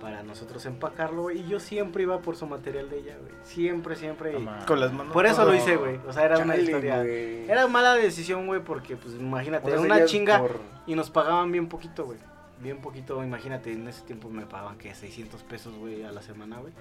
para 0.00 0.22
nosotros 0.22 0.64
empacarlo, 0.66 1.22
güey, 1.22 1.40
y 1.40 1.48
yo 1.48 1.58
siempre 1.58 2.02
iba 2.02 2.20
por 2.20 2.36
su 2.36 2.46
material 2.46 2.90
de 2.90 2.98
ella, 2.98 3.16
güey. 3.18 3.32
Siempre, 3.44 3.96
siempre. 3.96 4.34
Con 4.66 4.78
las 4.80 4.92
manos. 4.92 5.12
por 5.12 5.26
eso 5.26 5.44
lo 5.44 5.54
hice, 5.54 5.76
güey. 5.76 5.98
O 6.06 6.12
sea, 6.12 6.24
era 6.24 6.38
una 6.38 6.56
historia. 6.56 7.02
Era 7.02 7.66
mala 7.66 7.94
decisión, 7.94 8.46
güey, 8.46 8.60
porque 8.62 8.96
pues 8.96 9.14
imagínate, 9.14 9.66
O 9.66 9.70
sea, 9.70 9.84
era 9.84 9.94
una 9.96 10.04
chinga 10.04 10.38
por- 10.40 10.60
y 10.86 10.94
nos 10.94 11.10
pagaban 11.10 11.50
bien 11.50 11.68
poquito, 11.68 12.04
güey. 12.04 12.18
Bien 12.60 12.80
poquito, 12.80 13.22
imagínate, 13.22 13.72
en 13.72 13.86
ese 13.88 14.02
tiempo 14.02 14.30
me 14.30 14.46
pagaban 14.46 14.78
que 14.78 14.94
600 14.94 15.42
pesos, 15.42 15.74
güey, 15.76 16.04
a 16.04 16.12
la 16.12 16.22
semana, 16.22 16.58
güey. 16.58 16.72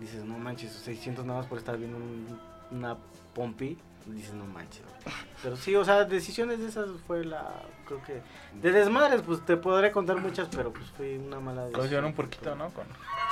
Dices, 0.00 0.24
no 0.24 0.38
manches, 0.38 0.72
600 0.72 1.24
nada 1.24 1.40
más 1.40 1.48
por 1.48 1.58
estar 1.58 1.76
viendo 1.78 1.96
un- 1.96 2.38
una 2.70 2.96
pompi. 3.34 3.78
Dices, 4.06 4.34
no 4.34 4.44
manches. 4.46 4.82
Pero 5.42 5.56
sí, 5.56 5.74
o 5.74 5.84
sea, 5.84 6.04
decisiones 6.04 6.58
de 6.60 6.68
esas 6.68 6.88
fue 7.06 7.24
la, 7.24 7.62
creo 7.86 8.02
que... 8.02 8.20
De 8.60 8.72
desmadres, 8.72 9.22
pues 9.22 9.44
te 9.44 9.56
podré 9.56 9.90
contar 9.92 10.18
muchas, 10.18 10.48
pero 10.54 10.72
pues 10.72 10.86
fue 10.96 11.18
una 11.18 11.40
mala 11.40 11.66
decisión. 11.66 12.04
Un 12.04 12.12
puerquito, 12.12 12.54
¿no? 12.54 12.70
Con... 12.70 12.84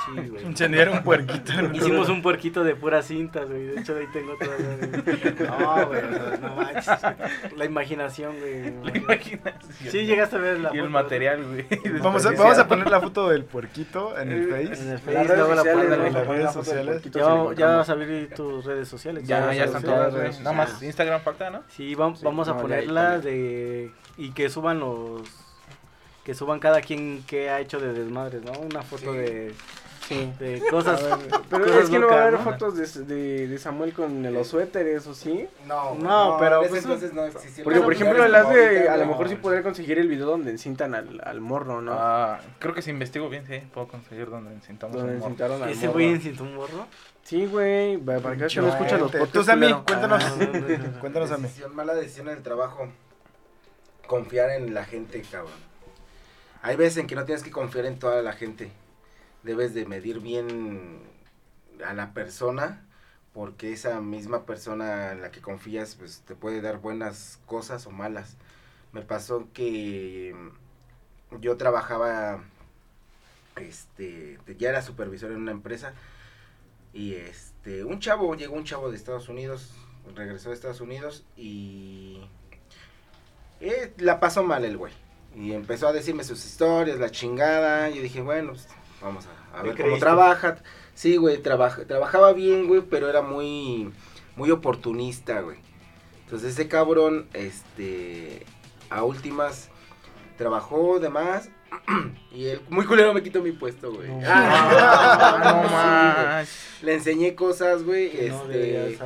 Sí, 0.05 0.29
güey. 0.29 0.45
Incendiar 0.45 0.89
un 0.89 1.03
puerquito. 1.03 1.51
Hicimos 1.73 2.09
un 2.09 2.21
puerquito 2.21 2.63
de 2.63 2.75
puras 2.75 3.05
cintas, 3.05 3.49
güey. 3.49 3.65
De 3.67 3.81
hecho, 3.81 3.95
ahí 3.95 4.07
tengo 4.13 4.35
güey. 4.37 5.35
No, 5.45 5.87
güey, 5.87 6.01
o 6.03 6.11
sea, 6.11 6.37
no 6.41 6.55
manches. 6.55 7.57
La 7.57 7.65
imaginación, 7.65 8.39
güey. 8.39 8.73
La 8.83 8.97
imaginación. 8.97 9.91
Sí, 9.91 10.05
llegaste 10.05 10.35
a 10.35 10.39
ver 10.39 10.59
la 10.59 10.75
Y 10.75 10.79
el 10.79 10.89
material, 10.89 11.43
güey. 11.43 11.65
Vamos 12.01 12.25
a, 12.25 12.31
vamos 12.31 12.57
a 12.57 12.67
poner 12.67 12.89
la 12.89 12.99
foto 13.01 13.29
del 13.29 13.43
puerquito 13.43 14.17
en 14.17 14.31
el 14.31 14.43
En 14.43 14.49
Face. 14.49 14.81
el 14.81 14.89
Las 14.89 15.01
Face, 15.01 15.23
redes 15.23 15.37
la 15.37 15.55
sociales, 15.55 15.83
en 15.83 15.89
la 15.89 15.97
las 15.97 16.13
la 16.13 16.23
redes 16.23 16.53
sociales. 16.53 17.03
Ya, 17.03 17.53
ya 17.55 17.67
vas 17.77 17.89
a 17.89 17.91
abrir 17.91 18.33
tus 18.33 18.65
redes 18.65 18.87
sociales. 18.87 19.27
Ya, 19.27 19.53
ya 19.53 19.63
sí, 19.63 19.67
están 19.67 19.83
todas, 19.83 20.13
sí, 20.13 20.19
güey. 20.19 20.33
sí, 20.33 20.39
Nada 20.43 20.55
más 20.55 20.83
Instagram 20.83 21.21
falta, 21.21 21.49
¿no? 21.49 21.63
Sí, 21.69 21.95
vamos, 21.95 22.19
Sí, 22.19 22.25
vamos 22.25 22.47
a 22.47 22.51
no, 22.51 22.57
ya 22.57 22.61
ponerla 22.61 23.19
de... 23.19 23.91
Y 24.17 24.31
que 24.31 24.49
suban 24.49 24.79
los... 24.79 25.21
Que 26.23 26.33
suban 26.33 26.59
cada 26.59 26.81
quien 26.81 27.23
que 27.27 27.49
ha 27.49 27.59
hecho 27.59 27.79
de 27.79 27.93
desmadres, 27.93 28.43
¿no? 28.43 28.51
Una 28.53 28.81
foto 28.81 29.11
Sí. 29.11 29.17
de, 29.17 29.53
Sí. 30.07 30.31
de 30.39 30.61
cosas... 30.69 31.01
Pero 31.49 31.65
cosas 31.65 31.83
es 31.85 31.89
que 31.89 31.99
no 31.99 32.07
va 32.07 32.15
a 32.15 32.21
haber 32.21 32.33
¿no? 32.33 32.39
fotos 32.39 32.75
de, 32.75 33.03
de, 33.05 33.47
de 33.47 33.57
Samuel 33.57 33.91
con 33.93 34.21
los 34.33 34.47
suéteres, 34.47 35.05
¿o 35.07 35.13
sí? 35.15 35.47
No, 35.67 35.89
güey, 35.95 36.03
No, 36.03 36.37
pero, 36.39 36.61
pues, 36.67 36.83
entonces 36.83 37.13
no 37.13 37.25
existía. 37.25 37.63
Porque, 37.63 37.81
por 37.81 37.93
ejemplo, 37.93 38.27
las 38.27 38.49
de... 38.49 38.87
A 38.89 38.97
lo 38.97 39.05
no. 39.05 39.11
mejor 39.11 39.29
sí 39.29 39.35
podría 39.35 39.63
conseguir 39.63 39.97
el 39.99 40.07
video 40.07 40.27
donde 40.27 40.51
encintan 40.51 40.93
al, 40.95 41.21
al 41.23 41.41
morro, 41.41 41.81
¿no? 41.81 41.93
Ah, 41.93 42.39
creo 42.59 42.73
que 42.73 42.81
si 42.83 42.91
investigo 42.91 43.29
bien, 43.29 43.45
sí, 43.47 43.61
puedo 43.73 43.87
conseguir 43.87 44.29
donde 44.29 44.53
encintamos 44.53 44.95
donde 44.95 45.13
un 45.15 45.19
morro. 45.19 45.63
al 45.63 45.69
¿Ese 45.69 45.87
güey 45.87 46.07
encinta 46.09 46.43
un 46.43 46.55
morro? 46.55 46.87
Sí, 47.23 47.47
güey, 47.47 47.97
para 47.97 48.21
que 48.35 48.61
no 48.61 48.67
escuchas 48.69 48.99
los 48.99 49.11
Tú, 49.11 49.17
podcasts. 49.17 49.45
Sammy, 49.47 49.65
culero. 49.67 49.85
cuéntanos. 49.85 50.23
Ah, 50.23 50.35
no, 50.39 50.45
no, 50.59 50.77
no. 50.77 50.99
Cuéntanos 50.99 51.31
a 51.31 51.37
mí. 51.37 51.43
Decisión, 51.43 51.75
mala 51.75 51.93
decisión 51.95 52.27
en 52.29 52.37
el 52.37 52.43
trabajo. 52.43 52.87
Confiar 54.07 54.51
en 54.51 54.73
la 54.73 54.85
gente, 54.85 55.21
cabrón. 55.29 55.53
Hay 56.61 56.75
veces 56.75 56.97
en 56.97 57.07
que 57.07 57.15
no 57.15 57.25
tienes 57.25 57.43
que 57.43 57.51
confiar 57.51 57.85
en 57.85 57.99
toda 57.99 58.21
la 58.21 58.33
gente. 58.33 58.71
Debes 59.43 59.73
de 59.73 59.85
medir 59.85 60.19
bien 60.19 60.99
a 61.85 61.93
la 61.93 62.13
persona, 62.13 62.85
porque 63.33 63.73
esa 63.73 64.01
misma 64.01 64.45
persona 64.45 65.11
en 65.11 65.21
la 65.21 65.31
que 65.31 65.41
confías, 65.41 65.95
pues 65.95 66.23
te 66.25 66.35
puede 66.35 66.61
dar 66.61 66.79
buenas 66.79 67.39
cosas 67.45 67.85
o 67.85 67.91
malas. 67.91 68.37
Me 68.93 69.01
pasó 69.01 69.47
que 69.53 70.33
mm, 71.31 71.41
yo 71.41 71.57
trabajaba, 71.57 72.43
este, 73.57 74.39
ya 74.57 74.69
era 74.69 74.81
supervisor 74.81 75.31
en 75.31 75.37
una 75.37 75.51
empresa 75.51 75.93
y 76.93 77.15
este, 77.15 77.83
un 77.83 77.99
chavo, 77.99 78.35
llegó 78.35 78.55
un 78.55 78.63
chavo 78.63 78.89
de 78.89 78.95
Estados 78.95 79.27
Unidos, 79.27 79.73
regresó 80.15 80.49
de 80.49 80.55
Estados 80.55 80.79
Unidos 80.79 81.25
y 81.35 82.21
eh, 83.69 83.93
la 83.97 84.19
pasó 84.19 84.43
mal 84.43 84.65
el 84.65 84.77
güey. 84.77 84.93
Y 85.35 85.53
empezó 85.53 85.87
a 85.87 85.93
decirme 85.93 86.23
sus 86.23 86.45
historias, 86.45 86.99
la 86.99 87.09
chingada. 87.11 87.89
Yo 87.89 88.01
dije, 88.01 88.21
bueno, 88.21 88.51
pues, 88.51 88.67
vamos 89.01 89.25
a, 89.27 89.59
a 89.59 89.63
¿Le 89.63 89.73
ver 89.73 89.81
cómo 89.81 89.97
trabaja. 89.97 90.57
Sí, 90.93 91.17
güey, 91.17 91.37
trabaja, 91.37 91.85
trabajaba 91.85 92.31
bien, 92.31 92.67
güey, 92.67 92.81
pero 92.81 93.09
era 93.09 93.21
muy, 93.21 93.91
muy 94.37 94.51
oportunista, 94.51 95.41
güey. 95.41 95.57
Entonces 96.23 96.53
ese 96.53 96.67
cabrón, 96.67 97.27
este, 97.33 98.45
a 98.89 99.03
últimas, 99.03 99.69
trabajó 100.37 100.99
de 100.99 101.09
más. 101.09 101.49
Y 102.31 102.47
él, 102.47 102.61
muy 102.69 102.85
culero, 102.85 103.13
me 103.13 103.23
quitó 103.23 103.41
mi 103.41 103.51
puesto, 103.51 103.93
güey. 103.93 104.09
No. 104.09 104.21
Ah, 104.25 105.39
no 105.43 105.67
sí, 105.67 105.73
más. 105.73 106.49
Le 106.81 106.93
enseñé 106.93 107.35
cosas, 107.35 107.83
güey. 107.83 108.11
No 108.29 108.43
este, 108.43 108.99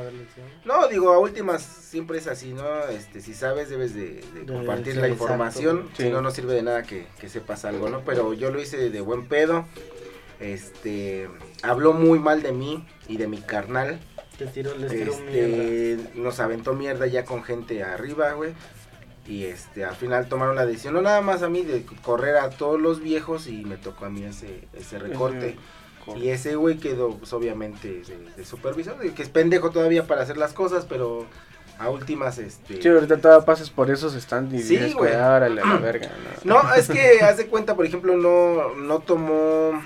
no, 0.65 0.87
digo, 0.87 1.13
a 1.13 1.19
últimas 1.19 1.61
siempre 1.61 2.17
es 2.17 2.27
así, 2.27 2.53
¿no? 2.53 2.83
Este, 2.89 3.21
si 3.21 3.33
sabes, 3.33 3.69
debes 3.69 3.93
de, 3.93 4.23
compartir 4.47 4.93
sí, 4.93 4.99
la 4.99 5.09
información. 5.09 5.89
Sí. 5.95 6.03
Si 6.03 6.09
no, 6.09 6.21
no 6.21 6.31
sirve 6.31 6.53
de 6.53 6.63
nada 6.63 6.83
que, 6.83 7.07
que 7.19 7.29
sepas 7.29 7.65
algo, 7.65 7.89
¿no? 7.89 8.01
Pero 8.05 8.33
yo 8.33 8.51
lo 8.51 8.61
hice 8.61 8.89
de 8.89 9.01
buen 9.01 9.27
pedo. 9.27 9.65
Este, 10.39 11.29
habló 11.63 11.93
muy 11.93 12.17
mal 12.17 12.41
de 12.41 12.53
mí 12.53 12.85
y 13.07 13.17
de 13.17 13.27
mi 13.27 13.37
carnal. 13.39 13.99
Te 14.37 14.47
tiro, 14.47 14.73
les 14.77 14.89
tiro 14.89 15.17
mierda. 15.17 15.63
Este, 15.63 15.97
nos 16.15 16.39
aventó 16.39 16.73
mierda 16.73 17.07
ya 17.07 17.25
con 17.25 17.43
gente 17.43 17.83
arriba, 17.83 18.31
güey. 18.33 18.53
Y 19.29 19.45
este, 19.45 19.85
al 19.85 19.95
final 19.95 20.27
tomaron 20.27 20.55
la 20.55 20.65
decisión, 20.65 20.95
no 20.95 21.01
nada 21.01 21.21
más 21.21 21.43
a 21.43 21.49
mí, 21.49 21.61
de 21.61 21.85
correr 22.03 22.37
a 22.37 22.49
todos 22.49 22.81
los 22.81 22.99
viejos 22.99 23.47
y 23.47 23.63
me 23.63 23.77
tocó 23.77 24.05
a 24.05 24.09
mí 24.09 24.23
ese, 24.23 24.67
ese 24.73 24.97
recorte. 24.99 25.55
Y 26.15 26.29
ese 26.29 26.55
güey 26.55 26.77
quedó, 26.77 27.15
pues, 27.17 27.31
obviamente, 27.33 28.01
de, 28.01 28.17
de 28.35 28.43
supervisor, 28.45 28.95
que 29.13 29.21
es 29.21 29.29
pendejo 29.29 29.69
todavía 29.69 30.07
para 30.07 30.23
hacer 30.23 30.37
las 30.37 30.53
cosas, 30.53 30.85
pero 30.89 31.27
a 31.77 31.89
últimas, 31.91 32.39
este... 32.39 32.81
Sí, 32.81 32.87
ahorita 32.89 33.17
todavía 33.17 33.45
pasas 33.45 33.69
por 33.69 33.91
esos 33.91 34.13
stands 34.13 34.53
y 34.55 34.63
Sí, 34.63 34.77
dices, 34.77 34.95
güey. 34.95 35.13
árale 35.13 35.63
la 35.63 35.77
verga, 35.81 36.09
¿no? 36.43 36.63
No, 36.63 36.73
es 36.73 36.89
que, 36.89 37.19
haz 37.21 37.37
de 37.37 37.45
cuenta, 37.45 37.75
por 37.75 37.85
ejemplo, 37.85 38.17
no, 38.17 38.73
no 38.75 38.99
tomó, 38.99 39.79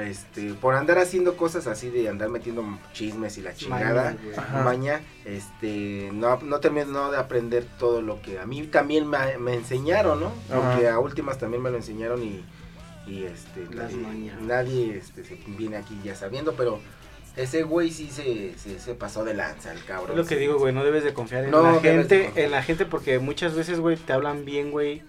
este, 0.00 0.54
por 0.54 0.74
andar 0.74 0.98
haciendo 0.98 1.36
cosas 1.36 1.66
así, 1.66 1.90
de 1.90 2.08
andar 2.08 2.28
metiendo 2.28 2.64
chismes 2.92 3.38
y 3.38 3.42
la 3.42 3.54
chingada, 3.54 4.16
maña, 4.64 5.00
este, 5.24 6.10
no, 6.12 6.38
no 6.42 6.60
terminó 6.60 7.10
de 7.10 7.18
aprender 7.18 7.64
todo 7.78 8.02
lo 8.02 8.20
que 8.20 8.38
a 8.38 8.46
mí 8.46 8.62
también 8.64 9.08
me, 9.08 9.38
me 9.38 9.54
enseñaron, 9.54 10.20
¿no? 10.20 10.32
Porque 10.48 10.88
a 10.88 10.98
últimas 10.98 11.38
también 11.38 11.62
me 11.62 11.70
lo 11.70 11.76
enseñaron 11.76 12.22
y, 12.22 12.44
y 13.06 13.24
este, 13.24 13.66
Las 13.74 13.92
nadie, 14.40 14.96
este, 14.96 15.24
se 15.24 15.38
viene 15.46 15.76
aquí 15.76 15.98
ya 16.04 16.14
sabiendo, 16.14 16.54
pero 16.54 16.80
ese 17.36 17.62
güey 17.62 17.90
sí 17.90 18.08
se, 18.10 18.54
se, 18.58 18.78
se 18.80 18.94
pasó 18.94 19.24
de 19.24 19.34
lanza, 19.34 19.72
el 19.72 19.84
cabrón. 19.84 20.12
Es 20.12 20.16
lo 20.16 20.24
que 20.26 20.36
digo, 20.36 20.58
güey, 20.58 20.72
no 20.72 20.84
debes 20.84 21.04
de 21.04 21.12
confiar 21.12 21.44
en 21.44 21.50
No 21.50 21.62
la 21.62 21.80
gente, 21.80 22.32
en 22.34 22.50
la 22.50 22.62
gente 22.62 22.86
porque 22.86 23.18
muchas 23.18 23.54
veces, 23.54 23.78
güey, 23.78 23.96
te 23.96 24.12
hablan 24.12 24.44
bien, 24.44 24.70
güey. 24.70 25.02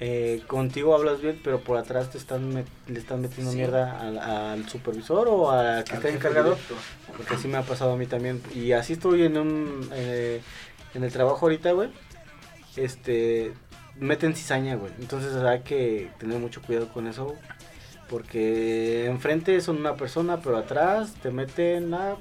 Eh, 0.00 0.42
contigo 0.46 0.94
hablas 0.94 1.20
bien, 1.20 1.40
pero 1.42 1.60
por 1.60 1.76
atrás 1.76 2.10
te 2.10 2.18
están 2.18 2.52
met- 2.54 2.66
le 2.86 2.98
están 3.00 3.20
metiendo 3.20 3.50
Sí. 3.50 3.56
mierda 3.58 4.00
al, 4.00 4.18
al 4.18 4.68
supervisor 4.68 5.26
o 5.28 5.50
al 5.50 5.82
que 5.82 5.90
Al 5.92 5.96
está 5.96 6.08
encargado. 6.10 6.50
directo. 6.50 6.74
Porque 7.16 7.34
así 7.34 7.48
me 7.48 7.58
ha 7.58 7.62
pasado 7.62 7.92
a 7.94 7.96
mí 7.96 8.06
también. 8.06 8.40
Y 8.54 8.72
así 8.72 8.92
estoy 8.92 9.22
en 9.24 9.36
un 9.38 9.90
eh, 9.92 10.40
en 10.94 11.02
el 11.02 11.12
trabajo 11.12 11.46
ahorita, 11.46 11.72
güey. 11.72 11.88
Este 12.76 13.52
meten 13.98 14.36
cizaña, 14.36 14.76
güey. 14.76 14.92
Entonces 15.00 15.34
hay 15.34 15.60
que 15.60 16.10
tener 16.18 16.38
mucho 16.38 16.62
cuidado 16.62 16.88
con 16.92 17.06
eso. 17.08 17.34
Porque 18.08 19.04
enfrente 19.06 19.60
son 19.60 19.76
una 19.78 19.94
persona, 19.96 20.38
pero 20.40 20.56
atrás 20.56 21.12
te 21.22 21.30
meten 21.30 21.92
a 21.92 22.16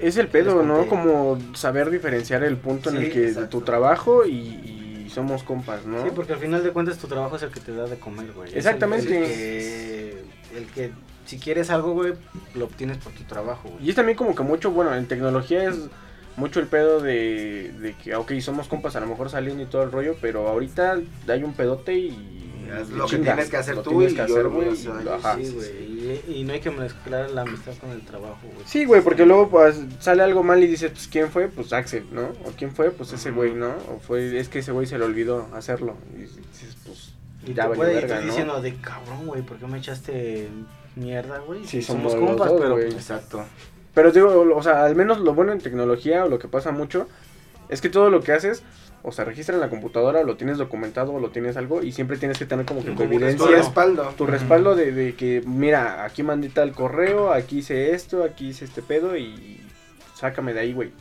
Es 0.00 0.16
el 0.16 0.28
pedo, 0.28 0.62
¿no? 0.62 0.86
Como 0.86 1.36
saber 1.54 1.90
diferenciar 1.90 2.44
el 2.44 2.56
punto 2.58 2.90
en 2.90 2.96
el 2.98 3.10
que 3.12 3.26
exacto. 3.28 3.58
tu 3.58 3.64
trabajo 3.64 4.24
y, 4.24 4.30
y 4.30 4.81
somos 5.12 5.42
compas, 5.42 5.86
¿no? 5.86 6.02
Sí, 6.04 6.10
porque 6.14 6.32
al 6.32 6.38
final 6.38 6.62
de 6.62 6.70
cuentas 6.70 6.98
tu 6.98 7.06
trabajo 7.06 7.36
es 7.36 7.42
el 7.42 7.50
que 7.50 7.60
te 7.60 7.74
da 7.74 7.86
de 7.86 7.98
comer, 7.98 8.32
güey. 8.32 8.50
Es 8.50 8.56
Exactamente. 8.56 9.18
El, 9.18 9.24
que, 9.24 10.58
el 10.58 10.66
que 10.66 10.92
si 11.26 11.38
quieres 11.38 11.70
algo, 11.70 11.92
güey, 11.92 12.14
lo 12.54 12.64
obtienes 12.64 12.98
por 12.98 13.12
tu 13.12 13.24
trabajo, 13.24 13.68
güey. 13.68 13.86
Y 13.86 13.90
es 13.90 13.96
también 13.96 14.16
como 14.16 14.34
que 14.34 14.42
mucho, 14.42 14.70
bueno, 14.70 14.94
en 14.94 15.06
tecnología 15.06 15.68
es 15.68 15.76
mucho 16.36 16.60
el 16.60 16.66
pedo 16.66 17.00
de, 17.00 17.72
de 17.80 17.94
que, 17.94 18.14
ok, 18.14 18.32
somos 18.40 18.68
compas 18.68 18.96
a 18.96 19.00
lo 19.00 19.06
mejor 19.06 19.30
saliendo 19.30 19.62
y 19.62 19.66
todo 19.66 19.82
el 19.82 19.92
rollo, 19.92 20.16
pero 20.20 20.48
ahorita 20.48 20.98
hay 21.28 21.42
un 21.44 21.52
pedote 21.52 21.94
y 21.94 22.51
Haz 22.72 22.88
lo 22.90 23.06
que 23.06 23.18
tienes 23.18 23.50
que 23.50 23.56
hacer 23.56 23.82
tú 23.82 23.90
tienes 23.90 24.12
y 24.12 24.16
que 24.16 24.18
yo 24.18 24.24
hacer, 24.24 24.42
lo 24.44 24.50
güey, 24.50 24.68
hacer. 24.70 24.92
y- 25.04 25.08
ajá. 25.08 25.36
Sí, 25.36 25.52
güey. 25.54 26.22
Y, 26.28 26.34
y 26.36 26.44
no 26.44 26.52
hay 26.52 26.60
que 26.60 26.70
mezclar 26.70 27.30
la 27.30 27.42
amistad 27.42 27.72
con 27.80 27.90
el 27.90 28.00
trabajo, 28.02 28.38
güey. 28.42 28.66
Sí, 28.66 28.84
güey, 28.84 29.02
porque 29.02 29.24
luego 29.26 29.48
pues 29.50 29.80
sale 30.00 30.22
algo 30.22 30.42
mal 30.42 30.62
y 30.62 30.66
dices, 30.66 30.90
pues 30.90 31.08
¿quién 31.08 31.30
fue? 31.30 31.48
Pues 31.48 31.72
Axel, 31.72 32.06
¿no? 32.12 32.22
O 32.44 32.52
¿quién 32.56 32.72
fue? 32.74 32.90
Pues 32.90 33.12
ese 33.12 33.30
güey, 33.30 33.54
¿no? 33.54 33.68
O 33.88 33.98
fue, 34.00 34.38
es 34.38 34.48
que 34.48 34.60
ese 34.60 34.72
güey 34.72 34.86
se 34.86 34.98
le 34.98 35.04
olvidó 35.04 35.48
hacerlo. 35.54 35.96
Y 36.16 36.22
dices, 36.22 36.76
pues 36.84 37.12
Y 37.46 37.54
ya 37.54 37.68
te 37.68 37.76
puede 37.76 37.94
verga, 37.94 38.16
ir 38.16 38.22
¿no? 38.22 38.26
diciendo 38.28 38.60
de 38.62 38.74
cabrón, 38.76 39.26
güey, 39.26 39.42
¿por 39.42 39.58
qué 39.58 39.66
me 39.66 39.78
echaste 39.78 40.48
mierda, 40.96 41.38
güey? 41.40 41.64
Sí, 41.64 41.82
somos 41.82 42.12
somos 42.12 42.28
compas, 42.28 42.50
dos, 42.50 42.60
pero 42.60 42.72
güey. 42.74 42.84
pues, 42.86 42.96
Exacto. 42.96 43.44
Pero 43.94 44.10
digo, 44.10 44.54
o 44.56 44.62
sea, 44.62 44.84
al 44.84 44.96
menos 44.96 45.20
lo 45.20 45.34
bueno 45.34 45.52
en 45.52 45.58
tecnología 45.60 46.24
o 46.24 46.28
lo 46.28 46.38
que 46.38 46.48
pasa 46.48 46.70
mucho 46.72 47.08
es 47.68 47.80
que 47.80 47.88
todo 47.90 48.08
lo 48.10 48.22
que 48.22 48.32
haces 48.32 48.62
o 49.04 49.10
se 49.12 49.24
registra 49.24 49.54
en 49.54 49.60
la 49.60 49.68
computadora 49.68 50.20
o 50.20 50.24
lo 50.24 50.36
tienes 50.36 50.58
documentado 50.58 51.12
o 51.12 51.18
lo 51.20 51.30
tienes 51.30 51.56
algo 51.56 51.82
y 51.82 51.92
siempre 51.92 52.16
tienes 52.18 52.38
que 52.38 52.46
tener 52.46 52.64
como 52.66 52.80
que 52.84 52.90
tu 52.90 52.96
Como 52.96 53.08
Tu 53.08 53.14
evidencia, 53.16 53.46
respaldo. 53.50 54.14
tu 54.16 54.26
respaldo 54.26 54.74
de, 54.76 54.92
de 54.92 55.14
que 55.14 55.42
mira, 55.46 56.04
aquí 56.04 56.22
mandé 56.22 56.48
tal 56.50 56.72
correo, 56.72 57.32
aquí 57.32 57.58
hice 57.58 57.94
esto, 57.94 58.22
aquí 58.24 58.48
hice 58.48 58.64
este 58.64 58.80
pedo 58.82 59.16
y 59.16 59.60
sácame 60.14 60.54
de 60.54 60.60
ahí, 60.60 60.72
güey. 60.72 60.92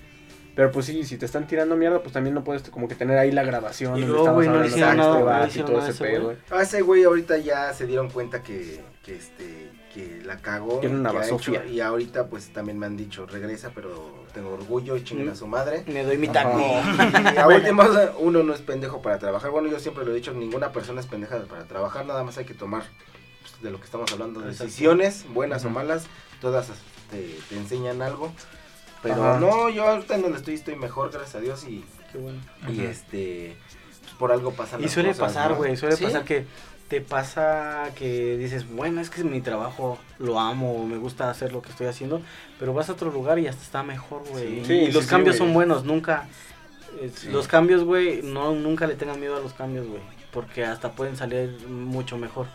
Pero 0.55 0.71
pues 0.71 0.85
sí, 0.85 1.03
si 1.05 1.17
te 1.17 1.25
están 1.25 1.47
tirando 1.47 1.75
mierda, 1.75 2.01
pues 2.01 2.13
también 2.13 2.33
no 2.35 2.43
puedes 2.43 2.69
como 2.69 2.87
que 2.87 2.95
tener 2.95 3.17
ahí 3.17 3.31
la 3.31 3.43
grabación 3.43 3.97
Y 3.97 4.01
donde 4.01 4.13
luego, 4.17 4.33
güey, 4.33 4.47
no 4.49 4.65
hicieron 4.65 4.97
nada, 4.97 5.45
este 5.47 5.59
y 5.59 5.63
todo 5.63 5.79
ese 5.79 5.91
ese 5.91 6.03
pedo, 6.03 6.23
güey. 6.25 6.35
güey. 6.49 6.59
A 6.59 6.63
ese 6.63 6.81
güey 6.81 7.03
ahorita 7.03 7.37
ya 7.37 7.73
se 7.73 7.87
dieron 7.87 8.09
cuenta 8.09 8.43
que, 8.43 8.83
que 9.03 9.15
este 9.15 9.69
que 9.93 10.21
la 10.23 10.37
cagó 10.37 10.79
Tiene 10.79 10.95
una 11.01 11.11
que 11.11 11.17
ha 11.17 11.19
basofia. 11.19 11.61
hecho, 11.63 11.69
y 11.73 11.81
ahorita 11.81 12.27
pues 12.27 12.53
también 12.53 12.79
me 12.79 12.85
han 12.85 12.95
dicho 12.95 13.25
regresa 13.25 13.71
pero 13.75 14.23
tengo 14.33 14.51
orgullo 14.53 14.95
y 14.95 15.03
chinga 15.03 15.33
a 15.33 15.35
su 15.35 15.47
madre 15.47 15.83
me 15.87 16.05
doy 16.05 16.17
mi 16.17 16.27
Ajá. 16.27 16.43
taco. 16.43 16.59
y 17.35 17.37
a 17.37 17.47
últimas 17.49 17.89
uno 18.19 18.41
no 18.41 18.53
es 18.53 18.61
pendejo 18.61 19.01
para 19.01 19.19
trabajar 19.19 19.51
bueno 19.51 19.67
yo 19.67 19.81
siempre 19.81 20.05
lo 20.05 20.11
he 20.11 20.15
dicho 20.15 20.31
ninguna 20.33 20.71
persona 20.71 21.01
es 21.01 21.07
pendeja 21.07 21.39
para 21.43 21.65
trabajar 21.65 22.05
nada 22.05 22.23
más 22.23 22.37
hay 22.37 22.45
que 22.45 22.53
tomar 22.53 22.83
pues, 23.41 23.61
de 23.61 23.69
lo 23.69 23.79
que 23.79 23.83
estamos 23.83 24.09
hablando 24.13 24.39
decisiones 24.39 25.25
buenas 25.33 25.65
o 25.65 25.69
malas 25.69 26.05
todas 26.39 26.69
te, 27.09 27.35
te 27.49 27.57
enseñan 27.57 28.01
algo 28.01 28.31
pero 29.01 29.15
Ajá. 29.31 29.39
no 29.39 29.69
yo 29.69 29.87
ahorita 29.87 30.15
en 30.15 30.21
donde 30.23 30.37
estoy 30.37 30.55
estoy 30.55 30.75
mejor 30.75 31.11
gracias 31.11 31.35
a 31.35 31.39
Dios 31.39 31.63
y, 31.67 31.83
Qué 32.11 32.17
bueno. 32.17 32.39
y 32.69 32.81
este 32.81 33.55
pues, 34.01 34.13
por 34.15 34.31
algo 34.31 34.51
pasan 34.51 34.83
Y 34.83 34.89
suele 34.89 35.09
cosas, 35.09 35.27
pasar, 35.27 35.51
¿no? 35.51 35.57
güey, 35.57 35.77
suele 35.77 35.95
Sí. 35.95 36.03
pasar 36.05 36.23
que 36.25 36.45
te 36.87 36.99
pasa 36.99 37.85
que 37.95 38.37
dices, 38.37 38.69
bueno, 38.69 38.99
es 38.99 39.09
que 39.09 39.23
mi 39.23 39.39
trabajo 39.39 39.97
lo 40.19 40.37
amo, 40.39 40.85
me 40.85 40.97
gusta 40.97 41.29
hacer 41.29 41.53
lo 41.53 41.61
que 41.61 41.69
estoy 41.69 41.87
haciendo, 41.87 42.21
pero 42.59 42.73
vas 42.73 42.89
a 42.89 42.93
otro 42.93 43.09
lugar 43.11 43.39
y 43.39 43.47
hasta 43.47 43.61
está 43.63 43.81
mejor, 43.81 44.23
güey. 44.29 44.65
Sí. 44.65 44.73
y 44.73 44.85
Sí, 44.87 44.91
los 44.91 45.05
sí, 45.05 45.09
cambios 45.09 45.37
son 45.37 45.53
buenos, 45.53 45.85
nunca... 45.85 46.27
eh, 46.99 47.09
Sí. 47.15 47.29
Los 47.29 47.47
cambios, 47.47 47.85
güey, 47.85 48.21
no, 48.23 48.51
nunca 48.53 48.87
le 48.87 48.95
tengan 48.95 49.19
miedo 49.21 49.37
a 49.37 49.39
los 49.39 49.53
cambios, 49.53 49.87
güey, 49.87 50.01
porque 50.33 50.65
hasta 50.65 50.91
pueden 50.91 51.15
salir 51.15 51.65
mucho 51.69 52.17
mejor. 52.17 52.47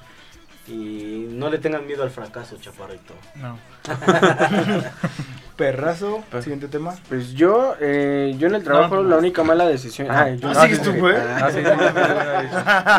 Y 0.68 1.28
no 1.30 1.48
le 1.48 1.58
tengan 1.58 1.86
miedo 1.86 2.02
al 2.02 2.10
fracaso, 2.10 2.56
chaparrito. 2.60 3.14
No. 3.36 3.58
Perrazo, 5.56 6.22
Pues- 6.30 6.44
siguiente 6.44 6.68
tema. 6.68 6.94
Pues 7.08 7.32
yo, 7.32 7.76
eh, 7.80 8.34
yo 8.38 8.48
en 8.48 8.56
el 8.56 8.62
trabajo 8.62 8.96
No, 8.96 9.04
la 9.04 9.16
única 9.16 9.42
mala 9.42 9.66
decisión. 9.66 10.08
Ah, 10.10 10.24
Ay, 10.24 10.38
yo 10.38 10.50
¿ah, 10.54 10.68
no, 10.68 10.82
tú, 10.82 10.92
güey? 10.98 11.16
Ah, 11.16 11.50
sí. 11.50 11.60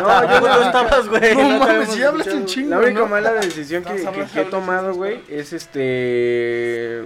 No, 0.00 0.40
yo 0.40 0.40
no 0.40 0.62
estabas, 0.62 1.08
güey. 1.08 1.34
No 1.36 1.42
mames, 1.42 1.62
habíamos 1.68 1.94
sí 1.94 2.02
hablas 2.02 2.26
escuchado. 2.26 2.36
un 2.40 2.46
chingo. 2.46 2.70
La 2.70 2.78
única 2.78 3.00
¿no? 3.00 3.06
mala 3.06 3.32
decisión 3.34 3.84
que, 3.84 4.40
he 4.40 4.44
tomado, 4.46 4.94
güey, 4.94 5.22
es 5.28 5.52
este. 5.52 7.04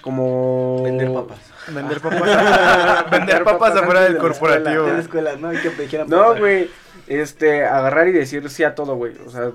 Como. 0.00 0.82
Vender 0.84 1.12
papas. 1.12 1.38
Vender 1.68 2.00
papas. 2.02 3.10
Vender 3.10 3.44
papas 3.44 3.76
afuera 3.76 4.00
del 4.02 4.16
corporativo. 4.16 4.84
De 4.84 4.92
la 4.94 5.00
escuela. 5.00 5.36
¿no? 5.36 5.52
Y 5.52 5.58
que 5.58 6.04
No, 6.06 6.34
güey. 6.36 6.70
Este, 7.06 7.64
agarrar 7.64 8.08
y 8.08 8.12
decir 8.12 8.48
sí 8.50 8.64
a 8.64 8.74
todo, 8.74 8.96
güey. 8.96 9.14
O 9.26 9.30
sea, 9.30 9.50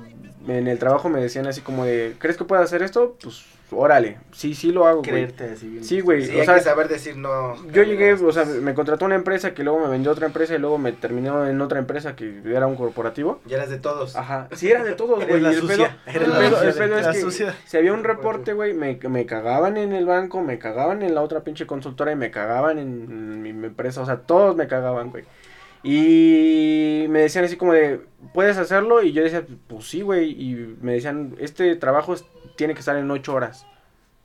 en 0.48 0.68
el 0.68 0.80
trabajo 0.80 1.10
me 1.10 1.22
decían 1.22 1.48
así 1.48 1.62
como 1.62 1.86
de, 1.86 2.16
¿crees 2.20 2.38
que 2.38 2.44
puedo 2.46 2.62
hacer 2.62 2.82
esto? 2.84 3.16
Pues, 3.22 3.44
órale. 3.72 4.18
Sí, 4.32 4.54
sí 4.54 4.72
lo 4.72 4.86
hago, 4.86 5.00
güey. 5.00 5.10
Creerte 5.12 5.46
así 5.52 5.68
bien. 5.68 5.84
Sí, 5.84 6.00
güey. 6.02 6.26
Sí, 6.26 6.36
o 6.36 6.40
hay 6.42 6.46
sea, 6.46 6.56
que 6.56 6.62
saber 6.62 6.88
decir 6.90 7.18
no. 7.18 7.56
yo 7.72 7.82
llegué, 7.84 8.14
o 8.14 8.32
sea, 8.32 8.46
me 8.46 8.74
contrató 8.76 9.06
una 9.06 9.16
empresa 9.16 9.54
que 9.54 9.64
luego 9.64 9.80
me 9.80 9.88
vendió 9.88 10.12
otra 10.12 10.28
empresa 10.28 10.54
y 10.54 10.60
luego 10.60 10.78
me 10.78 10.92
terminó 10.92 11.48
en 11.48 11.60
otra 11.62 11.80
empresa 11.80 12.16
que 12.16 12.42
era 12.46 12.68
un 12.68 12.76
corporativo. 12.76 13.40
Ya 13.46 13.58
eres 13.58 13.70
de 13.70 13.80
todos. 13.80 14.16
Ajá. 14.16 14.48
Sí, 14.52 14.70
era 14.70 14.84
de 14.84 14.94
todos, 14.94 15.26
güey. 15.26 15.38
y 15.40 15.42
la 15.42 15.50
el 15.52 15.56
pedo, 15.56 15.68
sucia, 15.70 15.98
el 16.06 16.16
eres 16.16 16.28
la 16.28 16.38
pedo- 16.40 16.50
sucia 16.52 16.68
el 16.70 16.74
pedo 16.76 16.94
de- 16.96 17.00
es 17.02 17.08
la 17.08 17.14
que 17.14 17.22
sucia. 17.22 17.56
si 17.66 17.78
había 17.78 17.94
un 17.94 18.04
reporte, 18.04 18.54
güey, 18.54 18.74
me, 18.74 19.00
me 19.10 19.26
cagaban 19.26 19.78
en 19.78 19.94
el 19.94 20.06
banco, 20.06 20.42
me 20.42 20.60
cagaban 20.60 21.02
en 21.02 21.16
la 21.16 21.22
otra 21.22 21.40
pinche 21.42 21.66
consultora 21.66 22.12
y 22.12 22.16
me 22.16 22.30
cagaban 22.32 22.78
en 22.80 23.42
mi, 23.42 23.54
mi 23.54 23.68
empresa. 23.68 24.02
O 24.02 24.06
sea, 24.06 24.18
todos 24.18 24.56
me 24.56 24.68
cagaban, 24.68 25.10
güey. 25.10 25.24
Y 25.84 27.06
me 27.10 27.20
decían 27.20 27.46
así 27.46 27.58
como 27.58 27.74
de, 27.74 28.02
¿puedes 28.34 28.58
hacerlo? 28.58 29.04
Y 29.04 29.12
yo 29.12 29.24
decía, 29.24 29.46
pues 29.68 29.86
sí, 29.86 30.02
güey. 30.02 30.32
Y 30.32 30.78
me 30.82 30.94
decían, 30.94 31.36
este 31.40 31.76
trabajo 31.76 32.16
tiene 32.56 32.74
que 32.74 32.80
estar 32.80 32.96
en 32.98 33.12
ocho 33.12 33.34
horas. 33.34 33.66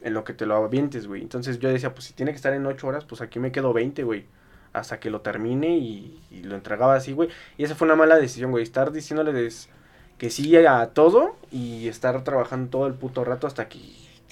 En 0.00 0.14
lo 0.14 0.22
que 0.24 0.32
te 0.32 0.46
lo 0.46 0.56
avientes, 0.56 1.08
güey. 1.08 1.22
Entonces 1.22 1.58
yo 1.58 1.68
decía, 1.68 1.94
pues 1.94 2.06
si 2.06 2.12
tiene 2.14 2.30
que 2.32 2.36
estar 2.36 2.52
en 2.54 2.64
ocho 2.66 2.86
horas, 2.86 3.04
pues 3.04 3.20
aquí 3.20 3.40
me 3.40 3.52
quedo 3.52 3.72
20, 3.72 4.04
güey. 4.04 4.26
Hasta 4.72 5.00
que 5.00 5.10
lo 5.10 5.22
termine 5.22 5.76
y, 5.76 6.22
y 6.30 6.44
lo 6.44 6.54
entregaba 6.54 6.94
así, 6.94 7.12
güey. 7.12 7.28
Y 7.56 7.64
esa 7.64 7.74
fue 7.74 7.86
una 7.86 7.96
mala 7.96 8.16
decisión, 8.16 8.52
güey. 8.52 8.62
Estar 8.62 8.92
diciéndoles 8.92 9.68
que 10.18 10.30
sí 10.30 10.54
a 10.56 10.86
todo 10.88 11.36
y 11.50 11.88
estar 11.88 12.22
trabajando 12.24 12.70
todo 12.70 12.86
el 12.86 12.94
puto 12.94 13.24
rato 13.24 13.46
hasta 13.46 13.68
que 13.68 13.78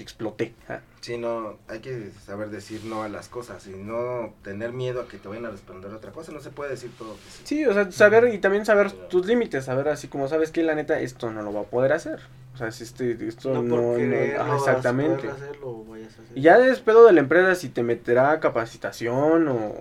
exploté. 0.02 0.54
Ah. 0.68 0.80
Sí, 1.00 1.18
no, 1.18 1.56
hay 1.68 1.80
que 1.80 2.10
saber 2.24 2.50
decir 2.50 2.84
no 2.84 3.02
a 3.02 3.08
las 3.08 3.28
cosas 3.28 3.66
y 3.66 3.70
no 3.70 4.34
tener 4.42 4.72
miedo 4.72 5.00
a 5.00 5.08
que 5.08 5.18
te 5.18 5.28
vayan 5.28 5.46
a 5.46 5.50
responder 5.50 5.92
otra 5.92 6.12
cosa. 6.12 6.32
No 6.32 6.40
se 6.40 6.50
puede 6.50 6.70
decir 6.70 6.90
todo 6.98 7.14
que 7.14 7.30
sí. 7.30 7.42
Sí, 7.44 7.66
o 7.66 7.72
sea, 7.72 7.90
saber 7.92 8.32
y 8.32 8.38
también 8.38 8.66
saber 8.66 8.90
tus 8.92 9.26
límites, 9.26 9.64
saber 9.64 9.88
así 9.88 10.08
como 10.08 10.28
sabes 10.28 10.50
que 10.50 10.62
la 10.62 10.74
neta 10.74 10.98
esto 11.00 11.30
no 11.30 11.42
lo 11.42 11.52
va 11.52 11.60
a 11.60 11.64
poder 11.64 11.92
hacer. 11.92 12.20
O 12.54 12.58
sea, 12.58 12.70
si 12.72 12.84
este, 12.84 13.12
esto 13.26 13.52
no, 13.52 13.62
No, 13.62 13.98
no, 13.98 14.40
ajá, 14.42 14.56
exactamente. 14.56 15.26
vas 15.26 15.40
a 15.40 15.44
hacerlo, 15.44 15.68
o 15.68 15.84
vayas 15.84 16.18
a 16.18 16.22
hacer. 16.22 16.38
Y 16.38 16.40
ya 16.40 16.58
es 16.58 16.80
pedo 16.80 17.06
de 17.06 17.12
la 17.12 17.20
empresa 17.20 17.54
si 17.54 17.68
te 17.68 17.82
meterá 17.82 18.30
a 18.32 18.40
capacitación 18.40 19.48
o, 19.48 19.74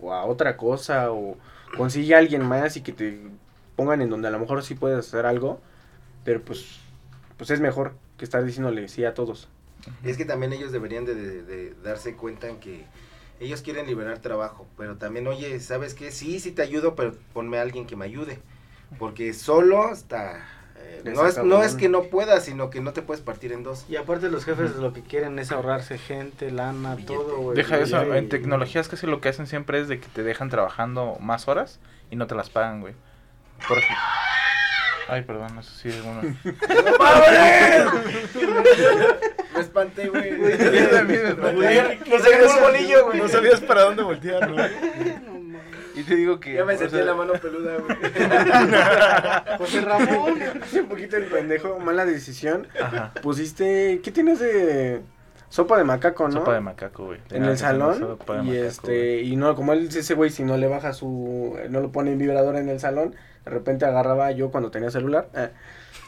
o 0.00 0.12
a 0.12 0.24
otra 0.24 0.56
cosa 0.56 1.12
o 1.12 1.36
consigue 1.76 2.14
a 2.14 2.18
alguien 2.18 2.44
más 2.44 2.76
y 2.76 2.82
que 2.82 2.92
te 2.92 3.20
pongan 3.76 4.02
en 4.02 4.10
donde 4.10 4.28
a 4.28 4.30
lo 4.32 4.38
mejor 4.40 4.62
sí 4.64 4.74
puedes 4.74 4.98
hacer 4.98 5.26
algo, 5.26 5.60
pero 6.24 6.42
pues 6.42 6.80
pues 7.36 7.50
es 7.50 7.60
mejor 7.60 7.94
que 8.18 8.24
estar 8.26 8.44
diciéndole 8.44 8.88
sí 8.88 9.04
a 9.06 9.14
todos. 9.14 9.48
Es 10.04 10.16
que 10.18 10.24
también 10.26 10.52
ellos 10.52 10.72
deberían 10.72 11.06
de, 11.06 11.14
de- 11.14 11.42
de 11.42 11.74
darse 11.82 12.14
cuenta 12.16 12.48
en 12.48 12.58
que 12.58 12.84
ellos 13.40 13.62
quieren 13.62 13.86
liberar 13.86 14.18
trabajo, 14.18 14.66
pero 14.76 14.96
también, 14.96 15.26
oye, 15.28 15.60
¿sabes 15.60 15.94
qué? 15.94 16.10
Sí, 16.10 16.40
sí 16.40 16.50
te 16.52 16.60
ayudo, 16.62 16.94
pero 16.96 17.14
ponme 17.32 17.58
a 17.58 17.62
alguien 17.62 17.86
que 17.86 17.94
me 17.96 18.04
ayude. 18.04 18.40
Porque 18.98 19.32
solo 19.32 19.92
está... 19.92 20.44
eh, 20.76 21.02
no, 21.04 21.26
es, 21.26 21.38
no 21.44 21.62
es 21.62 21.74
que 21.76 21.88
no 21.88 22.04
puedas, 22.04 22.44
sino 22.46 22.70
que 22.70 22.80
no 22.80 22.92
te 22.92 23.02
puedes 23.02 23.22
partir 23.22 23.52
en 23.52 23.62
dos. 23.62 23.84
Y 23.88 23.94
aparte 23.96 24.28
los 24.30 24.44
jefes 24.44 24.74
lo 24.76 24.92
que 24.92 25.02
quieren 25.02 25.38
es 25.38 25.52
ahorrarse 25.52 25.98
gente, 25.98 26.50
lana, 26.50 26.96
Billete. 26.96 27.14
todo, 27.14 27.36
güey. 27.36 27.56
Deja 27.56 27.78
eso, 27.78 28.02
Y- 28.14 28.16
en 28.18 28.28
tecnologías 28.28 28.88
casi 28.88 29.06
lo 29.06 29.20
que 29.20 29.28
hacen 29.28 29.46
siempre 29.46 29.78
es 29.80 29.88
de 29.88 30.00
que 30.00 30.08
te 30.08 30.22
dejan 30.24 30.48
trabajando 30.50 31.16
más 31.20 31.46
horas 31.48 31.78
y 32.10 32.16
no 32.16 32.26
te 32.26 32.34
las 32.34 32.50
pagan, 32.50 32.80
güey. 32.80 32.94
Por 33.68 33.78
ejemplo... 33.78 33.96
Ay, 35.08 35.22
perdón, 35.22 35.58
eso 35.58 35.70
sí 35.74 35.88
es 35.88 36.00
uno. 36.04 36.20
Me 39.54 39.60
espanté, 39.60 40.08
güey. 40.10 40.30
Yo 40.38 40.88
también 40.90 41.22
me 41.22 41.28
espanté. 41.30 41.98
No 42.06 42.18
sé, 42.18 42.46
un 42.46 42.60
bolillo, 42.62 43.06
güey. 43.06 43.18
No 43.18 43.28
sabías 43.28 43.60
para 43.60 43.82
dónde 43.82 44.02
voltear, 44.02 44.50
¿no? 44.50 44.62
Y 45.94 46.02
te 46.04 46.14
digo 46.14 46.38
que... 46.38 46.54
Ya 46.54 46.64
me 46.64 46.74
o 46.74 46.78
sentí 46.78 46.94
sea, 46.94 47.04
la 47.04 47.14
mano 47.14 47.32
peluda, 47.32 47.76
güey. 47.78 47.96
José 49.58 49.80
Ramón, 49.80 50.38
hace 50.62 50.82
un 50.82 50.88
poquito 50.88 51.16
el 51.16 51.24
pendejo, 51.24 51.80
mala 51.80 52.04
decisión. 52.04 52.68
Ajá. 52.80 53.12
Pusiste, 53.20 54.00
¿qué 54.04 54.12
tienes 54.12 54.38
de 54.38 55.02
sopa 55.48 55.76
de 55.76 55.82
macaco, 55.84 56.28
no? 56.28 56.34
Sopa 56.34 56.54
de 56.54 56.60
macaco, 56.60 57.06
güey. 57.06 57.20
en 57.30 57.44
el 57.44 57.58
salón 57.58 57.98
sopa 57.98 58.34
de 58.36 58.42
y 58.42 58.46
macaco, 58.46 58.64
este 58.66 58.92
güey. 58.92 59.32
y 59.32 59.36
no 59.36 59.56
como 59.56 59.72
él 59.72 59.88
ese 59.88 60.14
güey 60.14 60.30
si 60.30 60.44
no 60.44 60.56
le 60.58 60.68
baja 60.68 60.92
su 60.92 61.58
no 61.70 61.80
lo 61.80 61.90
pone 61.90 62.12
en 62.12 62.18
vibrador 62.18 62.56
en 62.56 62.68
el 62.68 62.78
salón 62.78 63.16
de 63.48 63.54
repente 63.54 63.84
agarraba 63.86 64.30
yo 64.32 64.50
cuando 64.50 64.70
tenía 64.70 64.90
celular 64.90 65.28
eh, 65.34 65.48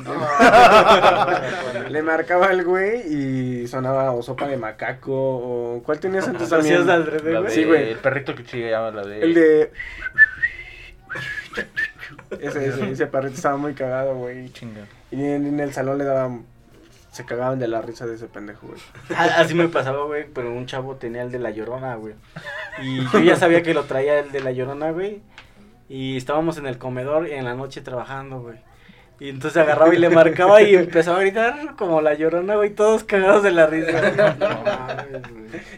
le 1.90 2.02
marcaba 2.02 2.46
al 2.46 2.64
güey 2.64 3.00
y 3.62 3.66
sonaba 3.66 4.12
o 4.12 4.22
sopa 4.22 4.46
de 4.46 4.56
macaco 4.56 5.12
o 5.12 5.82
cuál 5.84 5.98
tenías 6.00 6.26
antes 6.28 6.48
también 6.48 6.86
La 6.86 6.98
güey. 6.98 7.42
de- 7.44 7.50
Sí, 7.50 7.64
güey. 7.64 7.90
El 7.90 7.98
perrito 7.98 8.34
que 8.34 8.44
chillaba, 8.44 8.90
la 8.90 9.04
de... 9.04 9.20
el 9.22 9.34
de 9.34 9.72
ese, 12.40 12.66
ese, 12.68 12.90
ese 12.92 13.06
perrito 13.06 13.34
estaba 13.34 13.56
muy 13.56 13.74
cagado 13.74 14.14
güey 14.14 14.50
Chinga. 14.52 14.82
y 15.10 15.16
en, 15.24 15.46
en 15.46 15.60
el 15.60 15.72
salón 15.72 15.98
le 15.98 16.04
daban 16.04 16.44
se 17.10 17.24
cagaban 17.24 17.58
de 17.58 17.66
la 17.66 17.82
risa 17.82 18.06
de 18.06 18.14
ese 18.14 18.26
pendejo 18.26 18.68
güey 18.68 18.80
Ah, 19.16 19.28
Así 19.38 19.54
me 19.54 19.66
pasaba, 19.68 20.04
güey, 20.04 20.26
pero 20.32 20.52
un 20.52 20.66
chavo 20.66 20.94
tenía 20.96 21.22
el 21.22 21.32
de 21.32 21.40
la 21.40 21.50
llorona, 21.50 21.96
güey. 21.96 22.14
Y 22.82 23.04
yo 23.12 23.18
ya 23.18 23.34
sabía 23.34 23.62
que 23.62 23.74
lo 23.74 23.82
traía 23.84 24.20
el 24.20 24.30
de 24.30 24.40
la 24.40 24.52
llorona, 24.52 24.92
güey. 24.92 25.20
Y 25.90 26.16
estábamos 26.16 26.56
en 26.56 26.66
el 26.66 26.78
comedor 26.78 27.26
en 27.26 27.44
la 27.44 27.54
noche 27.54 27.82
trabajando, 27.82 28.40
güey. 28.40 28.56
Y 29.18 29.28
entonces 29.28 29.60
agarraba 29.60 29.94
y 29.94 29.98
le 29.98 30.08
marcaba 30.08 30.62
y 30.62 30.74
empezaba 30.76 31.18
a 31.18 31.20
gritar 31.20 31.74
como 31.76 32.00
la 32.00 32.14
llorona, 32.14 32.56
güey, 32.56 32.70
todos 32.70 33.04
cagados 33.04 33.42
de 33.42 33.50
la 33.50 33.66
risa. 33.66 33.90
No 34.40 34.48
mames, 34.64 35.22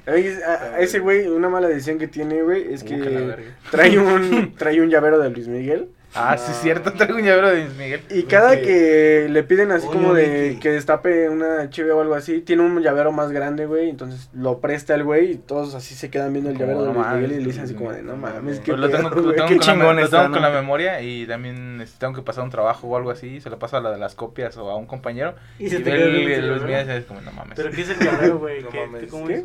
güey. 0.07 0.43
A- 0.45 0.77
a 0.77 0.79
ese 0.79 1.01
güey 1.01 1.27
una 1.27 1.49
mala 1.49 1.67
decisión 1.67 1.99
que 1.99 2.07
tiene 2.07 2.43
güey 2.43 2.73
es 2.73 2.85
que 2.85 2.97
la 2.99 3.37
que 3.37 3.45
trae 3.73 3.99
un 3.99 4.55
trae 4.57 4.81
un 4.81 4.91
llavero 4.91 5.19
de 5.19 5.31
Luis 5.31 5.49
Miguel 5.49 5.89
Ah, 6.15 6.37
sí, 6.37 6.51
es 6.53 6.59
cierto, 6.59 6.93
traigo 6.97 7.17
un 7.17 7.23
llavero 7.25 7.49
de 7.51 7.65
Luis 7.65 7.75
Miguel. 7.77 8.03
Y 8.11 8.25
cada 8.25 8.61
que 8.61 9.29
le 9.31 9.43
piden 9.43 9.73
así 9.73 9.87
como 9.87 10.15
de 10.15 10.59
que 10.61 10.71
destape 10.71 11.29
una 11.29 11.71
chive 11.71 11.91
o 11.93 12.01
algo 12.01 12.15
así, 12.15 12.41
tiene 12.41 12.63
un 12.63 12.81
llavero 12.83 13.13
más 13.13 13.33
grande, 13.33 13.67
güey. 13.67 13.89
Entonces 13.91 14.29
lo 14.35 14.59
presta 14.61 14.95
el 14.95 15.05
güey 15.05 15.33
y 15.33 15.37
todos 15.37 15.75
así 15.75 15.95
se 15.95 16.11
quedan 16.11 16.33
viendo 16.33 16.51
el 16.51 16.57
Como, 16.57 16.69
llavero 16.69 16.87
de 16.87 16.93
Luis 16.95 17.07
Miguel 17.15 17.33
y 17.33 17.39
le 17.41 17.47
dicen 17.47 17.65
así 17.65 17.75
como 17.75 17.93
de, 17.93 18.03
no 18.03 18.17
mames, 18.17 18.61
qué 18.61 18.73
Pues 18.73 18.81
lo 18.81 18.91
tengo, 18.91 19.09
pedo, 19.11 19.21
lo 19.21 19.23
güey". 19.25 19.37
tengo 19.37 19.49
Qué 19.49 19.57
con, 19.57 19.67
la, 19.67 19.73
chingón 19.73 19.97
lo 19.97 20.03
está, 20.05 20.23
tengo 20.23 20.33
con 20.35 20.43
la 20.43 20.51
memoria 20.51 21.01
y 21.01 21.27
también 21.27 21.81
este, 21.81 21.99
tengo 21.99 22.13
que 22.15 22.23
pasar 22.23 22.45
un 22.45 22.51
trabajo 22.51 22.87
o 22.89 22.97
algo 22.97 23.11
así, 23.11 23.41
se 23.41 23.49
lo 23.51 23.59
paso 23.59 23.77
a 23.77 23.81
la 23.81 23.91
de 23.93 23.99
las 23.99 24.15
copias 24.15 24.57
o 24.59 24.71
a 24.71 24.77
un 24.77 24.87
compañero 24.87 25.35
Y 25.59 25.67
y, 25.67 25.71
se 25.71 25.81
te 25.81 25.91
ve 25.91 26.03
el, 26.03 26.15
el 26.17 26.33
el 26.33 26.49
Luis 26.51 26.63
Miguel 26.63 26.87
y 26.89 26.91
es 26.93 27.05
como, 27.07 27.21
no 27.23 27.33
mames. 27.33 27.55
¿Pero 27.57 27.71
qué 27.71 27.81
es 27.83 27.89
el 27.91 27.99
llavero, 27.99 28.39
güey? 28.39 28.63
No 28.63 28.69
¿Qué- 28.71 28.87
mames. 28.87 29.11
¿Cómo 29.11 29.27
¿Qué? 29.27 29.45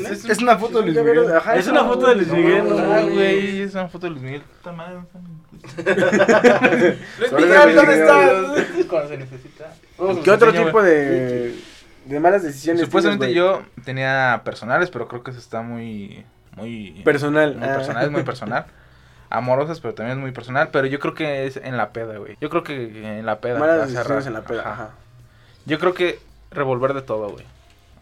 es? 0.00 0.24
Es, 0.24 0.38
una 0.38 0.56
foto 0.56 0.80
de 0.80 0.86
Luis 0.92 0.96
Miguel. 0.98 1.32
ajá, 1.34 1.56
Es 1.56 1.68
una 1.68 1.84
foto 1.84 2.06
de 2.08 2.14
Luis 2.16 2.28
Miguel, 2.28 2.64
¿no? 2.68 3.06
Güey, 3.10 3.60
es 3.62 3.74
una 3.74 3.88
foto 3.88 4.06
de 4.06 4.10
Luis 4.12 4.22
Miguel. 4.22 4.42
Puta 4.42 4.72
madre, 4.72 4.94
¿dónde 5.12 5.30
Luis 7.18 7.32
Miguel, 7.32 7.74
¿dónde 7.74 8.00
estás? 8.00 8.86
Cuando 8.88 9.08
se 9.08 9.16
necesita. 9.18 9.72
¿Qué 10.24 10.30
otro 10.30 10.52
tipo 10.52 10.82
de, 10.82 11.54
de 12.04 12.20
malas 12.20 12.42
decisiones 12.42 12.82
Supuestamente 12.82 13.26
tienes, 13.26 13.42
yo 13.42 13.62
tenía 13.84 14.42
personales, 14.44 14.90
pero 14.90 15.08
creo 15.08 15.22
que 15.22 15.30
eso 15.30 15.40
está 15.40 15.62
muy. 15.62 16.24
Muy 16.56 17.02
Personal. 17.04 17.54
Muy 17.56 17.68
ah. 17.68 17.74
personal, 17.74 18.04
es 18.04 18.10
muy 18.10 18.22
personal. 18.22 18.66
Amorosas, 19.30 19.80
pero 19.80 19.94
también 19.94 20.18
es 20.18 20.22
muy 20.22 20.32
personal. 20.32 20.68
Pero 20.72 20.86
yo 20.86 20.98
creo 20.98 21.14
que 21.14 21.46
es 21.46 21.56
en 21.56 21.76
la 21.76 21.90
peda, 21.92 22.16
güey. 22.18 22.36
Yo 22.40 22.48
creo 22.48 22.62
que 22.62 23.18
en 23.18 23.26
la 23.26 23.40
peda. 23.40 23.58
Malas 23.58 23.82
a 23.82 23.86
decisiones 23.86 24.26
en 24.26 24.32
la 24.32 24.42
peda, 24.42 24.60
Ajá. 24.60 24.72
ajá. 24.72 24.90
Yo 25.66 25.78
creo 25.78 25.94
que 25.94 26.20
revolver 26.50 26.94
de 26.94 27.02
todo, 27.02 27.30
güey. 27.30 27.44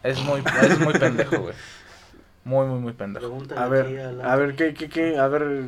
Es 0.03 0.21
muy, 0.23 0.43
es 0.61 0.79
muy 0.79 0.93
pendejo, 0.93 1.37
güey. 1.39 1.55
Muy, 2.43 2.67
muy, 2.67 2.79
muy 2.79 2.93
pendejo. 2.93 3.25
Pregúntale 3.25 3.59
A 3.59 3.67
ver, 3.67 3.89
la- 3.89 4.31
a 4.31 4.35
ver, 4.35 4.55
¿qué, 4.55 4.75
qué, 4.75 4.87
qué? 4.87 5.17
A 5.17 5.27
ver, 5.27 5.63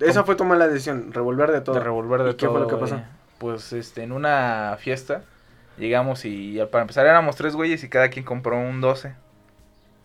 esa 0.00 0.24
fue 0.24 0.34
tu 0.36 0.44
mala 0.44 0.68
decisión, 0.68 1.12
revolver 1.12 1.52
de 1.52 1.60
todo. 1.60 1.74
De 1.74 1.80
revolver 1.80 2.22
de 2.22 2.30
¿Y 2.30 2.34
qué 2.34 2.46
todo. 2.46 2.52
fue 2.52 2.60
lo 2.60 2.66
que 2.66 2.76
pasó? 2.76 3.00
Pues 3.38 3.72
este, 3.72 4.02
en 4.02 4.12
una 4.12 4.76
fiesta 4.78 5.22
llegamos 5.78 6.24
y 6.24 6.58
para 6.70 6.82
empezar 6.82 7.06
éramos 7.06 7.36
tres 7.36 7.54
güeyes 7.54 7.82
y 7.84 7.88
cada 7.88 8.08
quien 8.10 8.24
compró 8.24 8.58
un 8.58 8.80
12. 8.80 9.14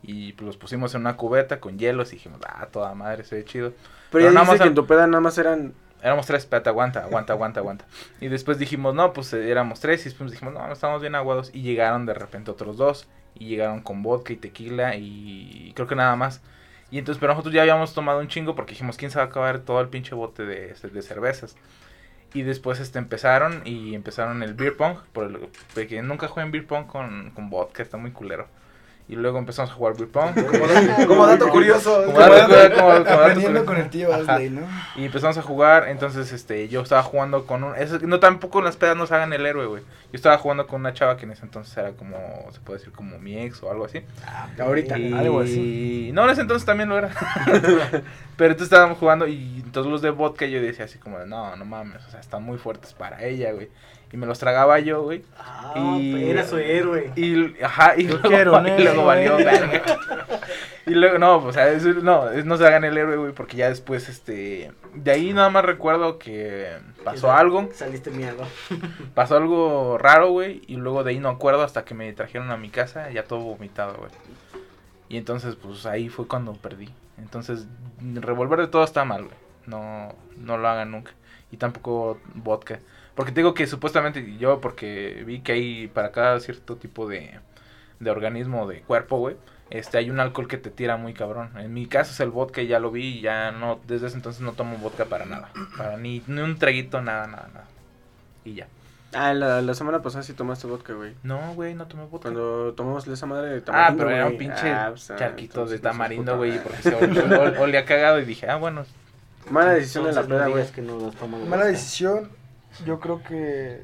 Y 0.04 0.34
pues 0.34 0.46
los 0.46 0.58
pusimos 0.58 0.94
en 0.94 1.02
una 1.02 1.18
cubeta 1.18 1.60
con 1.60 1.80
hielos 1.80 2.14
y 2.14 2.18
dijimos, 2.18 2.40
ah, 2.48 2.68
toda 2.72 2.94
madre, 2.94 3.24
se 3.24 3.36
ve 3.36 3.46
chido. 3.46 3.70
Pero, 3.72 3.90
Pero 4.12 4.26
ya 4.26 4.32
nada 4.32 4.42
dice 4.42 4.52
más 4.52 4.62
que 4.62 4.68
en 4.68 4.76
tu 4.76 4.86
peda 4.86 5.08
nada 5.08 5.22
más 5.22 5.38
eran... 5.38 5.74
Éramos 6.04 6.28
tres, 6.28 6.44
espérate, 6.44 6.70
aguanta, 6.70 7.04
aguanta, 7.04 7.34
aguanta, 7.34 7.60
aguanta. 7.62 7.86
Y 8.22 8.28
después 8.28 8.60
dijimos, 8.60 8.94
no, 8.94 9.12
pues 9.14 9.34
eh, 9.34 9.50
éramos 9.50 9.80
tres. 9.80 10.02
Y 10.02 10.10
después 10.10 10.30
dijimos, 10.30 10.54
no, 10.54 10.66
no 10.68 10.72
estamos 10.72 11.02
bien 11.02 11.16
aguados. 11.16 11.50
Y 11.52 11.64
llegaron 11.64 12.06
de 12.06 12.14
repente 12.14 12.52
otros 12.52 12.78
dos. 12.78 13.08
Y 13.34 13.48
llegaron 13.48 13.82
con 13.82 14.04
vodka 14.04 14.32
y 14.32 14.36
tequila 14.36 14.96
y 14.96 15.72
creo 15.76 15.88
que 15.88 15.96
nada 15.96 16.16
más. 16.16 16.42
Y 16.96 17.00
entonces, 17.00 17.20
pero 17.20 17.34
nosotros 17.34 17.54
ya 17.54 17.64
habíamos 17.64 17.94
tomado 17.94 18.22
un 18.22 18.30
chingo 18.30 18.56
porque 18.56 18.72
dijimos, 18.72 18.96
¿quién 18.96 19.12
se 19.12 19.18
va 19.18 19.26
a 19.26 19.28
acabar 19.28 19.60
todo 19.60 19.82
el 19.82 19.90
pinche 19.90 20.16
bote 20.16 20.46
de, 20.46 20.74
de 20.82 21.02
cervezas? 21.02 21.58
Y 22.34 22.44
después 22.44 22.80
este, 22.80 23.00
empezaron 23.00 23.64
y 23.66 23.96
empezaron 23.96 24.42
el 24.44 24.54
beer 24.54 24.78
pong. 24.78 25.00
Por 25.12 25.26
el, 25.26 25.50
porque 25.74 26.02
nunca 26.02 26.30
jugué 26.30 26.44
en 26.44 26.52
beer 26.52 26.66
pong 26.66 26.88
con, 26.88 27.32
con 27.32 27.50
vodka, 27.50 27.84
está 27.84 27.98
muy 27.98 28.12
culero. 28.12 28.48
Y 29.08 29.16
luego 29.16 29.38
empezamos 29.38 29.70
a 29.70 29.74
jugar 29.76 29.96
beer 29.96 30.10
pong. 30.10 30.34
Como 30.34 30.66
dato- 30.68 31.08
Como 31.08 31.28
dato 31.28 31.50
curioso. 31.50 32.04
Como 32.06 32.18
dato- 32.20 32.48
como- 32.48 32.76
como 32.76 32.90
dato 32.90 33.10
Aprendiendo 33.22 33.60
curioso. 33.60 33.66
con 33.66 33.78
el 33.78 33.90
tío. 33.92 34.12
Asley, 34.12 34.50
¿no? 34.50 34.62
Y 34.96 35.06
empezamos 35.06 35.38
a 35.38 35.44
jugar, 35.44 35.90
entonces 35.90 36.32
este 36.32 36.68
yo 36.70 36.82
estaba 36.82 37.04
jugando 37.04 37.46
con 37.46 37.64
un... 37.64 37.76
eso- 37.76 38.00
no 38.00 38.20
tampoco 38.20 38.62
las 38.64 38.78
pedas 38.78 38.98
nos 38.98 39.12
hagan 39.12 39.32
el 39.34 39.46
héroe, 39.46 39.68
güey. 39.68 39.84
Yo 39.84 40.16
estaba 40.18 40.40
jugando 40.40 40.66
con 40.66 40.80
una 40.82 40.94
chava 40.94 41.18
que 41.18 41.26
en 41.26 41.32
ese 41.34 41.44
entonces 41.46 41.78
era 41.78 41.92
como, 41.92 42.18
se 42.52 42.60
puede 42.62 42.80
decir 42.80 42.94
como 42.94 43.20
mi 43.20 43.38
ex 43.38 43.62
o 43.62 43.70
algo 43.70 43.86
así. 43.86 44.02
Ahorita. 44.60 44.98
Y... 44.98 45.14
algo 45.14 45.42
así. 45.42 46.10
No, 46.12 46.24
en 46.24 46.30
ese 46.32 46.42
entonces 46.42 46.66
también 46.66 46.90
lo 46.90 46.98
era. 46.98 47.10
Pero 48.38 48.52
entonces 48.52 48.64
estábamos 48.74 48.98
jugando 48.98 49.28
y 49.28 49.64
todos 49.72 49.88
los 49.88 50.02
de 50.02 50.10
vodka 50.10 50.46
yo 50.46 50.62
decía 50.62 50.86
así 50.86 50.98
como 50.98 51.20
de, 51.20 51.26
no, 51.28 51.56
no 51.56 51.64
mames, 51.66 52.04
o 52.06 52.10
sea, 52.10 52.20
están 52.20 52.44
muy 52.44 52.58
fuertes 52.58 52.94
para 52.94 53.24
ella, 53.24 53.52
güey. 53.54 53.70
Y 54.12 54.18
me 54.18 54.26
los 54.26 54.40
tragaba 54.40 54.80
yo, 54.80 55.04
güey. 55.04 55.24
Ah, 55.38 55.74
Y- 56.00 56.30
era 56.30 56.46
su 56.46 56.58
héroe. 56.58 57.12
Y, 57.16 57.62
ajá, 57.62 57.96
y 57.98 58.04
Yo 58.04 58.14
luego, 58.14 58.30
quiero 58.30 58.58
un 58.58 58.68
y 58.68 58.70
luego 58.84 59.12
héroe. 59.12 59.30
valió 59.30 59.38
verga. 59.38 59.82
Y 60.86 60.92
luego, 60.92 61.18
no, 61.18 61.38
o 61.38 61.52
sea, 61.52 61.70
eso- 61.72 61.90
no, 61.90 62.30
es- 62.30 62.46
no 62.46 62.58
se 62.58 62.66
hagan 62.68 62.84
el 62.84 62.98
héroe, 62.98 63.18
güey, 63.18 63.34
porque 63.34 63.58
ya 63.58 63.68
después, 63.70 64.08
este, 64.08 64.72
de 64.94 65.12
ahí 65.12 65.34
nada 65.34 65.50
más 65.50 65.66
recuerdo 65.66 66.20
que 66.20 66.70
pasó 67.04 67.32
algo, 67.32 67.70
Saliste 67.74 68.12
miedo. 68.12 68.38
pasó 69.16 69.36
algo 69.38 69.98
raro, 69.98 70.30
güey, 70.30 70.62
y 70.68 70.76
luego 70.76 71.04
de 71.04 71.12
ahí 71.12 71.20
no 71.20 71.30
acuerdo 71.30 71.64
hasta 71.64 71.84
que 71.84 71.96
me 71.96 72.14
trajeron 72.14 72.52
a 72.52 72.58
mi 72.58 72.70
casa, 72.70 73.10
ya 73.10 73.24
todo 73.24 73.40
vomitado, 73.40 73.96
güey. 73.98 74.12
Y 75.10 75.18
entonces, 75.18 75.56
pues 75.56 75.86
ahí 75.88 76.08
fue 76.10 76.28
cuando 76.28 76.54
perdí. 76.54 76.90
Entonces, 77.18 77.66
revolver 78.02 78.60
de 78.60 78.68
todo 78.68 78.84
está 78.84 79.04
mal, 79.06 79.24
güey. 79.26 79.36
No, 79.66 80.14
no 80.38 80.58
lo 80.58 80.68
hagan 80.68 80.92
nunca. 80.92 81.12
Y 81.52 81.58
tampoco 81.58 82.20
vodka. 82.36 82.80
Porque 83.16 83.32
te 83.32 83.40
digo 83.42 83.54
que 83.54 83.66
supuestamente 83.68 84.38
yo, 84.38 84.60
porque 84.62 85.24
vi 85.26 85.40
que 85.40 85.54
hay 85.54 85.88
para 85.88 86.12
cada 86.12 86.40
cierto 86.40 86.76
tipo 86.76 87.08
de, 87.08 87.40
de 88.00 88.10
organismo, 88.12 88.68
de 88.68 88.82
cuerpo, 88.82 89.18
güey, 89.18 89.38
este, 89.70 89.98
hay 89.98 90.10
un 90.10 90.20
alcohol 90.20 90.48
que 90.48 90.58
te 90.58 90.70
tira 90.70 90.98
muy 90.98 91.14
cabrón. 91.14 91.52
En 91.58 91.74
mi 91.74 91.86
caso 91.88 92.12
es 92.12 92.20
el 92.20 92.30
vodka, 92.30 92.62
ya 92.62 92.80
lo 92.80 92.92
vi, 92.92 93.20
y 93.20 93.22
ya 93.22 93.52
no, 93.52 93.80
desde 93.88 94.08
ese 94.08 94.18
entonces 94.18 94.42
no 94.42 94.52
tomo 94.52 94.78
vodka 94.78 95.06
para 95.06 95.26
nada. 95.26 95.50
Para 95.78 95.98
ni, 95.98 96.22
ni 96.28 96.42
un 96.42 96.58
traguito, 96.60 97.02
nada, 97.02 97.26
nada, 97.28 97.48
nada. 97.54 97.66
Y 98.44 98.56
ya. 98.56 98.68
Ah, 99.14 99.34
la, 99.34 99.62
la 99.62 99.74
semana 99.74 100.02
pasada 100.02 100.24
sí 100.24 100.34
tomaste 100.34 100.68
vodka, 100.68 100.92
güey. 100.94 101.14
No, 101.24 101.54
güey, 101.54 101.74
no 101.74 101.88
tomé 101.88 102.04
vodka. 102.04 102.24
Cuando 102.24 102.74
tomamos 102.74 103.08
esa 103.08 103.26
madre 103.26 103.50
de 103.50 103.58
Ah, 103.60 103.62
tamarindo, 103.64 104.04
pero 104.04 104.16
era 104.16 104.26
un 104.28 104.38
pinche 104.38 104.70
Ah, 104.70 104.88
pues, 104.90 105.10
ah, 105.12 105.16
charquito 105.16 105.66
de 105.66 105.80
tamarindo, 105.80 106.36
güey, 106.36 106.62
porque 106.62 106.82
se 106.82 106.96
ol- 106.96 107.18
ol- 107.40 107.58
olía 107.60 107.86
cagado 107.86 108.20
y 108.20 108.26
dije, 108.26 108.50
ah, 108.50 108.58
bueno, 108.58 108.86
Mala 109.50 109.74
decisión 109.74 110.04
de 110.06 110.12
la 110.12 110.24
peda, 110.24 110.48
güey. 110.48 110.66
no 110.82 111.12
Mala 111.48 111.66
decisión, 111.66 112.30
yo 112.86 113.00
creo 113.00 113.22
que 113.24 113.84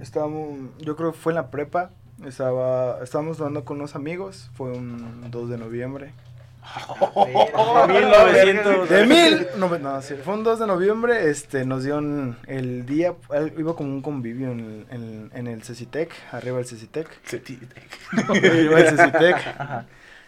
estábamos, 0.00 0.58
yo 0.78 0.96
creo 0.96 1.12
que 1.12 1.18
fue 1.18 1.32
en 1.32 1.36
la 1.36 1.50
prepa, 1.50 1.90
estaba, 2.26 2.98
estábamos 3.02 3.38
hablando 3.38 3.64
con 3.64 3.76
unos 3.78 3.94
amigos, 3.94 4.50
fue 4.54 4.70
un 4.72 5.30
2 5.30 5.48
de 5.50 5.58
noviembre. 5.58 6.12
De 7.86 8.00
1900. 8.00 8.88
De 8.88 9.06
mil, 9.06 9.46
no, 9.56 9.78
no, 9.78 10.02
sí, 10.02 10.14
fue 10.24 10.34
un 10.34 10.42
2 10.42 10.58
de 10.58 10.66
noviembre, 10.66 11.30
este, 11.30 11.64
nos 11.64 11.84
dieron 11.84 12.36
el 12.48 12.84
día, 12.86 13.14
iba 13.56 13.76
como 13.76 13.90
un 13.90 14.02
convivio 14.02 14.50
en, 14.50 14.60
el- 14.60 14.86
en, 14.90 15.30
en 15.32 15.46
el 15.46 15.62
Cecitec, 15.62 16.10
arriba 16.32 16.56
del 16.56 16.66
Cecitec, 16.66 17.08
iba 18.42 18.80
el 18.80 18.88
Cecitec, 18.96 19.36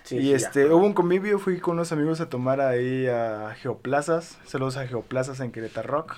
Sí, 0.08 0.16
y 0.16 0.30
ya. 0.30 0.36
este, 0.36 0.64
hubo 0.72 0.86
un 0.86 0.94
convivio, 0.94 1.38
fui 1.38 1.60
con 1.60 1.74
unos 1.74 1.92
amigos 1.92 2.22
a 2.22 2.30
tomar 2.30 2.62
ahí 2.62 3.06
a 3.08 3.54
Geoplazas, 3.60 4.38
saludos 4.46 4.78
a 4.78 4.86
Geoplazas 4.86 5.38
en 5.40 5.52
Querétaro 5.52 5.86
Rock. 5.86 6.16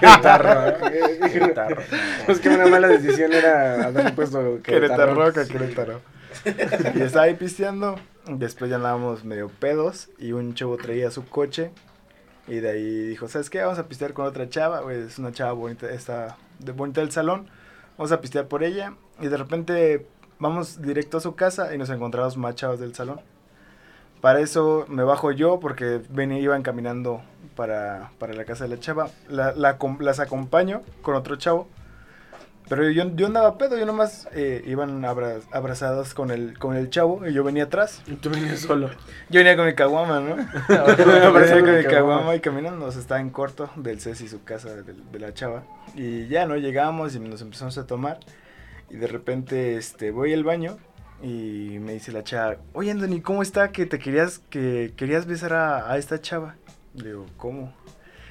Querétaro. 0.00 0.78
Querétaro. 1.30 1.76
Pues 2.24 2.40
que 2.40 2.48
una 2.48 2.66
mala 2.68 2.88
decisión 2.88 3.34
era 3.34 3.84
haberle 3.84 4.12
puesto 4.12 4.60
Querétaro 4.62 5.14
Rock 5.14 5.36
a 5.36 5.44
Sí. 5.44 5.52
Querétaro. 5.52 6.00
Y 6.94 7.02
estaba 7.02 7.26
ahí 7.26 7.34
pisteando. 7.34 7.96
Después 8.26 8.70
ya 8.70 8.76
andábamos 8.76 9.24
medio 9.24 9.48
pedos. 9.48 10.08
Y 10.18 10.32
un 10.32 10.54
chavo 10.54 10.78
traía 10.78 11.10
su 11.10 11.26
coche. 11.26 11.70
Y 12.46 12.60
de 12.60 12.70
ahí 12.70 13.06
dijo: 13.08 13.28
¿Sabes 13.28 13.50
qué? 13.50 13.60
Vamos 13.60 13.78
a 13.78 13.88
pistear 13.88 14.14
con 14.14 14.24
otra 14.24 14.48
chava. 14.48 14.80
güey, 14.80 15.02
es 15.02 15.18
una 15.18 15.32
chava 15.32 15.52
bonita. 15.52 15.90
Está 15.90 16.38
de 16.60 16.72
bonita 16.72 17.02
del 17.02 17.10
salón. 17.10 17.50
Vamos 17.98 18.10
a 18.12 18.22
pistear 18.22 18.48
por 18.48 18.62
ella. 18.62 18.94
Y 19.20 19.26
de 19.28 19.36
repente 19.36 20.06
vamos 20.38 20.80
directo 20.82 21.18
a 21.18 21.20
su 21.20 21.34
casa. 21.34 21.74
Y 21.74 21.78
nos 21.78 21.90
encontramos 21.90 22.36
más 22.36 22.54
chavos 22.54 22.80
del 22.80 22.94
salón. 22.94 23.20
Para 24.20 24.40
eso 24.40 24.84
me 24.88 25.02
bajo 25.04 25.32
yo. 25.32 25.60
Porque 25.60 26.00
venía, 26.10 26.38
iban 26.38 26.62
caminando 26.62 27.22
para, 27.56 28.10
para 28.18 28.34
la 28.34 28.44
casa 28.44 28.64
de 28.64 28.70
la 28.70 28.80
chava. 28.80 29.08
La, 29.28 29.52
la 29.52 29.78
acom- 29.78 30.00
las 30.00 30.20
acompaño 30.20 30.82
con 31.02 31.14
otro 31.14 31.36
chavo. 31.36 31.68
Pero 32.68 32.90
yo, 32.90 33.04
yo 33.16 33.26
andaba 33.28 33.56
pedo, 33.56 33.78
yo 33.78 33.86
nomás 33.86 34.28
eh, 34.32 34.62
iban 34.66 35.02
abra- 35.06 35.38
abrazados 35.52 36.12
con 36.12 36.30
el, 36.30 36.58
con 36.58 36.76
el 36.76 36.90
chavo 36.90 37.26
y 37.26 37.32
yo 37.32 37.42
venía 37.42 37.64
atrás. 37.64 38.02
Y 38.06 38.16
tú 38.16 38.28
venías 38.28 38.60
solo. 38.60 38.90
Yo 39.30 39.40
venía 39.40 39.56
con 39.56 39.64
mi 39.64 39.74
caguama, 39.74 40.20
¿no? 40.20 40.32
Abrazado 40.68 41.32
venía 41.32 41.60
con 41.62 41.76
mi 41.78 41.82
caguama 41.84 41.90
caguama. 41.90 42.34
y 42.36 42.40
caminando, 42.40 42.84
o 42.84 42.92
sea, 42.92 43.00
estaba 43.00 43.20
en 43.22 43.30
corto 43.30 43.70
del 43.76 44.02
Ceci, 44.02 44.28
su 44.28 44.44
casa 44.44 44.74
de, 44.82 44.92
de 44.92 45.18
la 45.18 45.32
chava. 45.32 45.62
Y 45.94 46.26
ya, 46.28 46.44
¿no? 46.44 46.56
Llegamos 46.56 47.14
y 47.14 47.20
nos 47.20 47.40
empezamos 47.40 47.78
a 47.78 47.86
tomar. 47.86 48.20
Y 48.90 48.96
de 48.96 49.06
repente, 49.06 49.76
este, 49.76 50.10
voy 50.10 50.32
al 50.32 50.44
baño 50.44 50.78
y 51.22 51.78
me 51.80 51.92
dice 51.92 52.12
la 52.12 52.22
chava, 52.22 52.56
oye 52.72 52.90
Anthony, 52.90 53.20
¿cómo 53.22 53.42
está 53.42 53.72
que 53.72 53.86
te 53.86 53.98
querías, 53.98 54.40
que 54.50 54.92
querías 54.96 55.26
besar 55.26 55.52
a, 55.52 55.90
a 55.90 55.98
esta 55.98 56.20
chava? 56.20 56.56
Le 56.94 57.08
digo, 57.08 57.26
¿cómo? 57.36 57.74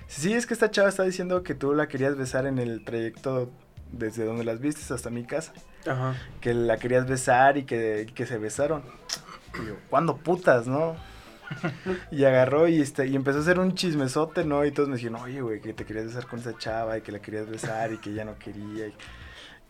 Sí, 0.08 0.34
es 0.34 0.46
que 0.48 0.54
esta 0.54 0.72
chava 0.72 0.90
está 0.90 1.04
diciendo 1.04 1.44
que 1.44 1.54
tú 1.54 1.74
la 1.74 1.88
querías 1.88 2.16
besar 2.16 2.46
en 2.46 2.60
el 2.60 2.84
trayecto 2.86 3.52
desde 3.92 4.26
donde 4.26 4.44
las 4.44 4.60
vistes 4.60 4.90
hasta 4.92 5.10
mi 5.10 5.26
casa. 5.26 5.54
Ajá. 5.86 6.16
Que 6.42 6.54
la 6.54 6.78
querías 6.78 7.08
besar 7.08 7.58
y 7.58 7.64
que, 7.64 8.08
que 8.14 8.26
se 8.26 8.38
besaron. 8.38 8.84
Y 9.62 9.68
yo, 9.68 9.76
¿cuándo 9.90 10.18
putas, 10.18 10.68
no? 10.68 10.96
Y 12.12 12.26
agarró 12.26 12.68
y, 12.68 12.82
este, 12.82 13.08
y 13.08 13.16
empezó 13.16 13.40
a 13.40 13.42
hacer 13.42 13.60
un 13.60 13.74
chismesote, 13.74 14.44
¿no? 14.44 14.66
Y 14.66 14.72
todos 14.72 14.90
me 14.90 14.96
dijeron, 14.96 15.22
oye, 15.22 15.42
güey, 15.42 15.62
que 15.62 15.74
te 15.74 15.86
querías 15.86 16.08
besar 16.08 16.28
con 16.28 16.40
esa 16.40 16.58
chava 16.58 16.98
y 16.98 17.02
que 17.02 17.12
la 17.12 17.20
querías 17.20 17.50
besar 17.50 17.94
y 17.94 17.98
que 17.98 18.10
ella 18.10 18.26
no 18.26 18.38
quería. 18.38 18.88
Y, 18.88 18.94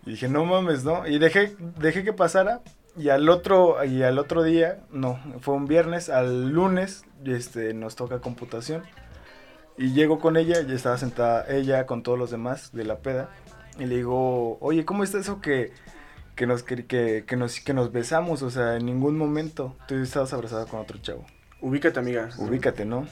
y 0.06 0.12
dije, 0.12 0.28
no 0.28 0.46
mames, 0.46 0.84
¿no? 0.84 1.08
Y 1.08 1.20
dejé, 1.20 1.56
dejé 1.80 2.04
que 2.04 2.14
pasara. 2.14 2.62
Y 2.98 3.10
al 3.10 3.30
otro, 3.30 3.84
y 3.86 4.02
al 4.02 4.18
otro 4.18 4.42
día, 4.42 4.80
no, 4.90 5.20
fue 5.40 5.54
un 5.54 5.68
viernes, 5.68 6.10
al 6.10 6.50
lunes, 6.50 7.06
este, 7.26 7.74
nos 7.76 7.96
toca 7.96 8.20
computación. 8.20 8.82
Y 9.78 9.94
llego 9.94 10.20
con 10.20 10.36
ella, 10.36 10.62
y 10.62 10.74
estaba 10.74 10.98
sentada 10.98 11.46
ella 11.48 11.86
con 11.86 12.02
todos 12.02 12.18
los 12.18 12.32
demás 12.32 12.72
de 12.72 12.86
la 12.86 12.98
peda. 12.98 13.30
Y 13.78 13.86
le 13.86 13.98
digo, 13.98 14.58
oye, 14.62 14.84
¿cómo 14.86 15.04
está 15.04 15.20
eso 15.20 15.42
que, 15.42 15.74
que, 16.36 16.48
nos, 16.48 16.64
que, 16.64 16.88
que, 16.88 17.26
que 17.28 17.36
nos, 17.36 17.60
que 17.60 17.74
nos 17.74 17.92
besamos? 17.92 18.42
O 18.42 18.50
sea, 18.50 18.78
en 18.78 18.88
ningún 18.88 19.16
momento 19.16 19.76
tú 19.88 19.96
estabas 19.96 20.34
abrazada 20.34 20.66
con 20.66 20.80
otro 20.80 20.98
chavo. 20.98 21.24
Ubícate, 21.62 22.00
amiga. 22.00 22.30
Ubícate, 22.40 22.86
¿no? 22.86 23.08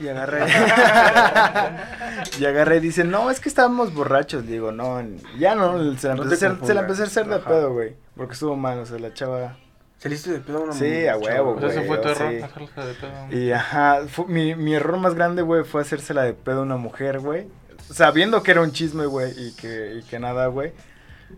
Y 0.00 0.08
agarré. 0.08 0.44
y 2.38 2.44
agarré 2.44 2.76
y 2.76 2.80
dice, 2.80 3.04
no, 3.04 3.30
es 3.30 3.40
que 3.40 3.48
estábamos 3.48 3.92
borrachos. 3.92 4.46
Digo, 4.46 4.70
no, 4.72 5.02
ya 5.38 5.54
no, 5.54 5.96
se 5.96 6.08
la 6.08 6.14
No 6.14 6.22
empecé, 6.22 6.46
a 6.46 6.50
te 6.50 6.54
hacer, 6.54 6.66
se 6.66 6.74
la 6.74 6.80
empecé 6.82 7.02
a 7.02 7.06
hacer 7.06 7.26
de 7.26 7.38
pedo, 7.40 7.72
güey. 7.72 7.96
Porque 8.16 8.34
estuvo 8.34 8.56
mal, 8.56 8.78
o 8.78 8.86
sea, 8.86 8.98
la 8.98 9.12
chava. 9.12 9.56
¿Saliste 9.98 10.30
de 10.30 10.38
pedo 10.38 10.58
a 10.58 10.60
una 10.62 10.72
Sí, 10.72 11.08
a 11.08 11.16
huevo, 11.16 11.54
güey, 11.56 11.86
fue 11.86 11.98
tu 11.98 12.08
error, 12.08 12.30
sí. 12.30 12.36
de 12.36 12.94
pedo. 12.94 13.36
Y 13.36 13.50
ajá, 13.50 14.02
fue- 14.06 14.26
mi, 14.26 14.54
mi 14.54 14.74
error 14.74 14.96
más 14.98 15.14
grande, 15.14 15.42
güey, 15.42 15.64
fue 15.64 15.82
hacérsela 15.82 16.22
de 16.22 16.34
pedo 16.34 16.60
a 16.60 16.62
una 16.62 16.76
mujer, 16.76 17.18
güey. 17.18 17.48
Sabiendo 17.90 18.42
que 18.44 18.52
era 18.52 18.60
un 18.60 18.70
chisme, 18.70 19.06
güey, 19.06 19.32
y 19.36 19.52
que, 19.56 19.94
y 19.98 20.02
que 20.04 20.20
nada, 20.20 20.46
güey. 20.46 20.72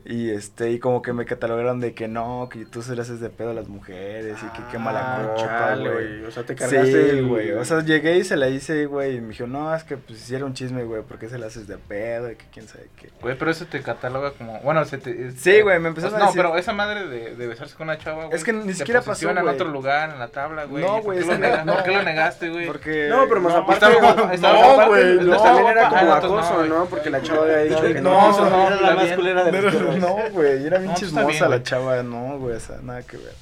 Y 0.05 0.31
este, 0.31 0.71
y 0.71 0.79
como 0.79 1.03
que 1.03 1.13
me 1.13 1.25
catalogaron 1.25 1.81
de 1.81 1.95
que 1.95 2.07
no, 2.07 2.49
que 2.51 2.65
tú 2.65 2.81
se 2.81 2.95
le 2.95 3.03
haces 3.03 3.19
de 3.21 3.29
pedo 3.29 3.51
a 3.51 3.55
las 3.55 3.69
mujeres 3.69 4.39
y 4.41 4.47
que 4.57 4.63
qué 4.71 4.79
mala 4.79 5.01
Ah, 5.01 5.35
copa, 5.37 5.77
güey. 5.77 6.25
O 6.25 6.31
sea, 6.31 6.45
te 6.45 6.55
cargaste 6.55 6.87
Sí, 7.11 7.19
el- 7.19 7.27
güey. 7.27 7.51
O 7.53 7.65
sea, 7.65 7.81
llegué 7.83 8.17
y 8.17 8.25
se 8.25 8.37
la 8.37 8.49
hice, 8.49 8.87
güey. 8.87 9.17
Y 9.17 9.21
me 9.21 9.29
dijo, 9.31 9.47
no, 9.49 9.75
es 9.75 9.83
que 9.85 9.97
pues 9.97 10.21
hiciera 10.21 10.45
un 10.45 10.55
chisme, 10.55 10.85
güey. 10.85 11.03
¿Por 11.03 11.19
qué 11.19 11.29
se 11.29 11.39
la 11.39 11.47
haces 11.47 11.67
de 11.67 11.77
pedo? 11.77 12.31
Y 12.31 12.37
que 12.37 12.45
quién 12.53 12.69
sabe 12.69 12.89
qué. 12.97 13.11
Güey, 13.21 13.37
pero 13.37 13.51
eso 13.51 13.67
te 13.67 13.83
cataloga 13.83 14.31
como. 14.33 14.61
Bueno, 14.61 14.85
se 14.85 14.99
te. 14.99 15.33
Sí, 15.33 15.61
güey, 15.61 15.81
me 15.81 15.89
empezaron 15.89 16.13
Pues 16.15 16.23
a 16.23 16.27
no, 16.27 16.31
decir- 16.33 16.43
pero 16.43 16.57
esa 16.57 16.73
madre 16.73 17.09
de, 17.09 17.35
de 17.35 17.47
besarse 17.49 17.75
con 17.75 17.89
una 17.89 17.99
chava, 17.99 18.27
güey. 18.27 18.37
Es 18.37 18.45
que 18.45 18.53
ni 18.53 18.73
siquiera 18.75 19.03
pasó, 19.03 19.29
en 19.31 19.39
otro 19.39 19.69
lugar, 19.69 20.11
en 20.11 20.19
la 20.21 20.29
tabla, 20.29 20.65
güey. 20.67 20.85
No, 20.85 21.03
¿Por 21.03 21.15
güey, 21.15 21.19
nega- 21.39 21.65
no. 21.65 21.75
¿Por 21.75 21.83
qué 21.83 21.91
lo 21.93 22.03
negaste, 22.05 22.49
güey? 22.51 22.67
Porque. 22.69 23.09
No, 23.11 23.27
pero 23.29 23.41
más 23.41 23.55
aparte, 23.55 23.87
guapo, 24.01 24.31
estaba 24.31 24.77
no, 24.85 24.87
güey, 24.89 25.15
no, 25.17 25.23
no, 25.23 25.43
también 25.43 25.67
era 25.67 25.89
como 25.89 26.13
ah, 26.13 26.17
acoso, 26.19 26.63
no, 26.67 26.79
¿no? 26.79 26.85
Porque 26.87 27.11
la 27.11 27.21
chava 27.23 27.43
había 27.43 27.59
dicho 27.59 27.83
que 27.83 28.01
No, 28.01 28.31
no. 28.39 28.71
no, 28.71 28.81
la 28.81 29.17
culera 29.17 29.45
de 29.45 29.51
Pero 29.87 29.99
no, 29.99 30.31
güey, 30.33 30.67
era 30.67 30.79
bien 30.79 30.91
No, 30.91 30.95
pues, 30.95 31.01
chismosa 31.01 31.27
bien, 31.27 31.51
la 31.51 31.63
chava, 31.63 32.03
no, 32.03 32.39
güey, 32.39 32.57
o 32.57 32.61
sea, 32.61 32.79
nada 32.83 33.03
que 33.03 33.17
ver. 33.17 33.35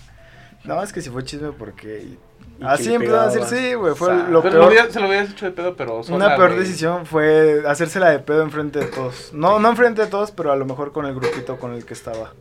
No, 0.65 0.83
es 0.83 0.93
que 0.93 1.01
si 1.01 1.11
fue 1.11 1.25
chisme 1.25 1.53
porque... 1.53 2.03
Y 2.03 2.19
Así 2.65 2.89
le 2.89 2.97
empezó 2.97 3.21
a 3.21 3.29
decir, 3.29 3.45
sí, 3.45 3.75
güey, 3.75 3.95
fue 3.95 4.15
lo 4.29 4.43
peor. 4.43 4.55
lo 4.55 4.91
se 4.91 5.01
lo 5.01 5.07
hubieras 5.07 5.31
hecho 5.31 5.47
de 5.47 5.53
pedo, 5.53 5.77
pero 5.77 6.03
sola, 6.03 6.17
Una 6.17 6.37
peor 6.37 6.59
decisión 6.59 7.07
fue 7.07 7.63
hacérsela 7.67 8.11
de 8.11 8.19
pedo 8.19 8.43
enfrente 8.43 8.81
de 8.81 8.87
todos. 8.87 9.33
No, 9.33 9.61
no 9.61 9.69
enfrente 9.69 10.03
de 10.03 10.09
todos, 10.09 10.33
pero 10.33 10.51
a 10.51 10.57
lo 10.57 10.65
mejor 10.65 10.93
con 10.93 11.07
el 11.07 11.15
grupito 11.15 11.57
con 11.59 11.73
el 11.75 11.85
que 11.85 11.95
estaba. 11.95 12.33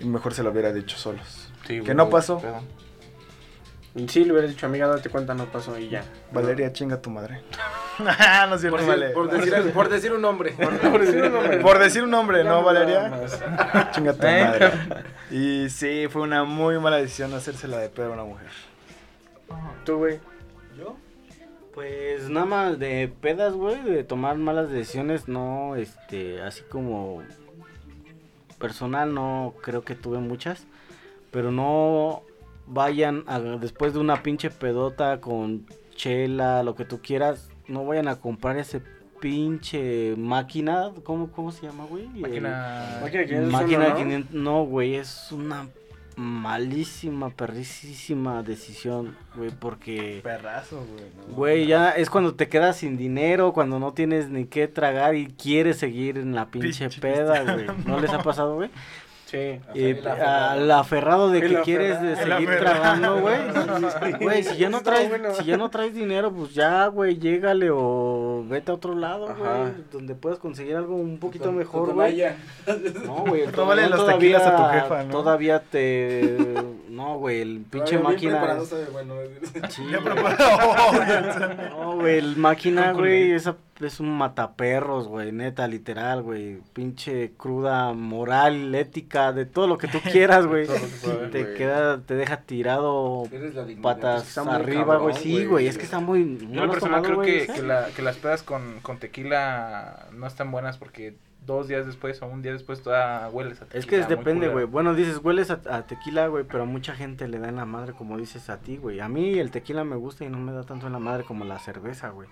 Y 0.00 0.04
mejor 0.04 0.34
se 0.34 0.42
lo 0.42 0.50
hubiera 0.50 0.72
dicho 0.72 0.98
solos. 0.98 1.50
Sí, 1.66 1.80
que 1.80 1.94
no 1.94 2.10
pasó. 2.10 2.40
pedo. 2.40 2.60
Sí, 4.06 4.24
le 4.24 4.32
hubieras 4.32 4.50
dicho, 4.50 4.66
amiga, 4.66 4.86
date 4.86 5.08
cuenta, 5.08 5.34
no 5.34 5.46
pasó 5.46 5.78
y 5.78 5.88
ya. 5.88 6.04
Valeria, 6.32 6.72
chinga 6.72 7.00
tu 7.00 7.10
madre. 7.10 7.40
no 7.98 8.54
es 8.54 8.60
cierto, 8.60 8.76
Por, 8.78 8.86
vale. 8.86 9.06
decir, 9.06 9.14
por, 9.14 9.30
decir, 9.30 9.72
por 9.72 9.88
decir 9.88 10.12
un 10.12 10.20
nombre. 10.22 10.52
Por 10.52 11.00
decir 11.00 11.22
un 11.24 11.32
nombre. 11.32 11.58
Por 11.62 11.78
decir 11.78 12.02
un 12.04 12.10
nombre, 12.10 12.44
¿no, 12.44 12.62
Valeria? 12.62 13.10
Chinga 13.92 14.12
tu 14.12 14.26
Eh. 14.26 14.44
madre. 14.44 14.70
Y 15.30 15.68
sí, 15.70 16.06
fue 16.10 16.22
una 16.22 16.44
muy 16.44 16.78
mala 16.78 16.98
decisión 16.98 17.32
hacérsela 17.34 17.78
de 17.78 17.88
pedo 17.88 18.10
a 18.10 18.14
una 18.14 18.24
mujer. 18.24 18.50
Tú, 19.84 19.96
güey. 19.96 20.20
¿Yo? 20.78 20.96
Pues 21.74 22.28
nada 22.28 22.46
más 22.46 22.78
de 22.78 23.10
pedas, 23.20 23.54
güey, 23.54 23.80
de 23.82 24.04
tomar 24.04 24.36
malas 24.36 24.68
decisiones, 24.70 25.26
no, 25.28 25.74
este, 25.76 26.42
así 26.42 26.62
como 26.68 27.22
personal, 28.58 29.14
no 29.14 29.54
creo 29.62 29.82
que 29.82 29.94
tuve 29.94 30.18
muchas, 30.18 30.64
pero 31.30 31.52
no 31.52 32.22
vayan 32.68 33.24
a, 33.26 33.38
después 33.40 33.92
de 33.94 33.98
una 34.00 34.22
pinche 34.22 34.50
pedota 34.50 35.20
con 35.20 35.66
chela, 35.96 36.62
lo 36.62 36.74
que 36.74 36.84
tú 36.84 37.00
quieras, 37.02 37.50
no 37.66 37.84
vayan 37.84 38.08
a 38.08 38.16
comprar 38.16 38.56
ese 38.58 38.80
pinche 39.20 40.14
máquina, 40.16 40.92
¿cómo, 41.02 41.30
cómo 41.32 41.50
se 41.50 41.66
llama, 41.66 41.84
güey? 41.86 42.04
El- 42.04 42.20
Máquina. 42.20 42.98
Máquina 43.02 43.20
de 43.22 43.26
500 43.26 43.52
Máquina 43.52 43.78
uno, 43.78 43.84
de 43.86 43.90
¿no? 43.90 43.96
500, 43.96 44.34
no, 44.34 44.64
güey, 44.64 44.94
es 44.94 45.32
una 45.32 45.68
malísima, 46.16 47.30
perrísima 47.30 48.42
decisión, 48.42 49.16
güey, 49.36 49.50
porque... 49.50 50.20
Perrazo, 50.22 50.84
güey. 50.84 51.04
¿no? 51.28 51.34
Güey, 51.34 51.66
ya 51.66 51.90
es 51.90 52.10
cuando 52.10 52.34
te 52.34 52.48
quedas 52.48 52.76
sin 52.76 52.96
dinero, 52.96 53.52
cuando 53.52 53.78
no 53.78 53.92
tienes 53.92 54.28
ni 54.28 54.44
qué 54.46 54.66
tragar 54.68 55.14
y 55.14 55.26
quieres 55.28 55.78
seguir 55.78 56.18
en 56.18 56.34
la 56.34 56.46
pinche 56.50 56.88
Pinche 56.88 57.00
peda, 57.00 57.42
güey. 57.42 57.66
¿No 57.86 58.00
les 58.00 58.10
ha 58.12 58.18
pasado, 58.22 58.54
güey? 58.56 58.70
Sí. 59.30 59.60
Y 59.74 59.84
el 59.90 59.98
aferrado. 60.08 60.50
al 60.52 60.70
aferrado 60.70 61.30
de 61.30 61.40
El 61.40 61.48
que 61.56 61.60
quieres 61.60 62.00
de 62.00 62.16
seguir 62.16 62.48
tragando, 62.58 63.20
güey. 63.20 63.36
Güey, 64.22 64.42
si 64.42 64.56
ya 64.56 64.70
no 64.70 64.80
traes, 64.82 65.10
bueno. 65.10 65.34
si 65.34 65.44
ya 65.44 65.58
no 65.58 65.68
traes 65.68 65.92
dinero, 65.94 66.32
pues 66.32 66.54
ya, 66.54 66.86
güey, 66.86 67.18
llégale 67.18 67.68
o 67.70 68.42
vete 68.48 68.70
a 68.70 68.74
otro 68.74 68.94
lado, 68.94 69.26
güey, 69.36 69.72
donde 69.92 70.14
puedas 70.14 70.38
conseguir 70.38 70.76
algo 70.76 70.96
un 70.96 71.18
poquito 71.18 71.44
Con- 71.46 71.56
mejor, 71.56 71.92
güey. 71.92 72.22
No, 73.04 73.24
güey, 73.26 73.42
los 73.44 73.52
todavía, 73.52 74.14
tequilas 74.18 74.42
a 74.46 74.56
tu 74.56 74.62
jefa, 74.64 75.02
¿no? 75.04 75.10
Todavía 75.10 75.60
te 75.60 76.36
no, 76.98 77.18
güey, 77.18 77.40
el 77.40 77.64
pinche 77.70 77.98
máquina 77.98 78.38
preparado, 78.40 78.64
es- 78.64 78.92
bueno. 78.92 79.14
Sí, 79.70 79.82
Ya 79.90 79.98
güey. 80.00 80.14
preparado. 80.14 81.70
No, 81.70 81.94
güey, 81.96 82.18
el 82.18 82.36
máquina, 82.36 82.92
güey, 82.92 83.32
esa 83.32 83.56
es 83.80 84.00
un 84.00 84.10
mataperros, 84.18 85.06
güey, 85.06 85.30
neta, 85.30 85.68
literal, 85.68 86.22
güey. 86.22 86.58
Pinche 86.72 87.32
cruda 87.36 87.92
moral, 87.92 88.74
ética, 88.74 89.32
de 89.32 89.46
todo 89.46 89.66
lo 89.68 89.78
que 89.78 89.86
tú 89.88 89.98
quieras, 90.12 90.46
güey. 90.46 90.66
Te 91.30 91.42
güey. 91.44 91.54
queda, 91.54 92.00
te 92.00 92.14
deja 92.14 92.38
tirado 92.42 93.24
patas 93.80 94.36
arriba, 94.38 94.96
güey. 94.96 95.14
Sí, 95.14 95.44
güey. 95.44 95.66
es 95.68 95.78
que 95.78 95.84
está 95.84 96.00
muy... 96.00 96.24
¿no 96.24 96.52
Yo 96.54 96.62
has 96.64 96.70
personal 96.70 97.02
tomado, 97.02 97.04
creo 97.04 97.16
güey, 97.16 97.28
que, 97.30 97.42
ese? 97.44 97.52
que, 97.54 97.62
la- 97.62 97.86
que 97.94 98.02
las 98.02 98.16
pedas 98.16 98.42
con, 98.42 98.80
con 98.80 98.98
tequila 98.98 100.06
no 100.12 100.26
están 100.26 100.50
buenas 100.50 100.76
porque 100.78 101.14
dos 101.48 101.66
días 101.66 101.84
después 101.84 102.22
o 102.22 102.26
un 102.26 102.42
día 102.42 102.52
después 102.52 102.80
toda 102.80 103.28
hueles 103.30 103.60
a 103.60 103.64
tequila. 103.64 103.80
Es 103.80 103.86
que 103.86 103.98
muy 103.98 104.06
depende, 104.16 104.46
güey. 104.48 104.66
Bueno, 104.66 104.94
dices, 104.94 105.18
hueles 105.20 105.50
a, 105.50 105.60
a 105.68 105.86
tequila, 105.88 106.28
güey, 106.28 106.44
pero 106.44 106.62
a 106.62 106.66
mucha 106.66 106.94
gente 106.94 107.26
le 107.26 107.40
da 107.40 107.48
en 107.48 107.56
la 107.56 107.64
madre, 107.64 107.94
como 107.94 108.16
dices 108.16 108.48
a 108.50 108.58
ti, 108.58 108.76
güey. 108.76 109.00
A 109.00 109.08
mí 109.08 109.36
el 109.40 109.50
tequila 109.50 109.82
me 109.82 109.96
gusta 109.96 110.24
y 110.24 110.28
no 110.28 110.38
me 110.38 110.52
da 110.52 110.62
tanto 110.62 110.86
en 110.86 110.92
la 110.92 111.00
madre 111.00 111.24
como 111.24 111.44
la 111.44 111.58
cerveza, 111.58 112.10
güey. 112.10 112.28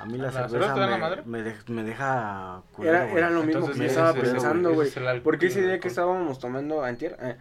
A 0.00 0.04
mí 0.04 0.18
la, 0.18 0.24
¿La 0.24 0.32
cerveza 0.32 0.48
cerveza 0.50 0.74
te 0.74 0.80
da 0.80 0.84
en 0.86 0.90
la 0.90 0.96
me, 0.96 1.02
madre? 1.02 1.22
me, 1.24 1.42
de- 1.42 1.54
me 1.68 1.82
deja 1.84 2.62
culero, 2.72 2.96
Era, 2.98 3.12
era 3.12 3.30
lo 3.30 3.42
mismo 3.44 3.60
Entonces, 3.60 3.76
que 3.76 3.78
yo 3.78 3.84
ese 3.84 4.00
estaba 4.00 4.10
es 4.18 4.30
pensando, 4.32 4.74
güey. 4.74 4.88
es 4.88 5.20
Porque 5.22 5.46
ese 5.46 5.62
día 5.62 5.78
que 5.80 5.88
estábamos 5.88 6.38
tomando, 6.38 6.82
antier, 6.84 7.16
eh, 7.22 7.36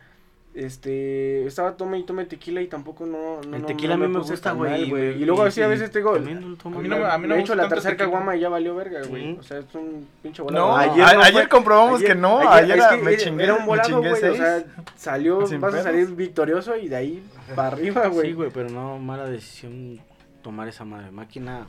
este, 0.56 1.46
estaba 1.46 1.76
tome 1.76 2.00
y 2.00 2.04
tome 2.04 2.26
tequila 2.26 2.62
y 2.62 2.68
tampoco 2.68 3.06
no, 3.06 3.42
no 3.48 3.56
El 3.56 3.62
no- 3.62 3.68
tequila 3.68 3.98
no 3.98 4.06
a 4.06 4.08
mí 4.08 4.14
me 4.14 4.20
puse 4.20 4.32
gusta, 4.32 4.54
güey, 4.54 4.84
Y 5.22 5.26
luego 5.26 5.44
así 5.44 5.62
a 5.62 5.68
veces 5.68 5.92
te 5.92 6.00
digo, 6.00 6.14
también 6.14 6.42
lo 6.64 6.70
A 6.70 6.82
mí 6.82 6.88
no 6.88 6.98
me- 6.98 7.06
a 7.06 7.18
mí 7.18 7.24
no 7.24 7.28
me 7.28 7.34
he 7.34 7.38
me 7.38 7.44
hecho 7.44 7.54
gusta 7.54 7.56
la 7.64 7.68
tercera 7.70 7.98
caguama 7.98 8.36
y 8.36 8.40
ya 8.40 8.50
valió 8.50 8.74
verga, 8.76 9.02
güey. 9.08 9.34
Ujú. 9.34 9.42
O 9.42 9.44
sea, 9.44 9.60
es 9.60 9.66
un 9.76 10.08
pinche 10.24 10.42
volado. 10.42 10.68
No, 10.70 10.78
Ayer 10.78 11.04
a- 11.06 11.14
no 11.14 11.22
ayer 11.22 11.50
comprobamos 11.50 12.02
que 12.02 12.16
no, 12.16 12.40
ayer 12.50 12.78
es 12.80 12.86
que 12.88 12.98
me 12.98 13.18
chingué- 13.18 13.44
Era 13.44 13.54
un 13.56 13.60
me 13.62 13.66
volado, 13.68 13.90
chingué 13.90 14.10
güey, 14.12 14.24
o 14.32 14.36
sea, 14.36 14.64
salió, 14.96 15.46
Sin 15.46 15.60
vas 15.60 15.70
a 15.74 15.78
pedos. 15.78 15.84
salir 15.86 16.08
victorioso 16.16 16.76
y 16.78 16.88
de 16.88 16.96
ahí 16.96 17.24
para 17.56 17.68
arriba, 17.70 18.08
güey. 18.08 18.28
Sí, 18.30 18.34
güey, 18.34 18.50
pero 18.54 18.70
no, 18.70 18.98
mala 18.98 19.26
decisión 19.26 20.00
tomar 20.42 20.68
esa 20.70 20.86
madre. 20.86 21.12
Máquina 21.12 21.66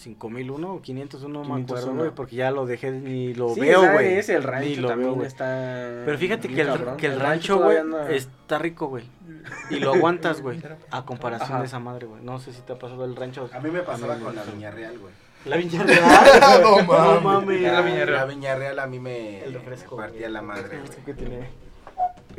5001 0.00 0.72
o 0.74 0.82
501, 0.82 1.28
no 1.32 1.40
me 1.44 1.62
acuerdo, 1.62 1.66
501. 1.84 1.98
güey, 2.00 2.10
porque 2.14 2.36
ya 2.36 2.50
lo 2.50 2.66
dejé 2.66 2.90
ni 2.90 3.34
lo 3.34 3.50
Sí, 3.54 3.60
veo, 3.60 3.92
güey. 3.92 4.14
es 4.14 4.28
el 4.28 4.40
Ni 4.40 4.46
rancho 4.46 4.80
lo 4.80 4.88
también 4.88 5.08
veo, 5.10 5.14
güey. 5.16 5.26
está 5.28 6.02
Pero 6.04 6.18
fíjate 6.18 6.48
que 6.48 6.60
el, 6.62 6.96
que 6.96 7.06
el 7.06 7.20
rancho, 7.20 7.58
güey, 7.58 7.76
está 8.10 8.58
rico, 8.58 8.88
güey. 8.88 9.04
Y 9.70 9.76
lo 9.80 9.94
aguantas, 9.94 10.42
güey. 10.42 10.60
A 10.90 11.04
comparación 11.04 11.50
Ajá. 11.50 11.60
de 11.60 11.66
esa 11.66 11.78
madre, 11.78 12.06
güey. 12.06 12.22
No 12.22 12.38
sé 12.38 12.52
si 12.52 12.60
te 12.62 12.72
ha 12.72 12.78
pasado 12.78 13.04
el 13.04 13.14
rancho. 13.16 13.48
A 13.52 13.60
mí 13.60 13.70
me 13.70 13.80
pasaba 13.82 14.16
con 14.18 14.34
la 14.34 14.42
Viña 14.44 14.70
Real, 14.70 14.98
güey. 14.98 15.12
La 15.46 15.56
Viña 15.56 15.82
Real. 15.82 16.02
No 16.60 17.20
mames. 17.22 17.62
La 17.62 17.80
Viña 17.80 18.04
Real. 18.04 18.12
La 18.18 18.24
Viña 18.26 18.54
Real 18.56 18.78
a 18.78 18.86
mí 18.86 18.98
me, 18.98 19.42
El 19.44 19.54
refresco, 19.54 19.96
me 19.96 20.02
partía 20.02 20.28
la 20.28 20.42
madre. 20.42 20.78
Güey. 20.80 21.04
que 21.06 21.14
tiene... 21.14 21.48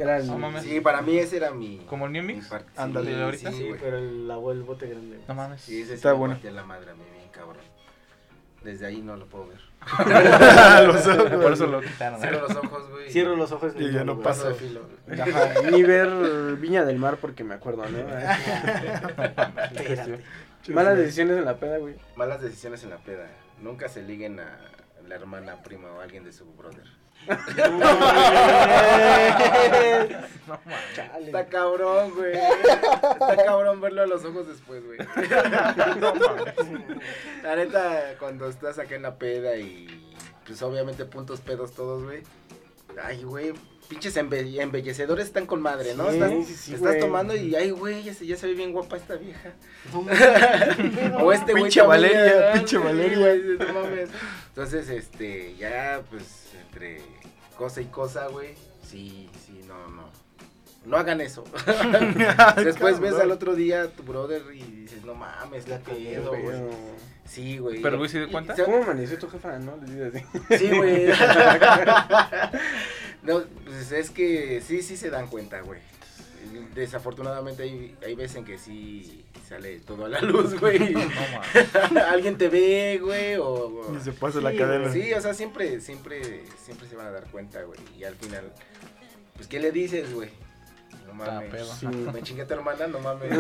Era 0.02 0.18
el- 0.18 0.28
No 0.28 0.38
mames. 0.38 0.64
Sí, 0.64 0.80
para 0.82 1.02
mí 1.02 1.18
ese 1.18 1.38
era 1.38 1.52
mi. 1.52 1.78
¿Como 1.88 2.06
el 2.08 2.12
New 2.14 2.24
mi 2.24 2.34
Mix? 2.36 2.50
Ándale. 2.76 3.14
sí, 3.14 3.22
ahorita. 3.22 3.52
sí, 3.52 3.70
pero 3.80 3.98
el, 3.98 4.28
la- 4.28 4.36
el 4.52 4.64
bote 4.64 4.88
grande. 4.88 5.20
No 5.28 5.36
mames. 5.36 5.62
Sí, 5.62 5.82
ese 5.82 5.90
sí 5.90 5.94
Está 5.96 6.14
bueno. 6.14 6.38
la 6.44 6.64
madre 6.64 6.92
a 6.92 6.96
mí, 6.96 7.04
bien 7.16 7.30
cabrón. 7.32 7.58
Desde 8.64 8.86
ahí 8.86 9.02
no 9.02 9.16
lo 9.18 9.26
puedo 9.28 9.48
ver. 9.48 9.60
Los 10.86 11.08
ojos. 11.18 11.30
Por 11.42 11.54
eso 11.54 11.66
lo 11.68 11.82
quitaron. 11.82 12.20
¿eh? 12.20 12.28
Cierro 12.28 12.48
los 12.48 12.56
ojos, 12.58 12.90
güey. 12.92 13.12
Cierro 13.12 13.36
los 13.36 13.52
ojos. 13.52 13.74
Y 13.80 13.92
ya 13.92 14.04
no. 14.04 14.20
Paso. 14.20 14.56
Ajá, 15.12 15.54
ni 15.72 15.82
ver 15.84 16.08
Viña 16.58 16.86
del 16.86 17.00
Mar 17.00 17.18
porque 17.20 17.44
me 17.44 17.56
acuerdo, 17.56 17.84
¿no? 17.88 17.98
Malas 20.74 20.98
decisiones 20.98 21.38
en 21.38 21.46
la 21.46 21.58
peda, 21.58 21.78
güey. 21.80 21.96
Malas 22.16 22.42
decisiones 22.42 22.84
en 22.84 22.92
la 22.92 22.98
peda. 22.98 23.28
Nunca 23.62 23.90
se 23.90 24.02
liguen 24.04 24.40
a 24.40 24.58
la 25.08 25.16
hermana, 25.16 25.62
prima 25.64 25.92
o 25.92 26.00
alguien 26.02 26.24
de 26.24 26.32
su 26.32 26.46
brother. 26.54 26.86
Está 31.26 31.46
cabrón, 31.48 32.12
güey. 32.16 32.34
Está 32.34 33.46
cabrón 33.46 33.80
verlo 33.82 34.02
a 34.04 34.08
los 34.08 34.24
ojos 34.26 34.48
después, 34.48 34.84
güey. 34.86 35.00
La 37.44 37.56
neta, 37.56 38.16
cuando 38.20 38.50
estás 38.50 38.80
acá 38.80 38.96
en 38.96 39.04
la 39.04 39.16
peda 39.18 39.56
y 39.58 39.88
pues 40.46 40.62
obviamente 40.62 41.06
puntos 41.06 41.40
pedos 41.42 41.72
todos, 41.74 42.04
güey. 42.04 42.24
ay, 43.02 43.24
güey, 43.24 43.54
pinches 43.88 44.18
embe- 44.18 44.60
embellecedores 44.62 45.28
están 45.28 45.46
con 45.46 45.62
madre, 45.62 45.94
¿no? 45.96 46.10
Sí, 46.10 46.16
estás 46.16 46.32
sí, 46.32 46.44
sí, 46.56 46.74
estás 46.74 46.90
güey. 46.90 47.00
tomando 47.00 47.36
y, 47.36 47.56
ay, 47.56 47.72
güey, 47.72 48.04
ya 48.04 48.14
se, 48.14 48.26
ya 48.26 48.36
se 48.36 48.48
ve 48.48 48.54
bien 48.54 48.74
guapa 48.74 48.98
esta 48.98 49.16
vieja. 49.16 49.54
No 49.94 50.00
o 51.26 51.32
este 51.32 51.52
güey 51.54 51.64
Pinche 51.64 51.82
Valeria, 51.84 52.52
pinche 52.54 52.78
Valeria. 52.78 53.18
güey, 53.18 53.42
no 53.58 53.74
mames. 53.82 54.10
Entonces, 54.50 54.90
este, 54.90 55.56
ya, 55.56 56.02
pues, 56.10 56.51
entre 56.72 57.02
cosa 57.58 57.82
y 57.82 57.86
cosa, 57.86 58.28
güey, 58.28 58.56
sí, 58.82 59.30
sí, 59.46 59.62
no, 59.68 59.88
no. 59.90 60.10
No 60.86 60.98
hagan 60.98 61.22
eso. 61.22 61.44
Después 62.56 63.00
ves 63.00 63.14
al 63.14 63.32
otro 63.32 63.56
día 63.56 63.84
a 63.84 63.88
tu 63.90 64.04
brother 64.04 64.42
y 64.54 64.62
dices, 64.62 65.04
no 65.04 65.14
mames, 65.14 65.68
la 65.68 65.80
pedo, 65.80 66.32
güey. 66.32 66.56
Sí, 67.26 67.60
güey. 67.60 67.82
Pero, 67.82 67.98
güey, 67.98 68.10
¿se 68.10 68.20
dio 68.20 68.32
cuenta? 68.32 68.56
¿Cómo 68.64 68.78
amaneció 68.78 69.20
tu 69.20 69.30
jefa? 69.30 69.60
No, 69.60 69.78
le 69.78 69.86
dices 69.86 70.24
así. 70.50 70.58
Sí, 70.58 70.76
güey. 70.76 71.08
no, 73.24 73.44
pues 73.64 73.92
es 73.92 74.10
que 74.10 74.62
sí, 74.66 74.82
sí 74.82 74.98
se 74.98 75.10
dan 75.10 75.28
cuenta, 75.28 75.62
güey. 75.62 75.80
Desafortunadamente 76.76 77.64
hay, 77.64 77.96
hay 78.06 78.16
veces 78.16 78.38
en 78.38 78.46
que 78.46 78.58
sí 78.58 79.24
sale 79.48 79.80
todo 79.80 80.06
a 80.06 80.10
la 80.10 80.22
luz, 80.22 80.60
güey. 80.60 80.80
No, 80.94 81.00
mames. 81.00 82.06
Alguien 82.10 82.38
te 82.38 82.50
ve, 82.50 83.00
güey, 83.02 83.36
o... 83.36 83.46
o- 83.48 83.96
Y 83.96 84.00
se 84.02 84.12
pasa 84.12 84.42
la 84.42 84.52
Sí, 84.52 84.58
cadena. 84.58 84.90
güey, 84.90 85.02
Sí, 85.04 85.14
o 85.14 85.22
sea, 85.22 85.34
siempre, 85.34 85.80
siempre, 85.82 86.44
siempre 86.64 86.88
se 86.88 86.96
van 86.96 87.08
a 87.08 87.12
dar 87.12 87.26
cuenta, 87.32 87.62
güey. 87.64 87.80
Y 87.98 88.04
al 88.04 88.16
final, 88.16 88.52
pues, 89.36 89.48
¿qué 89.48 89.60
le 89.60 89.72
dices, 89.72 90.14
güey? 90.14 90.30
No 91.08 91.14
mames. 91.14 91.68
Sí. 91.80 91.88
Me 91.88 92.22
chingué 92.22 92.44
a 92.44 92.48
tu 92.48 92.54
hermana, 92.54 92.88
no 92.88 93.00
mames. 93.00 93.32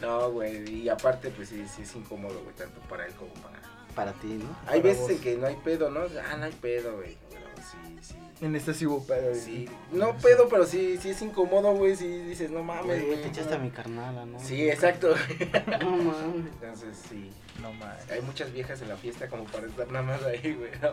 No, 0.00 0.30
güey. 0.30 0.82
Y 0.82 0.88
aparte, 0.88 1.30
pues 1.30 1.48
sí, 1.48 1.64
sí 1.74 1.82
es 1.82 1.94
incómodo, 1.96 2.40
güey, 2.42 2.54
tanto 2.56 2.80
para 2.88 3.06
él 3.06 3.12
como 3.14 3.32
para. 3.34 3.60
Para 3.94 4.12
ti, 4.12 4.28
¿no? 4.28 4.48
Hay 4.66 4.80
Para 4.80 4.94
veces 4.94 5.00
vos. 5.02 5.10
en 5.10 5.18
que 5.20 5.36
no 5.36 5.46
hay 5.46 5.56
pedo, 5.56 5.90
¿no? 5.90 6.00
Ah, 6.30 6.36
no 6.38 6.44
hay 6.46 6.52
pedo, 6.52 6.96
güey. 6.96 7.16
Pero 7.62 7.98
sí, 8.02 8.14
sí. 8.14 8.14
En 8.44 8.56
este 8.56 8.74
sí 8.74 8.86
hubo 8.86 9.04
pedo. 9.06 9.34
Sí, 9.36 9.68
no 9.92 10.16
pedo, 10.16 10.48
pero 10.48 10.66
sí, 10.66 10.98
sí 11.00 11.10
es 11.10 11.22
incómodo, 11.22 11.74
güey. 11.74 11.94
Sí 11.94 12.08
dices, 12.24 12.50
no 12.50 12.64
mames, 12.64 12.86
Güey, 12.86 13.06
güey. 13.06 13.22
te 13.22 13.28
echaste 13.28 13.54
a 13.54 13.58
mi 13.58 13.70
carnala, 13.70 14.26
¿no? 14.26 14.38
Sí, 14.40 14.68
exacto. 14.68 15.14
No 15.80 15.90
mames. 15.96 16.46
Entonces, 16.60 16.98
sí. 17.08 17.30
No 17.62 17.72
mames. 17.74 18.10
Hay 18.10 18.20
muchas 18.22 18.52
viejas 18.52 18.82
en 18.82 18.88
la 18.88 18.96
fiesta 18.96 19.28
como 19.28 19.44
para 19.44 19.68
estar 19.68 19.86
nada 19.92 20.04
más 20.04 20.22
ahí, 20.24 20.54
güey. 20.58 20.72
¿no? 20.80 20.92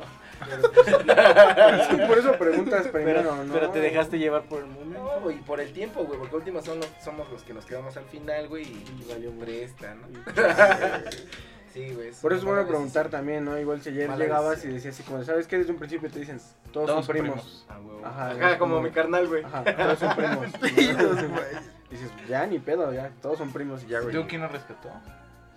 Sí, 1.90 1.98
por 2.08 2.20
eso 2.20 2.34
preguntas 2.34 2.88
primero, 2.90 3.22
Pero, 3.22 3.44
¿no? 3.44 3.54
pero 3.54 3.70
te 3.72 3.80
dejaste 3.80 4.20
llevar 4.20 4.44
por 4.44 4.60
el 4.60 4.68
momento. 4.68 5.00
No, 5.00 5.20
güey, 5.22 5.38
por 5.40 5.60
el 5.60 5.74
tiempo, 5.74 6.04
güey, 6.06 6.20
porque 6.20 6.36
últimos 6.36 6.64
son 6.66 6.80
los- 6.80 6.90
somos 7.04 7.28
los 7.32 7.42
que 7.42 7.54
nos 7.56 7.66
quedamos 7.66 7.98
al 7.98 8.06
final, 8.06 8.48
güey, 8.48 8.64
y 8.68 8.86
Y 9.02 9.06
valió 9.10 9.32
presta, 9.32 9.96
¿no? 9.96 10.08
Sí, 11.88 11.94
güey. 11.94 12.12
Por 12.22 12.34
eso 12.34 12.40
es 12.42 12.46
bueno 12.46 12.68
preguntar 12.68 13.10
también, 13.10 13.46
¿no? 13.46 13.58
Igual 13.58 13.82
si 13.82 13.90
ayer 13.90 14.08
Mala 14.10 14.24
llegabas 14.24 14.50
decisión. 14.52 14.72
y 14.72 14.76
decías 14.76 14.96
así 14.96 15.04
como, 15.04 15.24
¿sabes 15.24 15.48
qué? 15.48 15.58
Desde 15.60 15.72
un 15.72 15.78
principio 15.80 16.10
te 16.12 16.20
dicen, 16.20 16.40
todos, 16.72 16.88
Todos 16.88 17.06
son 17.06 17.16
primos. 17.16 17.66
Ah, 17.70 17.78
güey. 17.82 18.04
Ajá, 18.04 18.58
como 18.60 18.76
como- 18.76 18.82
mi 18.88 18.92
carnal, 18.92 19.28
güey. 19.28 19.44
Ajá, 19.44 19.64
todos 19.64 20.00
son 20.00 20.16
primos. 20.16 20.48
Güey. 20.62 21.70
Dices, 21.90 22.12
ya 22.28 22.46
ni 22.46 22.60
pedo, 22.60 22.94
ya, 22.94 23.10
todos 23.22 23.38
son 23.40 23.52
primos 23.52 23.84
y 23.84 23.88
ya, 23.88 24.00
güey. 24.02 24.14
¿Yo 24.14 24.28
quién 24.28 24.42
nos 24.42 24.52
respetó? 24.52 24.90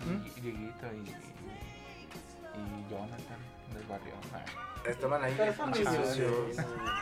¿Mm? 0.01 0.27
Y- 0.45 0.49
y, 0.49 0.73
y 2.55 2.91
Jonathan 2.91 3.39
del 3.75 3.87
barrio. 3.89 4.12
Ah. 4.35 4.45
Estaban 4.87 5.22
ahí. 5.22 5.35
Pero 5.37 5.66
niños, 5.66 5.95
sucios. 6.09 6.33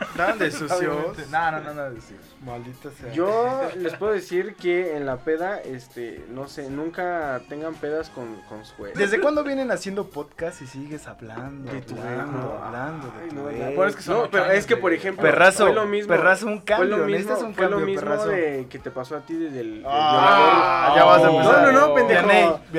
Estaban 0.01 0.37
de 0.39 0.51
sucios. 0.51 1.29
No, 1.31 1.51
no, 1.51 1.59
no, 1.61 1.73
no. 1.73 2.01
sí. 2.01 2.15
Maldita 2.45 2.89
sea. 2.91 3.11
Yo 3.11 3.69
les 3.77 3.93
puedo 3.95 4.13
decir 4.13 4.55
que 4.55 4.95
en 4.95 5.05
la 5.05 5.17
peda, 5.17 5.59
este, 5.59 6.25
no 6.29 6.47
sé, 6.47 6.69
nunca 6.69 7.41
tengan 7.49 7.75
pedas 7.75 8.09
con, 8.09 8.35
con 8.49 8.65
su 8.65 8.85
ex. 8.87 8.97
¿Desde 8.97 9.19
cuándo 9.21 9.43
vienen 9.43 9.69
haciendo 9.71 10.09
podcast 10.09 10.61
y 10.63 10.67
sigues 10.67 11.07
hablando? 11.07 11.71
De 11.71 11.81
tu 11.81 11.95
hablando, 11.95 12.55
ex, 12.55 12.63
hablando 12.65 13.07
de 13.07 13.13
Ay, 13.23 13.29
tu 13.29 13.35
no, 13.81 13.85
es 13.87 13.95
que 13.95 14.01
son 14.01 14.17
No, 14.23 14.29
pero 14.31 14.43
años 14.45 14.55
es 14.57 14.65
que, 14.65 14.75
de- 14.75 14.81
por 14.81 14.93
ejemplo, 14.93 15.21
Perrazo, 15.23 15.65
fue 15.65 15.75
lo 15.75 15.85
mismo. 15.85 16.07
perrazo, 16.09 16.47
un 16.47 16.63
fue 16.65 16.85
lo 16.85 16.97
cambio, 16.97 17.05
mismo, 17.17 17.33
un 17.47 17.53
fue 17.53 17.63
lo 17.65 17.69
cambio, 17.77 17.85
mismo 17.85 18.01
perrazo. 18.01 18.29
de 18.29 18.67
que 18.69 18.79
te 18.79 18.89
pasó 18.91 19.15
a 19.17 19.21
ti 19.21 19.35
desde 19.35 19.59
el, 19.59 19.73
del 19.77 19.85
Ah, 19.87 20.93
ya 20.95 21.03
vas 21.03 21.23
a 21.23 21.29
empezar. 21.29 21.61
No, 21.61 21.71
no, 21.71 21.87
no, 21.89 21.93
pendejo. 21.93 22.27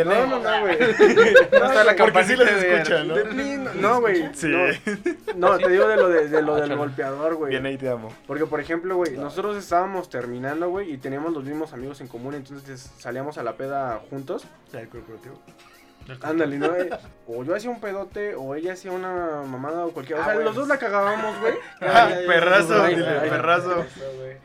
No, 0.04 0.26
no, 0.26 0.38
no, 0.40 0.60
güey. 0.60 0.78
No 1.52 1.66
está 1.66 1.84
la 1.84 1.96
Porque 1.96 2.24
sí 2.24 2.36
los 2.36 2.48
campanita 2.48 2.66
de- 2.66 2.74
escuchan, 2.76 3.08
¿no? 3.08 3.14
De- 3.14 3.74
No, 3.80 4.00
güey. 4.00 4.28
Sí. 4.34 4.52
No, 5.36 5.56
te 5.58 5.68
digo 5.70 5.88
de 5.88 5.96
lo, 5.96 6.08
de, 6.08 6.28
de 6.28 6.42
lo 6.42 6.54
del 6.54 6.64
Áchale. 6.64 6.76
golpeador, 6.76 7.34
güey. 7.36 7.50
Vianey, 7.50 7.78
te 7.78 7.88
amo. 7.88 8.08
Porque, 8.26 8.46
por 8.46 8.60
ejemplo, 8.60 8.96
güey, 8.96 9.16
nosotros 9.16 9.56
estábamos 9.56 10.08
terminando, 10.10 10.68
güey, 10.70 10.92
y 10.92 10.98
teníamos 10.98 11.32
los 11.32 11.44
mismos 11.44 11.72
amigos 11.72 12.00
en 12.00 12.08
común, 12.08 12.34
entonces 12.34 12.90
salíamos 12.98 13.38
a 13.38 13.42
la 13.42 13.56
peda 13.56 14.00
juntos. 14.10 14.44
Ya, 14.72 14.80
el 14.80 14.88
corporativo. 14.88 15.38
Ándale, 16.22 16.58
¿no? 16.58 16.74
Eh, 16.74 16.90
O 17.28 17.44
yo 17.44 17.54
hacía 17.54 17.70
un 17.70 17.80
pedote, 17.80 18.34
o 18.34 18.56
ella 18.56 18.72
hacía 18.72 18.90
una 18.90 19.42
mamada 19.46 19.86
o 19.86 19.92
cualquier. 19.92 20.18
O 20.18 20.22
Ah, 20.22 20.26
sea, 20.26 20.34
los 20.34 20.54
dos 20.56 20.66
la 20.66 20.76
cagábamos, 20.76 21.38
güey. 21.40 21.54
Ah, 21.80 22.10
perrazo, 22.26 22.82
Ay, 22.82 22.96
dile, 22.96 23.08
ay. 23.08 23.30
perrazo. 23.30 23.84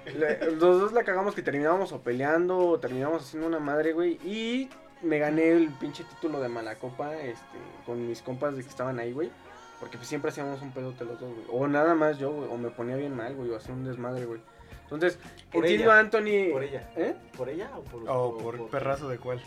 Le- 0.06 0.52
Los 0.52 0.80
dos 0.82 0.94
la 0.94 1.04
cagamos 1.04 1.34
que 1.34 1.42
terminábamos 1.42 1.92
o 1.94 2.02
peleando, 2.02 2.58
o 2.60 2.80
terminábamos 2.80 3.24
haciendo 3.24 3.48
una 3.48 3.58
madre, 3.60 3.94
güey. 3.94 4.20
Y 4.24 4.70
me 5.02 5.18
gané 5.18 5.50
el 5.52 5.70
pinche 5.80 6.04
título 6.04 6.40
de 6.40 6.48
mala 6.48 6.76
copa, 6.76 7.16
este, 7.18 7.58
con 7.88 8.08
mis 8.08 8.22
compas 8.22 8.56
de 8.56 8.62
que 8.64 8.70
estaban 8.70 9.00
ahí, 9.00 9.12
güey. 9.12 9.32
Porque 9.80 9.98
pues 9.98 10.08
siempre 10.10 10.32
hacíamos 10.32 10.62
un 10.62 10.72
pedote 10.72 11.06
los 11.06 11.20
dos, 11.20 11.30
güey. 11.30 11.46
O 11.52 11.68
nada 11.68 11.94
más 11.96 12.18
yo, 12.18 12.32
güey. 12.32 12.50
O 12.50 12.58
me 12.58 12.70
ponía 12.70 12.96
bien 12.96 13.16
mal, 13.16 13.36
güey. 13.36 13.50
O 13.52 13.58
hacía 13.58 13.74
un 13.74 13.84
desmadre, 13.86 14.26
güey. 14.26 14.42
Entonces, 14.84 15.20
Por 15.52 15.64
entiendo 15.66 15.92
ella. 15.92 15.96
a 15.98 16.00
Anthony. 16.00 16.52
Por 16.52 16.64
ella. 16.64 16.90
¿Eh? 16.96 17.16
¿Por 17.38 17.50
ella 17.50 17.70
o 17.78 17.84
por 17.84 18.10
O 18.10 18.38
por 18.38 18.70
perrazo 18.70 19.08
de 19.10 19.18
cuál. 19.20 19.42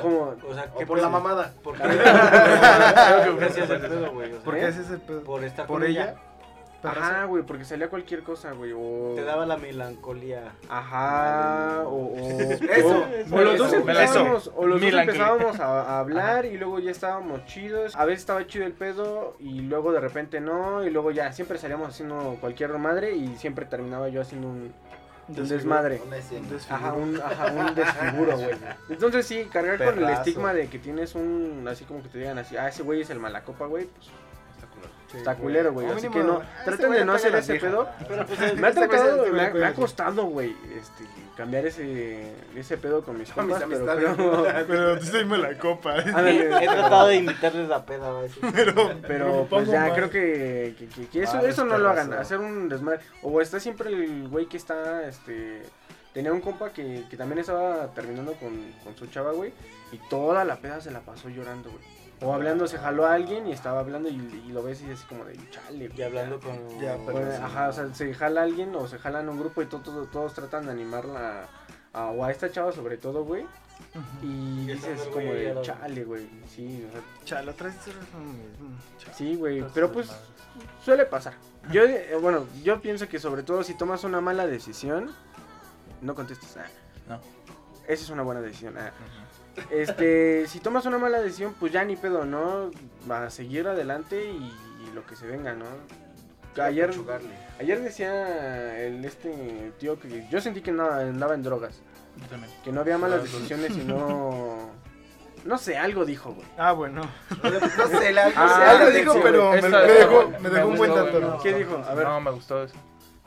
Como. 0.00 0.34
O 0.48 0.54
sea, 0.54 0.70
O 0.74 0.78
¿qué 0.78 0.86
por 0.86 0.98
la 1.00 1.08
mamada. 1.08 1.52
¿Por 1.62 1.74
qué? 1.76 1.82
¿Por 1.82 3.38
qué 3.38 3.44
hacías 3.44 3.70
el 3.70 3.80
pedo, 3.80 4.12
güey? 4.12 4.28
O 4.32 4.34
sea, 4.36 4.44
¿Por 4.44 4.54
qué 4.56 4.64
haces 4.64 4.86
ese 4.86 4.98
pedo? 4.98 5.22
Por 5.22 5.44
estar 5.44 5.66
¿Por 5.66 5.80
con 5.80 5.88
ella? 5.88 6.02
ella. 6.10 6.20
Ajá, 6.82 7.24
güey, 7.24 7.42
porque 7.42 7.64
salía 7.64 7.88
cualquier 7.88 8.22
cosa, 8.22 8.52
güey. 8.52 8.72
O... 8.72 9.14
Te 9.16 9.24
daba 9.24 9.46
la 9.46 9.56
melancolía. 9.56 10.52
Ajá, 10.68 11.82
o, 11.86 12.14
o, 12.14 12.18
Eso, 12.18 13.06
o, 13.30 13.34
o 13.34 13.42
los 13.42 13.58
dos 13.58 13.72
empezábamos, 13.72 14.52
o 14.54 14.66
los 14.66 14.80
dos 14.80 14.86
Milan 14.88 15.08
empezábamos 15.08 15.58
a, 15.58 15.82
a 15.82 15.98
hablar 16.00 16.46
y 16.46 16.56
luego 16.56 16.78
ya 16.78 16.90
estábamos 16.90 17.44
chidos. 17.46 17.96
A 17.96 18.04
veces 18.04 18.20
estaba 18.20 18.46
chido 18.46 18.64
el 18.64 18.72
pedo 18.72 19.36
y 19.40 19.60
luego 19.62 19.92
de 19.92 20.00
repente 20.00 20.40
no 20.40 20.84
y 20.84 20.90
luego 20.90 21.10
ya 21.10 21.32
siempre 21.32 21.58
salíamos 21.58 21.88
haciendo 21.88 22.36
cualquier 22.40 22.76
madre 22.78 23.16
y 23.16 23.36
siempre 23.36 23.66
terminaba 23.66 24.08
yo 24.08 24.20
haciendo 24.20 24.48
un, 24.48 24.72
un 25.28 25.48
desmadre. 25.48 26.00
Ajá, 26.70 26.92
un, 26.92 27.20
ajá, 27.20 27.52
un 27.52 27.74
desfiguro, 27.74 28.36
güey. 28.36 28.50
Entonces 28.88 29.26
sí, 29.26 29.48
cargar 29.52 29.78
con 29.78 29.98
el 29.98 30.10
estigma 30.10 30.54
de 30.54 30.68
que 30.68 30.78
tienes 30.78 31.14
un, 31.16 31.66
así 31.68 31.84
como 31.84 32.02
que 32.02 32.08
te 32.08 32.18
digan 32.18 32.38
así, 32.38 32.56
ah, 32.56 32.68
ese 32.68 32.82
güey 32.84 33.00
es 33.00 33.10
el 33.10 33.18
malacopa, 33.18 33.66
güey, 33.66 33.86
pues 33.86 34.08
Está 35.16 35.36
culero. 35.36 35.70
está 35.70 35.72
culero, 35.72 35.72
güey. 35.72 35.86
Así 35.88 36.08
que 36.08 36.22
no, 36.22 36.42
traten 36.64 36.90
de 36.92 37.04
no 37.04 37.12
hacer 37.14 37.34
ese 37.34 37.54
pedo. 37.54 37.88
Pero 38.08 38.26
pues 38.26 38.38
Me 38.38 38.44
ha 38.68 38.72
se- 38.72 38.80
me, 38.86 38.96
ha- 39.42 39.52
se- 39.52 39.54
me 39.58 39.64
ha 39.66 39.74
costado, 39.74 40.24
güey, 40.26 40.54
este, 40.78 41.04
cambiar 41.36 41.64
ese, 41.66 42.34
ese 42.54 42.76
pedo 42.76 43.02
con 43.02 43.16
mis 43.16 43.30
compas, 43.30 43.62
pero, 43.68 43.86
pero, 43.86 44.46
Pero 44.66 44.98
tú 44.98 45.36
la 45.36 45.56
copa. 45.58 45.94
ándale, 45.98 46.56
He 46.62 46.66
tratado 46.66 47.06
de 47.06 47.16
invitarles 47.16 47.68
la 47.68 47.86
peda, 47.86 48.10
güey. 48.12 48.30
Pero, 48.52 48.92
pero 49.06 49.46
pues 49.48 49.68
ya 49.68 49.80
mal. 49.82 49.94
creo 49.94 50.10
que, 50.10 50.74
que, 50.78 50.86
que- 50.88 51.06
que 51.08 51.22
eso, 51.22 51.38
eso 51.46 51.64
no 51.64 51.78
lo 51.78 51.88
hagan, 51.90 52.12
hacer 52.14 52.38
un 52.38 52.68
desmadre. 52.68 53.00
O 53.22 53.40
está 53.40 53.60
siempre 53.60 53.90
el 53.90 54.28
güey 54.28 54.46
que 54.46 54.56
está, 54.56 55.06
este, 55.08 55.62
tenía 56.12 56.32
un 56.32 56.40
compa 56.40 56.70
que, 56.70 57.04
que 57.08 57.16
también 57.16 57.38
estaba 57.38 57.94
terminando 57.94 58.32
con, 58.34 58.72
con 58.84 58.96
su 58.96 59.06
chava, 59.06 59.32
güey, 59.32 59.52
y 59.92 59.98
toda 60.10 60.44
la 60.44 60.56
peda 60.56 60.80
se 60.80 60.90
la 60.90 61.00
pasó 61.00 61.28
llorando, 61.28 61.70
güey. 61.70 61.97
O 62.20 62.32
hablando, 62.34 62.66
se 62.66 62.78
jaló 62.78 63.06
a 63.06 63.12
alguien 63.14 63.46
y 63.46 63.52
estaba 63.52 63.80
hablando 63.80 64.08
y, 64.08 64.14
y 64.46 64.50
lo 64.52 64.62
ves 64.62 64.82
y 64.82 64.90
así 64.90 65.04
como 65.06 65.24
de, 65.24 65.38
chale, 65.50 65.90
Y 65.96 66.02
hablando 66.02 66.40
con. 66.40 66.80
Ya, 66.80 66.96
Pues, 66.96 67.38
ajá, 67.38 67.68
o 67.68 67.72
sea, 67.72 67.94
se 67.94 68.12
jala 68.12 68.40
a 68.40 68.44
alguien 68.44 68.74
o 68.74 68.88
se 68.88 68.98
jalan 68.98 69.28
un 69.28 69.38
grupo 69.38 69.62
y 69.62 69.66
to- 69.66 69.78
to- 69.80 70.06
todos 70.06 70.34
tratan 70.34 70.66
de 70.66 70.72
animarla 70.72 71.44
a, 71.92 72.00
a- 72.00 72.10
o 72.10 72.24
a 72.24 72.30
esta 72.32 72.50
chava 72.50 72.72
sobre 72.72 72.96
todo, 72.96 73.24
güey. 73.24 73.46
Y 74.22 74.26
Y 74.26 74.66
dices 74.66 75.00
como 75.02 75.14
güey 75.26 75.54
de, 75.54 75.62
chale, 75.62 76.04
güey. 76.04 76.28
Sí, 76.48 76.84
o 76.88 76.92
sea, 76.92 77.00
Chalo, 77.24 77.54
traes 77.54 77.76
un... 78.16 78.76
sí, 79.14 79.36
güey. 79.36 79.64
Pero 79.72 79.92
pues 79.92 80.10
suele 80.84 81.04
pasar. 81.06 81.34
Yo, 81.70 81.84
eh, 81.84 82.16
bueno, 82.20 82.46
yo 82.64 82.80
pienso 82.80 83.06
que 83.08 83.20
sobre 83.20 83.44
todo 83.44 83.62
si 83.62 83.74
tomas 83.74 84.02
una 84.02 84.20
mala 84.20 84.46
decisión, 84.48 85.12
no 86.02 86.14
contestes. 86.16 86.56
Ah, 86.56 86.66
No. 87.08 87.20
esa 87.86 88.02
es 88.02 88.10
una 88.10 88.22
buena 88.24 88.40
decisión. 88.40 88.74
ah. 88.76 88.90
Este, 89.70 90.46
si 90.46 90.60
tomas 90.60 90.86
una 90.86 90.98
mala 90.98 91.20
decisión, 91.20 91.54
pues 91.58 91.72
ya 91.72 91.84
ni 91.84 91.96
pedo, 91.96 92.24
¿no? 92.24 92.70
Va 93.10 93.24
a 93.24 93.30
seguir 93.30 93.66
adelante 93.68 94.30
y, 94.30 94.52
y 94.86 94.92
lo 94.94 95.04
que 95.06 95.16
se 95.16 95.26
venga, 95.26 95.54
¿no? 95.54 95.66
Ayer. 96.60 96.90
Ayer 97.60 97.80
decía 97.80 98.84
el 98.84 99.04
este 99.04 99.72
tío 99.78 99.98
que 99.98 100.26
yo 100.28 100.40
sentí 100.40 100.60
que 100.60 100.72
no 100.72 100.90
andaba 100.90 101.34
en 101.34 101.42
drogas, 101.42 101.80
Yo 102.16 102.26
también. 102.26 102.52
que 102.64 102.72
no 102.72 102.80
había 102.80 102.98
malas 102.98 103.22
decisiones 103.22 103.76
y 103.76 103.84
no 103.84 104.70
no 105.44 105.58
sé, 105.58 105.76
algo 105.76 106.04
dijo, 106.04 106.32
güey. 106.34 106.46
Ah, 106.56 106.72
bueno. 106.72 107.02
No 107.42 107.88
sé, 108.00 108.12
la, 108.12 108.24
no 108.26 108.30
sé, 108.32 108.34
Ah, 108.36 108.70
algo 108.70 108.90
dijo, 108.90 109.12
sí, 109.14 109.20
pero. 109.22 109.50
me, 109.52 109.60
dejó, 109.60 110.32
me 110.40 110.50
dejó 110.50 110.68
un 110.68 110.76
buen 110.76 110.90
gustó, 110.90 111.20
güey. 111.20 111.42
¿Qué 111.42 111.54
dijo? 111.54 111.82
A 111.88 111.94
ver. 111.94 112.06
No, 112.06 112.20
me 112.20 112.30
gustó 112.32 112.64
eso. 112.64 112.74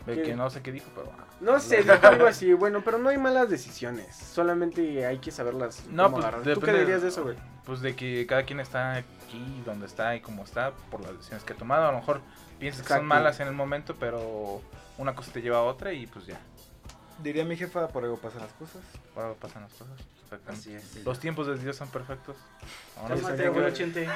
De 0.05 0.15
¿Qué? 0.15 0.21
que 0.23 0.35
no 0.35 0.49
sé 0.49 0.61
qué 0.61 0.71
dijo, 0.71 0.89
pero... 0.95 1.11
No 1.41 1.59
sé, 1.59 1.83
dijo 1.83 2.07
algo 2.07 2.27
así. 2.27 2.53
Bueno, 2.53 2.81
pero 2.85 2.99
no 2.99 3.09
hay 3.09 3.17
malas 3.17 3.49
decisiones. 3.49 4.15
Solamente 4.15 5.05
hay 5.05 5.17
que 5.17 5.31
saberlas. 5.31 5.83
No, 5.89 6.11
pues. 6.11 6.25
¿Tú 6.53 6.61
qué 6.61 6.71
dirías 6.73 7.01
de 7.01 7.09
eso, 7.09 7.23
güey? 7.23 7.35
Pues 7.65 7.81
de 7.81 7.95
que 7.95 8.25
cada 8.27 8.43
quien 8.43 8.59
está 8.59 8.93
aquí, 8.93 9.61
donde 9.65 9.87
está 9.87 10.15
y 10.15 10.21
cómo 10.21 10.43
está, 10.43 10.71
por 10.89 11.01
las 11.01 11.11
decisiones 11.13 11.43
que 11.43 11.53
ha 11.53 11.55
tomado. 11.57 11.87
A 11.87 11.91
lo 11.91 11.99
mejor 11.99 12.21
piensas 12.59 12.85
que 12.85 12.93
son 12.93 13.05
malas 13.05 13.39
en 13.39 13.47
el 13.47 13.53
momento, 13.53 13.95
pero 13.99 14.61
una 14.97 15.15
cosa 15.15 15.31
te 15.31 15.41
lleva 15.41 15.57
a 15.57 15.63
otra 15.63 15.93
y 15.93 16.05
pues 16.05 16.27
ya, 16.27 16.39
Diría 17.21 17.45
mi 17.45 17.55
jefa, 17.55 17.87
por 17.87 18.03
algo 18.03 18.17
pasan 18.17 18.41
las 18.41 18.51
cosas. 18.53 18.81
ahora 19.15 19.33
pasan 19.39 19.63
las 19.63 19.71
cosas. 19.73 19.93
Exactamente. 20.23 20.77
Así 20.79 20.97
es. 20.97 21.05
Los 21.05 21.19
tiempos 21.19 21.45
de 21.47 21.57
Dios 21.57 21.75
son 21.75 21.89
perfectos. 21.89 22.37
Ahora 22.97 23.17
Sí. 23.17 23.73
Chente. 23.73 24.07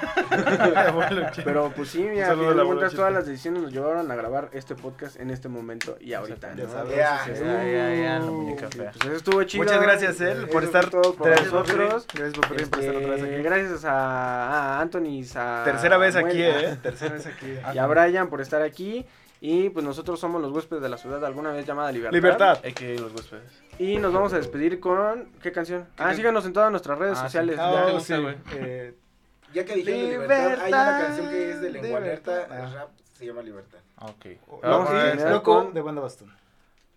Pero 1.44 1.72
pues 1.76 1.90
sí, 1.90 2.04
mira, 2.04 2.32
a 2.32 2.36
la 2.36 2.90
todas 2.90 3.12
las 3.14 3.26
decisiones 3.26 3.64
nos 3.64 3.74
llevaron 3.74 4.10
a 4.10 4.16
grabar 4.16 4.50
este 4.54 4.76
podcast 4.76 5.18
en 5.20 5.30
este 5.30 5.50
momento 5.50 5.98
y 6.00 6.14
ahorita, 6.14 6.56
ya 6.56 6.70
sabes. 6.70 6.96
Ya, 6.96 7.26
ya, 7.28 7.96
ya, 7.96 8.20
la 8.20 8.26
muñeca 8.26 8.70
fea. 8.70 8.92
Pues 8.92 9.06
eso 9.06 9.16
estuvo 9.16 9.44
chido. 9.44 9.64
Muchas 9.66 9.82
gracias, 9.82 10.22
él, 10.22 10.48
por 10.48 10.64
estar 10.64 10.90
todo 10.90 11.16
por 11.16 11.28
Gracias, 11.28 11.52
nosotros. 11.52 12.08
Gracias 12.14 12.34
por 12.34 12.48
por 12.48 12.62
estar 12.62 12.96
otra 12.96 13.10
vez 13.10 13.22
Este, 13.22 13.34
aquí. 13.36 13.44
gracias 13.44 13.86
a, 13.86 14.78
a 14.78 14.82
Anthony, 14.82 15.22
a 15.36 15.64
Tercera 15.66 15.98
vez 15.98 16.16
aquí, 16.16 16.42
eh. 16.42 16.78
Tercera 16.82 17.14
vez 17.16 17.26
aquí. 17.26 17.54
Y 17.74 17.78
a 17.78 17.88
Brian 17.88 18.30
por 18.30 18.40
estar 18.42 18.62
aquí. 18.62 19.06
Y 19.48 19.70
pues 19.70 19.86
nosotros 19.86 20.20
somos 20.20 20.42
los 20.42 20.52
huéspedes 20.52 20.82
de 20.82 20.90
la 20.90 20.98
ciudad 20.98 21.24
alguna 21.24 21.52
vez 21.52 21.66
llamada 21.68 21.92
Libertad. 21.92 22.16
Libertad. 22.16 22.58
Hay 22.64 22.74
que 22.74 22.98
los 22.98 23.14
huéspedes. 23.14 23.44
Y 23.78 23.98
nos 23.98 24.12
vamos 24.12 24.34
a 24.34 24.38
despedir 24.38 24.80
con. 24.80 25.26
¿Qué 25.42 25.52
canción? 25.52 25.86
Ah, 25.98 26.14
síganos 26.16 26.46
en 26.48 26.54
todas 26.54 26.72
nuestras 26.72 26.98
redes 26.98 27.14
Ah, 27.18 27.22
sí. 27.22 27.24
sociales. 27.28 27.58
Ah, 27.60 27.72
ya. 27.76 27.86
te 27.86 27.92
gusta, 27.92 28.18
güey? 28.18 28.36
eh, 28.54 28.96
Ya 29.54 29.64
que 29.64 29.76
dijeron 29.76 30.00
Libertad, 30.02 30.38
libertad, 30.46 30.64
hay 30.66 30.74
una 30.74 31.00
canción 31.06 31.30
que 31.30 31.52
es 31.52 31.62
de 31.62 31.70
lengua 31.70 32.00
libertad. 32.00 32.34
alerta, 32.36 32.64
es 32.66 32.74
rap, 32.74 32.90
se 33.14 33.26
llama 33.28 33.42
Libertad. 33.44 33.80
Ah, 33.98 34.06
Ok. 34.08 34.26
Vamos 34.48 34.62
Vamos 34.64 34.90
a 34.90 35.04
terminar 35.04 35.32
Loco 35.32 35.64
con- 35.66 35.74
de 35.76 35.82
banda 35.82 36.02
bastón. 36.02 36.34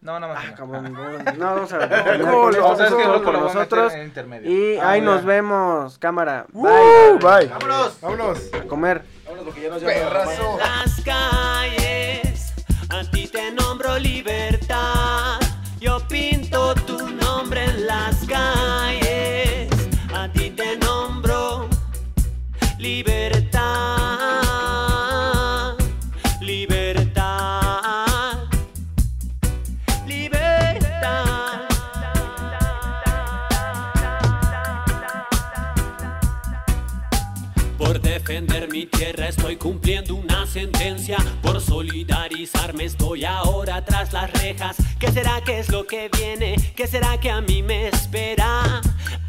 No, 0.00 0.18
nada 0.20 0.32
más. 0.32 0.44
Ah, 0.44 0.48
no. 0.50 0.56
cabrón, 0.56 0.92
no, 0.92 1.10
no, 1.34 1.54
vamos 1.54 1.72
a 1.72 1.78
terminar 1.80 2.18
No, 2.20 3.22
por 3.22 3.32
nosotros. 3.34 3.92
Y 4.44 4.76
Ah, 4.78 4.90
ahí 4.90 5.00
ya. 5.00 5.04
nos 5.06 5.24
vemos, 5.24 5.98
cámara. 5.98 6.46
Uh, 6.52 6.62
Bye. 6.62 7.18
bye. 7.20 7.46
¡Vámonos! 7.48 8.00
Vámonos. 8.00 8.50
A 8.54 8.62
comer. 8.68 9.02
Vámonos 9.24 9.44
porque 9.44 9.60
ya 9.62 9.68
nos 9.70 9.82
llaman. 9.82 9.96
a 10.62 10.82
libertad. 22.88 23.66
Libertad. 26.40 27.18
Libertad. 30.06 31.68
Por 37.76 38.00
defender 38.00 38.68
mi 38.70 38.86
tierra 38.86 39.28
estoy 39.28 39.56
cumpliendo 39.56 40.14
una 40.14 40.46
sentencia. 40.46 41.18
Por 41.42 41.60
solidarizarme 41.60 42.84
estoy 42.84 43.26
ahora 43.26 43.84
tras 43.84 44.14
las 44.14 44.32
rejas. 44.32 44.76
¿Qué 44.98 45.12
será 45.12 45.42
que 45.42 45.58
es 45.58 45.68
lo 45.68 45.86
que 45.86 46.08
viene? 46.16 46.56
¿Qué 46.74 46.86
será 46.86 47.20
que 47.20 47.30
a 47.30 47.42
mí 47.42 47.62
me 47.62 47.88
espera? 47.88 48.80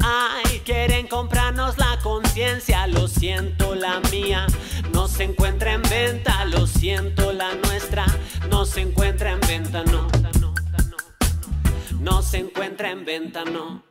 Ay, 0.02 0.60
quieren 0.64 1.06
comprarnos 1.06 1.78
la 1.78 1.98
conciencia. 2.02 2.86
Lo 2.86 3.08
siento, 3.08 3.74
la 3.74 4.00
mía 4.10 4.46
no 4.92 5.08
se 5.08 5.24
encuentra 5.24 5.72
en 5.72 5.82
venta. 5.82 6.44
Lo 6.46 6.66
siento, 6.66 7.32
la 7.32 7.54
nuestra 7.54 8.06
no 8.50 8.64
se 8.64 8.80
encuentra 8.82 9.32
en 9.32 9.40
venta, 9.40 9.84
no. 9.84 10.08
No 12.00 12.22
se 12.22 12.38
encuentra 12.38 12.90
en 12.90 13.04
venta, 13.04 13.44
no. 13.44 13.89